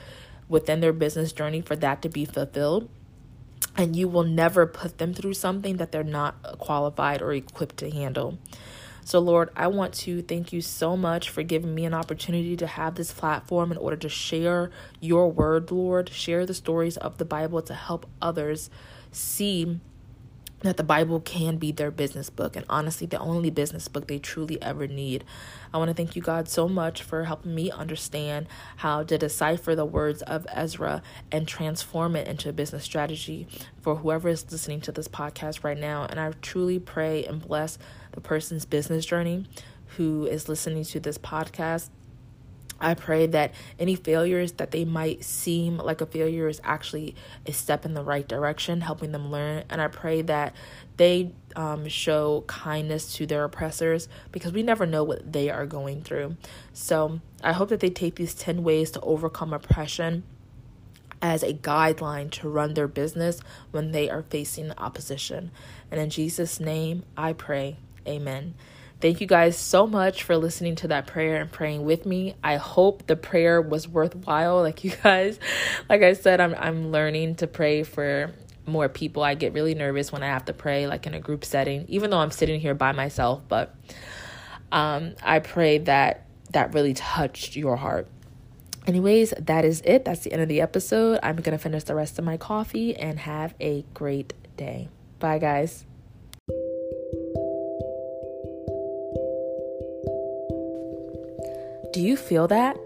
within 0.48 0.78
their 0.78 0.92
business 0.92 1.32
journey 1.32 1.60
for 1.60 1.74
that 1.74 2.00
to 2.00 2.08
be 2.08 2.24
fulfilled 2.24 2.88
and 3.76 3.96
you 3.96 4.06
will 4.06 4.22
never 4.22 4.66
put 4.66 4.98
them 4.98 5.12
through 5.12 5.34
something 5.34 5.78
that 5.78 5.90
they're 5.90 6.04
not 6.04 6.40
qualified 6.58 7.20
or 7.20 7.32
equipped 7.32 7.78
to 7.78 7.90
handle 7.90 8.38
so, 9.04 9.18
Lord, 9.18 9.50
I 9.56 9.66
want 9.66 9.94
to 9.94 10.22
thank 10.22 10.52
you 10.52 10.60
so 10.60 10.96
much 10.96 11.28
for 11.28 11.42
giving 11.42 11.74
me 11.74 11.84
an 11.84 11.94
opportunity 11.94 12.56
to 12.56 12.66
have 12.66 12.94
this 12.94 13.12
platform 13.12 13.72
in 13.72 13.78
order 13.78 13.96
to 13.96 14.08
share 14.08 14.70
your 15.00 15.30
word, 15.30 15.70
Lord, 15.70 16.08
share 16.08 16.46
the 16.46 16.54
stories 16.54 16.96
of 16.96 17.18
the 17.18 17.24
Bible 17.24 17.62
to 17.62 17.74
help 17.74 18.06
others 18.20 18.70
see 19.10 19.80
that 20.62 20.76
the 20.76 20.84
Bible 20.84 21.20
can 21.20 21.56
be 21.56 21.72
their 21.72 21.90
business 21.90 22.30
book 22.30 22.54
and 22.54 22.64
honestly 22.68 23.06
the 23.06 23.18
only 23.18 23.50
business 23.50 23.88
book 23.88 24.06
they 24.06 24.18
truly 24.20 24.62
ever 24.62 24.86
need. 24.86 25.24
I 25.74 25.78
want 25.78 25.88
to 25.88 25.94
thank 25.94 26.14
you, 26.14 26.22
God, 26.22 26.48
so 26.48 26.68
much 26.68 27.02
for 27.02 27.24
helping 27.24 27.54
me 27.54 27.70
understand 27.70 28.46
how 28.76 29.02
to 29.02 29.18
decipher 29.18 29.74
the 29.74 29.84
words 29.84 30.22
of 30.22 30.46
Ezra 30.52 31.02
and 31.30 31.48
transform 31.48 32.14
it 32.14 32.28
into 32.28 32.48
a 32.48 32.52
business 32.52 32.84
strategy 32.84 33.48
for 33.80 33.96
whoever 33.96 34.28
is 34.28 34.50
listening 34.52 34.80
to 34.82 34.92
this 34.92 35.08
podcast 35.08 35.64
right 35.64 35.78
now. 35.78 36.06
And 36.08 36.20
I 36.20 36.30
truly 36.40 36.78
pray 36.78 37.24
and 37.24 37.42
bless 37.42 37.78
the 38.12 38.20
person's 38.20 38.64
business 38.64 39.04
journey 39.04 39.46
who 39.96 40.26
is 40.26 40.48
listening 40.48 40.84
to 40.84 41.00
this 41.00 41.18
podcast. 41.18 41.90
I 42.80 42.94
pray 42.94 43.26
that 43.28 43.54
any 43.78 43.94
failures 43.94 44.52
that 44.52 44.72
they 44.72 44.84
might 44.84 45.22
seem 45.22 45.78
like 45.78 46.00
a 46.00 46.06
failure 46.06 46.48
is 46.48 46.60
actually 46.64 47.14
a 47.46 47.52
step 47.52 47.84
in 47.84 47.94
the 47.94 48.02
right 48.02 48.26
direction, 48.26 48.80
helping 48.80 49.12
them 49.12 49.30
learn. 49.30 49.62
And 49.70 49.80
I 49.80 49.86
pray 49.86 50.22
that 50.22 50.54
they 50.96 51.32
um, 51.54 51.86
show 51.88 52.42
kindness 52.48 53.14
to 53.14 53.26
their 53.26 53.44
oppressors 53.44 54.08
because 54.32 54.52
we 54.52 54.64
never 54.64 54.84
know 54.84 55.04
what 55.04 55.32
they 55.32 55.48
are 55.48 55.64
going 55.64 56.02
through. 56.02 56.36
So 56.72 57.20
I 57.42 57.52
hope 57.52 57.68
that 57.68 57.78
they 57.78 57.90
take 57.90 58.16
these 58.16 58.34
10 58.34 58.64
ways 58.64 58.90
to 58.92 59.00
overcome 59.00 59.52
oppression 59.52 60.24
as 61.22 61.44
a 61.44 61.52
guideline 61.52 62.32
to 62.32 62.48
run 62.48 62.74
their 62.74 62.88
business 62.88 63.40
when 63.70 63.92
they 63.92 64.10
are 64.10 64.24
facing 64.24 64.72
opposition. 64.72 65.52
And 65.88 66.00
in 66.00 66.10
Jesus' 66.10 66.58
name, 66.58 67.04
I 67.16 67.32
pray. 67.32 67.76
Amen. 68.06 68.54
Thank 69.00 69.20
you 69.20 69.26
guys 69.26 69.58
so 69.58 69.86
much 69.86 70.22
for 70.22 70.36
listening 70.36 70.76
to 70.76 70.88
that 70.88 71.08
prayer 71.08 71.40
and 71.40 71.50
praying 71.50 71.84
with 71.84 72.06
me. 72.06 72.36
I 72.42 72.54
hope 72.54 73.08
the 73.08 73.16
prayer 73.16 73.60
was 73.60 73.88
worthwhile. 73.88 74.60
Like 74.60 74.84
you 74.84 74.92
guys, 75.02 75.40
like 75.88 76.02
I 76.02 76.12
said, 76.12 76.40
I'm 76.40 76.54
I'm 76.54 76.92
learning 76.92 77.34
to 77.36 77.48
pray 77.48 77.82
for 77.82 78.32
more 78.64 78.88
people. 78.88 79.24
I 79.24 79.34
get 79.34 79.54
really 79.54 79.74
nervous 79.74 80.12
when 80.12 80.22
I 80.22 80.26
have 80.26 80.44
to 80.44 80.52
pray 80.52 80.86
like 80.86 81.04
in 81.06 81.14
a 81.14 81.20
group 81.20 81.44
setting, 81.44 81.84
even 81.88 82.10
though 82.10 82.18
I'm 82.18 82.30
sitting 82.30 82.60
here 82.60 82.74
by 82.74 82.92
myself, 82.92 83.42
but 83.48 83.74
um 84.70 85.14
I 85.20 85.40
pray 85.40 85.78
that 85.78 86.26
that 86.52 86.72
really 86.72 86.94
touched 86.94 87.56
your 87.56 87.76
heart. 87.76 88.06
Anyways, 88.86 89.34
that 89.38 89.64
is 89.64 89.80
it. 89.84 90.04
That's 90.04 90.20
the 90.20 90.32
end 90.32 90.42
of 90.42 90.48
the 90.48 90.60
episode. 90.60 91.18
I'm 91.22 91.36
going 91.36 91.56
to 91.56 91.62
finish 91.62 91.84
the 91.84 91.94
rest 91.94 92.18
of 92.18 92.24
my 92.24 92.36
coffee 92.36 92.96
and 92.96 93.18
have 93.20 93.54
a 93.60 93.84
great 93.94 94.32
day. 94.56 94.88
Bye 95.18 95.38
guys. 95.38 95.86
Do 102.02 102.08
you 102.08 102.16
feel 102.16 102.48
that? 102.48 102.76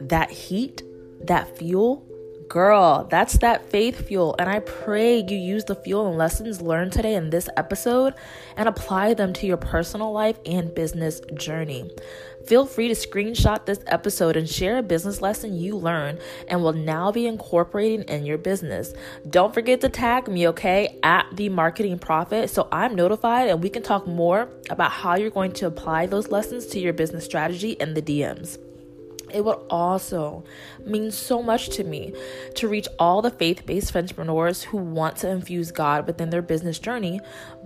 That 0.00 0.30
heat? 0.30 0.82
That 1.20 1.58
fuel? 1.58 2.06
Girl, 2.52 3.06
that's 3.08 3.38
that 3.38 3.70
faith 3.70 4.08
fuel. 4.08 4.36
And 4.38 4.46
I 4.46 4.58
pray 4.58 5.24
you 5.26 5.38
use 5.38 5.64
the 5.64 5.74
fuel 5.74 6.08
and 6.08 6.18
lessons 6.18 6.60
learned 6.60 6.92
today 6.92 7.14
in 7.14 7.30
this 7.30 7.48
episode 7.56 8.12
and 8.58 8.68
apply 8.68 9.14
them 9.14 9.32
to 9.32 9.46
your 9.46 9.56
personal 9.56 10.12
life 10.12 10.38
and 10.44 10.74
business 10.74 11.22
journey. 11.32 11.90
Feel 12.44 12.66
free 12.66 12.88
to 12.88 12.94
screenshot 12.94 13.64
this 13.64 13.80
episode 13.86 14.36
and 14.36 14.46
share 14.46 14.76
a 14.76 14.82
business 14.82 15.22
lesson 15.22 15.56
you 15.56 15.78
learned 15.78 16.18
and 16.46 16.62
will 16.62 16.74
now 16.74 17.10
be 17.10 17.26
incorporating 17.26 18.02
in 18.02 18.26
your 18.26 18.36
business. 18.36 18.92
Don't 19.30 19.54
forget 19.54 19.80
to 19.80 19.88
tag 19.88 20.28
me, 20.28 20.46
okay, 20.48 20.98
at 21.02 21.24
the 21.32 21.48
Marketing 21.48 21.98
Prophet 21.98 22.50
so 22.50 22.68
I'm 22.70 22.94
notified 22.94 23.48
and 23.48 23.62
we 23.62 23.70
can 23.70 23.82
talk 23.82 24.06
more 24.06 24.50
about 24.68 24.90
how 24.90 25.16
you're 25.16 25.30
going 25.30 25.52
to 25.52 25.66
apply 25.66 26.04
those 26.04 26.28
lessons 26.28 26.66
to 26.66 26.78
your 26.78 26.92
business 26.92 27.24
strategy 27.24 27.70
in 27.70 27.94
the 27.94 28.02
DMs. 28.02 28.58
It 29.32 29.44
would 29.44 29.58
also 29.70 30.44
mean 30.84 31.10
so 31.10 31.42
much 31.42 31.68
to 31.70 31.84
me 31.84 32.14
to 32.54 32.68
reach 32.68 32.88
all 32.98 33.22
the 33.22 33.30
faith 33.30 33.64
based 33.66 33.94
entrepreneurs 33.94 34.62
who 34.62 34.78
want 34.78 35.16
to 35.18 35.30
infuse 35.30 35.70
God 35.72 36.06
within 36.06 36.30
their 36.30 36.42
business 36.42 36.78
journey. 36.78 37.20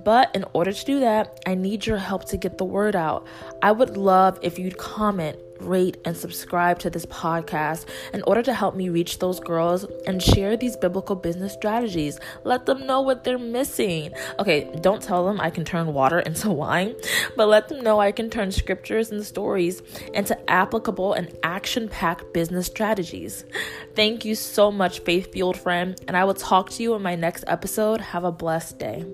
But 0.05 0.35
in 0.35 0.45
order 0.53 0.73
to 0.73 0.85
do 0.85 1.01
that, 1.01 1.41
I 1.47 1.55
need 1.55 1.87
your 1.87 1.99
help 1.99 2.27
to 2.27 2.37
get 2.37 2.59
the 2.59 2.65
word 2.65 2.95
out. 2.95 3.27
I 3.63 3.73
would 3.73 3.97
love 3.97 4.39
if 4.43 4.59
you'd 4.59 4.79
comment 4.79 5.39
rate, 5.61 5.97
and 6.05 6.17
subscribe 6.17 6.79
to 6.81 6.91
this 6.91 7.07
podcast 7.07 7.87
in 8.13 8.23
order 8.23 8.43
to 8.43 8.55
help 8.55 8.75
me 8.75 8.89
reach 8.89 9.19
those 9.19 9.41
girls 9.41 9.85
and 10.07 10.23
share 10.23 10.57
these 10.57 10.77
biblical 10.77 11.17
business 11.17 11.53
strategies. 11.53 12.19
Let 12.45 12.67
them 12.67 12.87
know 12.87 13.01
what 13.01 13.25
they're 13.25 13.39
missing. 13.39 14.13
Okay, 14.39 14.71
don't 14.81 15.03
tell 15.03 15.27
them 15.27 15.41
I 15.41 15.51
can 15.51 15.65
turn 15.65 15.93
water 15.93 16.21
into 16.27 16.51
wine, 16.51 16.95
but 17.37 17.49
let 17.49 17.69
them 17.69 17.83
know 17.83 18.01
I 18.01 18.13
can 18.13 18.31
turn 18.31 18.53
scriptures 18.53 19.11
and 19.11 19.25
stories 19.25 19.83
into 20.15 20.39
applicable 20.51 21.13
and 21.13 21.37
action 21.43 21.89
packed 21.89 22.33
business 22.33 22.67
strategies. 22.67 23.45
Thank 23.95 24.25
you 24.25 24.35
so 24.35 24.71
much, 24.71 25.01
faith 25.01 25.33
fueled 25.33 25.57
friend, 25.57 25.99
and 26.07 26.17
I 26.17 26.25
will 26.25 26.35
talk 26.35 26.71
to 26.71 26.83
you 26.83 26.95
in 26.95 27.03
my 27.03 27.15
next 27.15 27.45
episode. 27.47 28.01
Have 28.01 28.25
a 28.25 28.33
blessed 28.33 28.79
day. 28.79 29.05